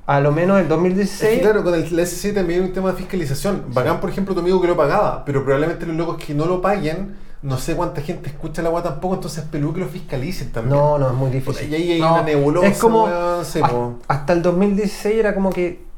a 0.06 0.20
lo 0.20 0.32
menos 0.32 0.58
el 0.58 0.64
Es 0.64 0.70
2016... 0.70 1.36
que 1.36 1.42
claro, 1.42 1.64
con 1.64 1.74
el 1.76 1.86
S7 1.92 2.34
también 2.34 2.62
hay 2.62 2.68
un 2.68 2.74
tema 2.74 2.92
de 2.92 2.98
fiscalización. 2.98 3.66
Bacán, 3.74 4.00
por 4.00 4.10
ejemplo, 4.10 4.34
tu 4.34 4.40
amigo 4.42 4.62
que 4.62 4.68
lo 4.68 4.76
pagaba, 4.78 5.24
pero 5.26 5.44
probablemente 5.44 5.86
los 5.86 5.96
locos 5.96 6.18
que 6.18 6.34
no 6.34 6.46
lo 6.46 6.62
paguen, 6.62 7.16
no 7.42 7.58
sé 7.58 7.76
cuánta 7.76 8.02
gente 8.02 8.30
escucha 8.30 8.62
la 8.62 8.70
agua 8.70 8.84
tampoco, 8.84 9.16
entonces 9.16 9.44
peludo 9.52 9.74
que 9.74 9.80
lo 9.82 9.88
fiscalicen 9.88 10.52
también. 10.52 10.78
No, 10.78 10.98
no, 10.98 11.08
es 11.10 11.14
muy 11.14 11.30
difícil. 11.30 11.70
y 11.70 11.76
ahí 11.76 11.92
hay 11.94 12.00
No, 12.02 12.14
una 12.14 12.24
nebulosa, 12.24 12.68
Es 12.68 12.78
como. 12.80 13.04
weón, 13.04 13.98
hasta 14.08 14.32
el 14.34 14.42
2016 14.42 15.16
era 15.20 15.34
como 15.36 15.50
que. 15.52 15.92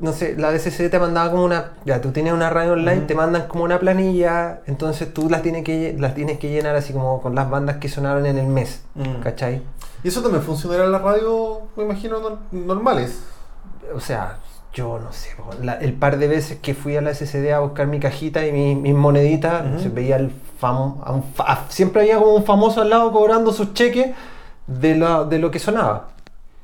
No 0.00 0.12
sé, 0.12 0.34
la 0.36 0.50
DCC 0.50 0.90
te 0.90 0.98
mandaba 0.98 1.30
como 1.30 1.44
una. 1.44 1.72
Ya, 1.84 2.00
tú 2.00 2.10
tienes 2.10 2.32
una 2.32 2.50
radio 2.50 2.72
online, 2.72 3.02
te 3.02 3.14
mandan 3.14 3.46
como 3.46 3.64
una 3.64 3.78
planilla, 3.78 4.60
entonces 4.66 5.14
tú 5.14 5.30
las 5.30 5.42
tienes, 5.42 5.62
que, 5.64 5.94
las 5.98 6.14
tienes 6.14 6.38
que 6.38 6.50
llenar 6.50 6.74
así 6.74 6.92
como 6.92 7.22
con 7.22 7.34
las 7.34 7.48
bandas 7.48 7.76
que 7.76 7.88
sonaron 7.88 8.26
en 8.26 8.36
el 8.38 8.46
mes. 8.48 8.82
Mm. 8.96 9.20
¿Cachai? 9.22 9.62
Y 10.02 10.08
eso 10.08 10.20
también 10.20 10.42
funcionará 10.42 10.84
en 10.84 10.92
las 10.92 11.00
radios, 11.00 11.58
me 11.76 11.84
imagino, 11.84 12.20
nor- 12.20 12.38
normales. 12.50 13.20
O 13.94 14.00
sea, 14.00 14.38
yo 14.72 14.98
no 14.98 15.12
sé, 15.12 15.30
la- 15.62 15.74
el 15.74 15.92
par 15.92 16.18
de 16.18 16.26
veces 16.26 16.58
que 16.60 16.74
fui 16.74 16.96
a 16.96 17.00
la 17.00 17.10
SCD 17.14 17.52
a 17.52 17.60
buscar 17.60 17.86
mi 17.86 18.00
cajita 18.00 18.44
y 18.44 18.50
mi- 18.52 18.74
mis 18.74 18.94
moneditas, 18.94 19.80
se 19.80 19.88
veía 19.90 20.16
el 20.16 20.32
famo, 20.58 21.02
a 21.06 21.12
un 21.12 21.22
fa- 21.22 21.44
a- 21.52 21.64
siempre 21.70 22.02
había 22.02 22.18
como 22.18 22.34
un 22.34 22.44
famoso 22.44 22.80
al 22.82 22.90
lado 22.90 23.12
cobrando 23.12 23.52
sus 23.52 23.72
cheques 23.74 24.10
de 24.66 24.96
lo, 24.96 25.24
de 25.26 25.38
lo 25.38 25.50
que 25.52 25.60
sonaba. 25.60 26.08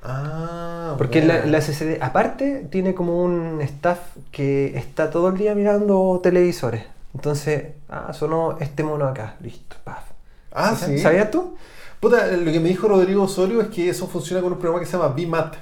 Ah, 0.03 0.94
Porque 0.96 1.22
la, 1.22 1.44
la 1.44 1.61
SCD, 1.61 1.98
aparte, 2.01 2.66
tiene 2.70 2.94
como 2.94 3.22
un 3.22 3.61
staff 3.61 3.98
que 4.32 4.76
está 4.78 5.11
todo 5.11 5.28
el 5.28 5.36
día 5.36 5.55
mirando 5.55 6.20
televisores. 6.22 6.84
Entonces, 7.14 7.74
ah, 7.88 8.12
sonó 8.12 8.57
este 8.61 8.82
mono 8.82 9.07
acá, 9.07 9.36
listo, 9.40 9.76
paf. 9.84 10.05
Ah, 10.53 10.74
sí. 10.76 10.98
¿Sabías 10.98 11.30
tú? 11.30 11.57
Puta, 12.01 12.26
lo 12.28 12.51
que 12.51 12.61
me 12.61 12.70
dijo 12.70 12.88
Rodrigo 12.88 13.24
Osorio 13.24 13.61
es 13.61 13.68
que 13.68 13.88
eso 13.90 14.07
funciona 14.07 14.42
con 14.42 14.53
un 14.53 14.59
programa 14.59 14.80
que 14.80 14.86
se 14.86 14.96
llama 14.96 15.09
BMAT. 15.09 15.57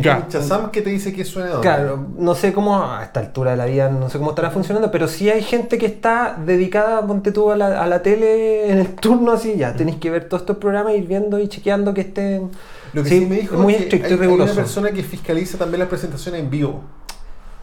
Que 0.00 0.10
es 0.10 0.28
chazam 0.28 0.70
que 0.70 0.82
te 0.82 0.90
dice 0.90 1.12
que 1.12 1.24
suena 1.24 1.50
dónde. 1.50 1.62
Claro, 1.62 2.06
no 2.18 2.34
sé 2.34 2.52
cómo, 2.52 2.82
a 2.82 3.02
esta 3.02 3.20
altura 3.20 3.52
de 3.52 3.56
la 3.56 3.66
vida, 3.66 3.88
no 3.88 4.08
sé 4.10 4.18
cómo 4.18 4.30
estará 4.30 4.50
funcionando, 4.50 4.90
pero 4.90 5.08
sí 5.08 5.30
hay 5.30 5.42
gente 5.42 5.78
que 5.78 5.86
está 5.86 6.36
dedicada, 6.44 7.06
ponte 7.06 7.32
tú, 7.32 7.50
a 7.50 7.56
la, 7.56 7.82
a 7.82 7.86
la 7.86 8.02
tele 8.02 8.70
en 8.72 8.78
el 8.78 8.94
turno 8.94 9.32
así, 9.32 9.56
ya, 9.56 9.74
tenéis 9.74 9.98
que 9.98 10.10
ver 10.10 10.28
todos 10.28 10.42
estos 10.42 10.56
programas, 10.58 10.94
ir 10.94 11.06
viendo 11.06 11.38
y 11.38 11.48
chequeando 11.48 11.94
que 11.94 12.02
estén... 12.02 12.50
Lo 12.92 13.02
que 13.02 13.08
sí, 13.08 13.26
me 13.26 13.36
dijo 13.36 13.56
es 13.56 13.60
muy 13.60 13.74
estricto 13.74 14.06
hay, 14.06 14.12
y 14.12 14.14
hay 14.14 14.20
riguroso. 14.20 14.52
una 14.52 14.62
persona 14.62 14.90
que 14.92 15.02
fiscaliza 15.02 15.58
también 15.58 15.80
las 15.80 15.88
presentaciones 15.88 16.40
en 16.40 16.50
vivo. 16.50 16.82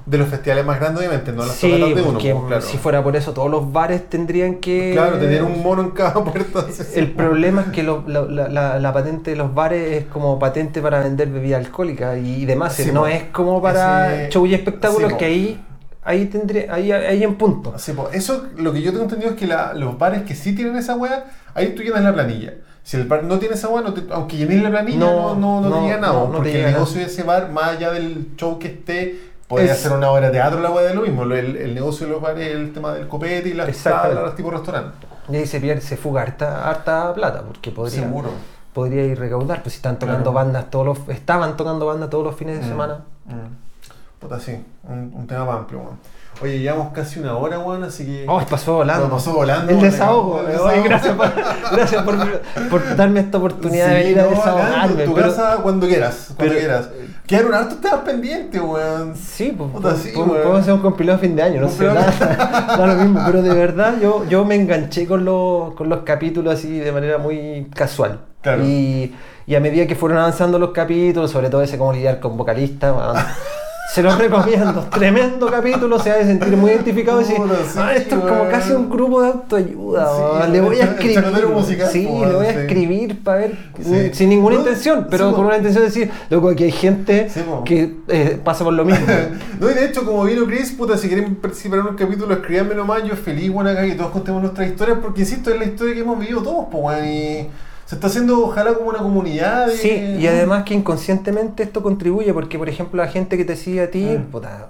De 0.05 0.17
los 0.17 0.27
festivales 0.29 0.65
más 0.65 0.79
grandes, 0.79 0.99
obviamente, 0.99 1.31
no 1.31 1.45
las 1.45 1.55
Sí, 1.55 1.69
tocatas 1.69 1.95
de 1.95 2.01
uno. 2.01 2.19
pues, 2.19 2.35
claro. 2.47 2.61
si 2.61 2.77
fuera 2.77 3.03
por 3.03 3.15
eso, 3.15 3.33
todos 3.33 3.51
los 3.51 3.71
bares 3.71 4.09
tendrían 4.09 4.55
que... 4.55 4.91
Claro, 4.93 5.17
tener 5.19 5.43
un 5.43 5.61
mono 5.61 5.83
en 5.83 5.91
cada 5.91 6.23
puerta. 6.23 6.65
El 6.95 7.11
problema 7.11 7.61
es 7.61 7.67
que 7.67 7.83
lo- 7.83 8.03
la, 8.07 8.21
la- 8.23 8.47
la- 8.49 8.79
la 8.79 8.93
patente 8.93 9.31
de 9.31 9.37
los 9.37 9.53
bares 9.53 9.91
es 10.03 10.05
como 10.07 10.39
patente 10.39 10.81
para 10.81 11.01
vender 11.01 11.29
bebida 11.29 11.57
alcohólica 11.57 12.17
y 12.17 12.45
demás, 12.45 12.73
Sí, 12.73 12.91
no 12.91 13.01
po. 13.01 13.07
es 13.07 13.25
como 13.25 13.61
para 13.61 14.23
Ese- 14.23 14.29
show 14.31 14.45
y 14.47 14.55
espectáculos 14.55 15.11
sí, 15.11 15.17
que 15.19 15.25
ahí, 15.25 15.65
ahí 16.03 16.25
tendría, 16.25 16.73
ahí, 16.73 16.91
ahí 16.91 17.23
en 17.23 17.35
punto. 17.35 17.73
Sí, 17.77 17.93
eso, 18.11 18.47
lo 18.57 18.73
que 18.73 18.81
yo 18.81 18.91
tengo 18.91 19.03
entendido 19.03 19.31
es 19.31 19.37
que 19.37 19.45
la- 19.45 19.73
los 19.75 19.97
bares 19.99 20.23
que 20.23 20.33
sí 20.35 20.55
tienen 20.55 20.75
esa 20.77 20.95
weá, 20.95 21.25
ahí 21.53 21.75
tú 21.75 21.83
llenas 21.83 22.01
la 22.03 22.11
planilla. 22.13 22.53
Si 22.83 22.97
el 22.97 23.03
bar 23.03 23.23
no 23.23 23.37
tiene 23.37 23.53
esa 23.53 23.69
weá, 23.69 23.83
no 23.83 23.93
te- 23.93 24.11
aunque 24.11 24.37
llenes 24.37 24.63
la 24.63 24.71
planilla, 24.71 24.97
No, 24.97 25.35
no, 25.35 25.61
no, 25.61 25.61
no 25.61 25.69
no, 25.69 25.75
te 25.75 25.81
llega 25.83 25.97
nada. 25.99 26.25
porque 26.31 26.65
el 26.65 26.71
negocio 26.73 26.99
de 26.99 27.05
ese 27.05 27.21
bar, 27.21 27.51
más 27.51 27.75
allá 27.77 27.91
del 27.91 28.29
show 28.37 28.57
que 28.57 28.69
esté, 28.69 29.30
puede 29.51 29.65
Es- 29.65 29.71
hacer 29.73 29.91
una 29.91 30.09
obra 30.09 30.27
de 30.27 30.31
teatro 30.31 30.59
la 30.61 30.71
weá 30.71 30.85
de 30.87 30.95
lo 30.95 31.01
mismo. 31.01 31.23
El, 31.23 31.55
el 31.55 31.75
negocio 31.75 32.07
de 32.07 32.13
los 32.13 32.21
bares 32.21 32.47
es 32.47 32.55
el 32.55 32.73
tema 32.73 32.93
del 32.93 33.07
copete 33.07 33.49
y 33.49 33.53
las 33.53 33.75
tablas 33.77 34.35
tipo 34.35 34.49
restaurante. 34.49 35.05
Y 35.29 35.35
ahí 35.35 35.45
se 35.45 35.59
pierde, 35.61 35.81
se 35.81 35.97
fuga 35.97 36.23
harta, 36.23 36.67
harta 36.69 37.13
plata, 37.13 37.43
porque 37.43 37.69
podría, 37.71 38.01
Seguro. 38.01 38.29
podría 38.73 39.03
ir 39.03 39.19
recaudar, 39.19 39.61
pues 39.61 39.73
si 39.73 39.77
están 39.77 39.99
tocando 39.99 40.31
Claro. 40.31 40.45
bandas 40.47 40.69
todos 40.71 40.85
los, 40.85 40.97
estaban 41.09 41.55
tocando 41.57 41.85
bandas 41.85 42.09
todos 42.09 42.23
los 42.23 42.35
fines 42.35 42.57
de 42.59 42.65
Mm, 42.65 42.69
semana. 42.69 42.99
mm. 43.25 44.19
Puta, 44.19 44.39
sí, 44.39 44.63
un, 44.83 45.11
un 45.15 45.25
tema 45.27 45.45
más 45.45 45.55
amplio, 45.57 45.79
weón. 45.79 45.97
Oye, 46.41 46.59
llevamos 46.59 46.93
casi 46.93 47.19
una 47.19 47.35
hora, 47.37 47.59
weón, 47.59 47.83
así 47.83 48.05
que. 48.05 48.25
Oh, 48.27 48.39
pasó 48.49 48.75
volando. 48.75 49.07
No, 49.07 49.13
pasó 49.15 49.33
volando, 49.33 49.71
El 49.71 49.81
desahogo. 49.81 50.41
el 50.47 50.59
Oye, 50.59 50.81
gracias 50.83 51.15
por, 51.15 51.29
gracias 51.71 52.03
por, 52.03 52.17
por 52.69 52.95
darme 52.95 53.19
esta 53.19 53.37
oportunidad 53.37 53.87
de 53.89 53.93
venir 53.95 54.19
a 54.19 54.23
no, 54.23 54.29
desahogarme. 54.29 55.03
Tu 55.05 55.13
pero- 55.13 55.27
casa 55.27 55.57
cuando 55.61 55.87
quieras, 55.87 56.25
cuando 56.35 56.53
pero- 56.53 56.57
quieras. 56.59 56.89
Quedaron 57.31 57.53
hartos 57.53 57.79
temas 57.79 58.01
pendientes, 58.01 58.61
weón. 58.61 59.15
Sí, 59.15 59.55
pues 59.57 59.99
sí, 59.99 60.11
podemos 60.13 60.59
hacer 60.59 60.73
un 60.73 60.81
compilado 60.81 61.17
a 61.17 61.21
fin 61.21 61.33
de 61.33 61.41
año, 61.41 61.61
no 61.61 61.69
sé, 61.69 61.85
nada, 61.85 62.75
da 62.77 62.87
lo 62.87 62.95
mismo, 62.95 63.21
pero 63.25 63.41
de 63.41 63.53
verdad 63.53 63.95
yo, 64.01 64.25
yo 64.27 64.43
me 64.43 64.55
enganché 64.55 65.07
con 65.07 65.23
los, 65.23 65.73
con 65.75 65.87
los 65.87 66.01
capítulos 66.01 66.53
así 66.53 66.77
de 66.77 66.91
manera 66.91 67.19
muy 67.19 67.69
casual. 67.73 68.19
Claro. 68.41 68.65
Y, 68.65 69.15
y 69.47 69.55
a 69.55 69.61
medida 69.61 69.87
que 69.87 69.95
fueron 69.95 70.17
avanzando 70.17 70.59
los 70.59 70.71
capítulos, 70.71 71.31
sobre 71.31 71.49
todo 71.49 71.61
ese 71.61 71.77
cómo 71.77 71.93
lidiar 71.93 72.19
con 72.19 72.35
vocalistas, 72.35 72.93
weón, 72.93 73.15
Se 73.93 74.01
los 74.01 74.17
recomiendo. 74.17 74.87
Tremendo 74.91 75.47
capítulo, 75.51 75.99
se 75.99 76.11
va 76.11 76.15
a 76.15 76.23
sentir 76.23 76.55
muy 76.55 76.71
identificado 76.71 77.19
y 77.19 77.25
decir, 77.25 77.41
ah, 77.75 77.93
esto 77.93 78.15
es 78.15 78.21
como 78.21 78.47
casi 78.49 78.71
un 78.71 78.89
grupo 78.89 79.21
de 79.21 79.27
autoayuda. 79.27 80.45
Sí, 80.45 80.51
le 80.53 80.61
voy 80.61 80.79
a 80.79 80.85
escribir. 80.85 81.47
musical, 81.47 81.89
sí, 81.91 82.05
weón, 82.05 82.29
le 82.29 82.35
voy 82.35 82.45
a 82.45 82.53
sí. 82.53 82.59
escribir 82.59 83.21
para 83.21 83.37
ver, 83.39 83.57
Sí. 83.83 84.11
sin 84.13 84.29
ninguna 84.29 84.55
No, 84.55 84.61
intención, 84.61 85.07
pero 85.09 85.33
con 85.33 85.45
una 85.45 85.57
intención 85.57 85.83
de 85.83 85.89
decir, 85.89 86.09
loco, 86.29 86.49
aquí 86.49 86.63
hay 86.63 86.71
gente 86.71 87.27
que 87.65 87.95
eh, 88.07 88.39
pasa 88.41 88.63
por 88.63 88.73
lo 88.73 88.85
mismo. 88.85 89.05
No, 89.59 89.69
y 89.69 89.73
de 89.73 89.85
hecho, 89.85 90.05
como 90.05 90.23
vino 90.23 90.45
Chris, 90.45 90.71
puta, 90.71 90.97
si 90.97 91.07
quieren 91.09 91.35
participar 91.35 91.79
en 91.79 91.87
un 91.87 91.95
capítulo, 91.95 92.33
escríbanme 92.33 92.73
nomás, 92.75 93.03
yo 93.03 93.15
feliz, 93.17 93.51
bueno, 93.51 93.69
acá 93.71 93.85
que 93.85 93.93
todos 93.95 94.11
contemos 94.11 94.41
nuestras 94.41 94.69
historias, 94.69 94.99
porque 95.01 95.21
insisto, 95.21 95.51
es 95.51 95.59
la 95.59 95.65
historia 95.65 95.93
que 95.93 95.99
hemos 95.99 96.17
vivido 96.17 96.41
todos, 96.41 96.65
pues, 96.71 97.05
y 97.05 97.47
se 97.91 97.95
está 97.95 98.07
haciendo, 98.07 98.39
ojalá, 98.45 98.73
como 98.73 98.89
una 98.89 98.99
comunidad. 98.99 99.67
de- 99.67 99.75
Sí, 99.75 99.89
y 100.17 100.25
además 100.25 100.63
que 100.63 100.73
inconscientemente 100.73 101.61
esto 101.63 101.83
contribuye, 101.83 102.33
porque 102.33 102.57
por 102.57 102.69
ejemplo 102.69 103.03
la 103.03 103.09
gente 103.11 103.35
que 103.35 103.43
te 103.43 103.57
sigue 103.57 103.81
a 103.81 103.91
ti, 103.91 104.05
Mm. 104.05 104.31
puta, 104.31 104.69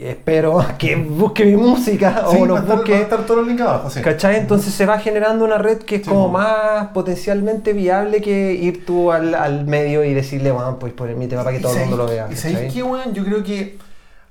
espero 0.00 0.64
que 0.78 0.96
busque 0.96 1.44
mi 1.44 1.54
música 1.56 2.24
Sí, 2.30 2.38
o 2.38 2.40
va, 2.40 2.46
nos 2.46 2.56
a 2.56 2.60
estar, 2.62 2.68
va 2.70 2.72
a 2.72 2.76
busque, 2.76 3.00
estar 3.02 3.20
links 3.46 3.60
abajo, 3.60 3.90
sí. 3.90 4.00
¿cachai? 4.00 4.36
Entonces 4.36 4.72
se 4.72 4.86
va 4.86 4.98
generando 4.98 5.44
una 5.44 5.58
red 5.58 5.80
que 5.80 5.96
es 5.96 6.02
Sí, 6.02 6.08
como 6.08 6.30
más 6.30 6.86
potencialmente 6.94 7.74
viable 7.74 8.22
que 8.22 8.54
ir 8.54 8.86
tú 8.86 9.12
al, 9.12 9.34
al 9.34 9.66
medio 9.66 10.02
y 10.02 10.14
decirle, 10.14 10.50
bueno, 10.50 10.78
pues 10.78 10.94
poner 10.94 11.14
mi 11.16 11.26
tema 11.26 11.44
para 11.44 11.54
que 11.54 11.62
todo 11.62 11.74
el 11.74 11.80
mundo 11.80 11.96
lo 11.98 12.06
vea. 12.06 12.28
Y 12.32 12.36
sabéis 12.36 12.72
qué, 12.72 12.82
weón, 12.82 13.12
yo 13.12 13.22
creo 13.22 13.44
que 13.44 13.76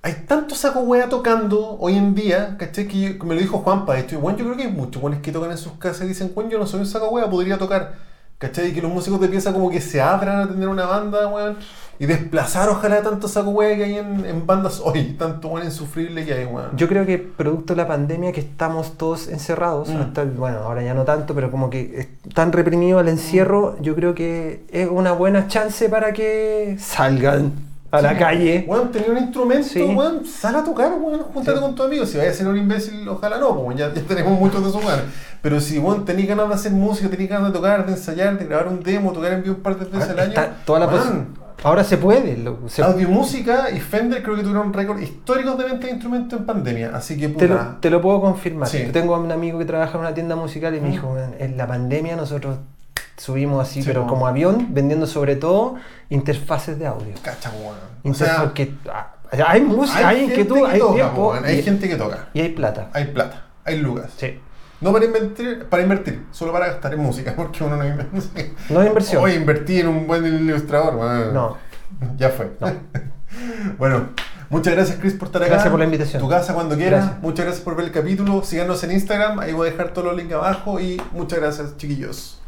hay 0.01 0.13
tanto 0.27 0.55
saco 0.55 0.79
wea 0.79 1.09
tocando 1.09 1.77
hoy 1.79 1.95
en 1.95 2.15
día, 2.15 2.55
¿cachai? 2.57 2.87
Que 2.87 2.99
yo- 2.99 3.19
que 3.19 3.23
me 3.27 3.35
lo 3.35 3.41
dijo 3.41 3.59
Juanpa, 3.59 3.99
esto, 3.99 4.15
y 4.15 4.17
bueno, 4.17 4.35
yo 4.39 4.45
creo 4.45 4.57
que 4.57 4.63
hay 4.63 4.71
muchos 4.71 4.99
weones 5.03 5.21
que 5.21 5.31
tocan 5.31 5.51
en 5.51 5.59
sus 5.59 5.73
casas 5.73 6.05
y 6.05 6.07
dicen, 6.07 6.31
weón, 6.35 6.49
yo 6.49 6.57
no 6.57 6.65
soy 6.65 6.79
un 6.79 6.87
saco 6.87 7.09
wea, 7.09 7.29
podría 7.29 7.59
tocar. 7.59 8.09
¿Cachai? 8.41 8.69
Y 8.69 8.73
que 8.73 8.81
los 8.81 8.91
músicos 8.91 9.21
de 9.21 9.27
pieza 9.27 9.53
como 9.53 9.69
que 9.69 9.79
se 9.79 10.01
abran 10.01 10.41
a 10.41 10.47
tener 10.49 10.67
una 10.67 10.85
banda, 10.87 11.27
weón. 11.27 11.57
Y 11.99 12.07
desplazar 12.07 12.67
ojalá 12.69 13.03
tanto 13.03 13.27
saco 13.27 13.51
wea 13.51 13.75
que 13.77 13.83
hay 13.83 13.97
en, 13.99 14.25
en 14.25 14.47
bandas 14.47 14.81
hoy, 14.83 15.15
tanto 15.19 15.49
weón 15.49 15.67
insufrible 15.67 16.25
que 16.25 16.33
hay, 16.33 16.45
weón. 16.45 16.75
Yo 16.75 16.87
creo 16.87 17.05
que 17.05 17.19
producto 17.19 17.73
de 17.75 17.77
la 17.83 17.87
pandemia 17.87 18.31
que 18.31 18.39
estamos 18.39 18.97
todos 18.97 19.27
encerrados, 19.27 19.89
Mm. 19.89 19.97
hasta 20.01 20.23
bueno, 20.25 20.57
ahora 20.63 20.81
ya 20.81 20.95
no 20.95 21.03
tanto, 21.03 21.35
pero 21.35 21.51
como 21.51 21.69
que 21.69 21.99
es 21.99 22.33
tan 22.33 22.51
reprimido 22.51 22.99
el 22.99 23.07
encierro, 23.09 23.77
yo 23.79 23.93
creo 23.93 24.15
que 24.15 24.63
es 24.71 24.89
una 24.89 25.11
buena 25.11 25.47
chance 25.47 25.87
para 25.89 26.11
que 26.11 26.77
salgan 26.79 27.51
a 27.91 28.01
la 28.01 28.17
calle. 28.17 28.65
Weón, 28.67 28.91
tenía 28.91 29.11
un 29.11 29.17
instrumento, 29.17 29.67
Sí. 29.67 29.81
weón, 29.81 30.25
sal 30.25 30.55
a 30.55 30.63
tocar, 30.63 30.91
weón, 30.99 31.21
júntate 31.33 31.57
Sí. 31.57 31.63
con 31.63 31.75
tu 31.75 31.83
amigo. 31.83 32.05
Si 32.05 32.17
vayas 32.17 32.35
a 32.35 32.37
ser 32.37 32.47
un 32.47 32.57
imbécil, 32.57 33.07
ojalá 33.09 33.37
no, 33.37 33.55
pues 33.63 33.77
ya, 33.77 33.93
ya 33.93 34.01
tenemos 34.01 34.39
muchos 34.39 34.63
de 34.63 34.69
esos 34.69 34.83
weones. 34.83 35.05
Pero 35.41 35.59
si, 35.59 35.77
weón, 35.79 36.05
tenés 36.05 36.27
ganas 36.27 36.47
de 36.49 36.55
hacer 36.55 36.71
música, 36.71 37.09
tenés 37.09 37.29
ganas 37.29 37.47
de 37.51 37.53
tocar, 37.57 37.85
de 37.85 37.91
ensayar, 37.93 38.37
de 38.39 38.45
grabar 38.45 38.67
un 38.67 38.81
demo, 38.81 39.11
tocar 39.11 39.33
en 39.33 39.43
vivo 39.43 39.55
un 39.55 39.61
par 39.61 39.77
de 39.77 39.85
veces 39.85 40.09
al 40.09 40.19
año. 40.19 40.33
Toda 40.65 40.79
la 40.79 40.87
weón, 40.87 41.41
Ahora 41.63 41.83
se 41.83 41.97
puede. 41.97 42.37
lo- 42.37 42.57
se- 42.67 42.81
Audio 42.81 43.07
Música 43.07 43.69
y 43.69 43.79
Fender 43.79 44.23
creo 44.23 44.35
que 44.35 44.41
tuvieron 44.41 44.73
récord 44.73 44.99
históricos 44.99 45.57
de 45.59 45.65
venta 45.65 45.85
de 45.85 45.91
instrumentos 45.93 46.39
en 46.39 46.45
pandemia. 46.47 46.91
Así 46.95 47.17
que, 47.19 47.27
te, 47.29 47.47
lo, 47.47 47.55
puta. 47.55 47.77
te 47.79 47.89
lo 47.91 48.01
puedo 48.01 48.19
confirmar. 48.19 48.67
Sí. 48.67 48.83
Yo 48.85 48.91
tengo 48.91 49.15
un 49.15 49.31
amigo 49.31 49.59
que 49.59 49.65
trabaja 49.65 49.93
en 49.93 49.99
una 49.99 50.13
tienda 50.13 50.35
musical 50.35 50.73
y 50.75 50.79
me 50.81 50.87
Mm. 50.87 50.91
dijo, 50.91 51.13
"Man, 51.13 51.35
en 51.37 51.57
la 51.57 51.67
pandemia 51.67 52.15
nosotros 52.15 52.57
subimos 53.18 53.62
así, 53.68 53.82
Sí, 53.82 53.88
pero 53.88 54.07
como 54.07 54.28
avión, 54.28 54.68
vendiendo 54.72 55.07
sobre 55.07 55.36
todo 55.36 55.76
interfaces 56.09 56.80
de 56.80 56.88
audio. 56.88 57.14
Cacha, 57.22 57.51
weón. 57.51 57.76
O 58.03 58.07
Interfaz- 58.07 58.16
sea, 58.16 58.43
porque, 58.43 58.74
ah, 58.91 59.14
hay 59.47 59.62
música, 59.62 60.07
hay, 60.07 60.18
gente 60.28 60.41
inquietud, 60.41 60.66
que 60.66 60.72
hay 60.72 60.80
toca, 60.80 60.93
tiempo 60.95 61.34
hay 61.34 61.59
y, 61.59 61.64
gente 61.64 61.88
que 61.89 61.95
toca. 61.95 62.28
y 62.34 62.41
hay 62.41 62.49
plata. 62.49 62.89
Hay 62.93 63.05
plata, 63.05 63.45
hay 63.64 63.78
lucas. 63.80 64.12
Sí. 64.18 64.39
No 64.82 64.91
para 64.91 65.05
invertir, 65.05 65.66
para 65.66 65.84
invertir, 65.84 66.26
solo 66.32 66.51
para 66.51 66.68
gastar 66.68 66.93
en 66.93 67.01
música, 67.01 67.34
porque 67.38 67.64
uno 67.64 67.78
no 67.78 67.88
invierte. 67.88 68.53
No 68.70 68.82
es 68.82 68.88
inversión. 68.88 69.24
Oye, 69.24 69.36
invertí 69.36 69.80
en 69.80 69.88
un 69.88 70.07
buen 70.07 70.26
ilustrador. 70.26 71.32
No. 71.32 71.57
Ya 72.18 72.30
fue. 72.30 72.51
No. 72.59 72.72
bueno, 73.78 74.09
muchas 74.49 74.74
gracias 74.74 74.97
Chris 74.99 75.14
por 75.14 75.28
estar 75.28 75.43
acá. 75.43 75.51
Gracias 75.51 75.70
por 75.70 75.80
la 75.80 75.86
invitación. 75.86 76.22
Tu 76.22 76.28
casa 76.28 76.55
cuando 76.55 76.76
quieras. 76.76 77.01
Gracias. 77.03 77.22
Muchas 77.22 77.45
gracias 77.45 77.64
por 77.64 77.76
ver 77.76 77.86
el 77.86 77.91
capítulo. 77.91 78.43
Síganos 78.43 78.84
en 78.84 78.91
Instagram, 78.93 79.39
ahí 79.39 79.53
voy 79.53 79.68
a 79.68 79.72
dejar 79.72 79.89
todos 79.93 80.07
los 80.07 80.18
links 80.18 80.34
abajo 80.34 80.80
y 80.80 80.99
muchas 81.14 81.39
gracias 81.39 81.78
chiquillos. 81.78 82.40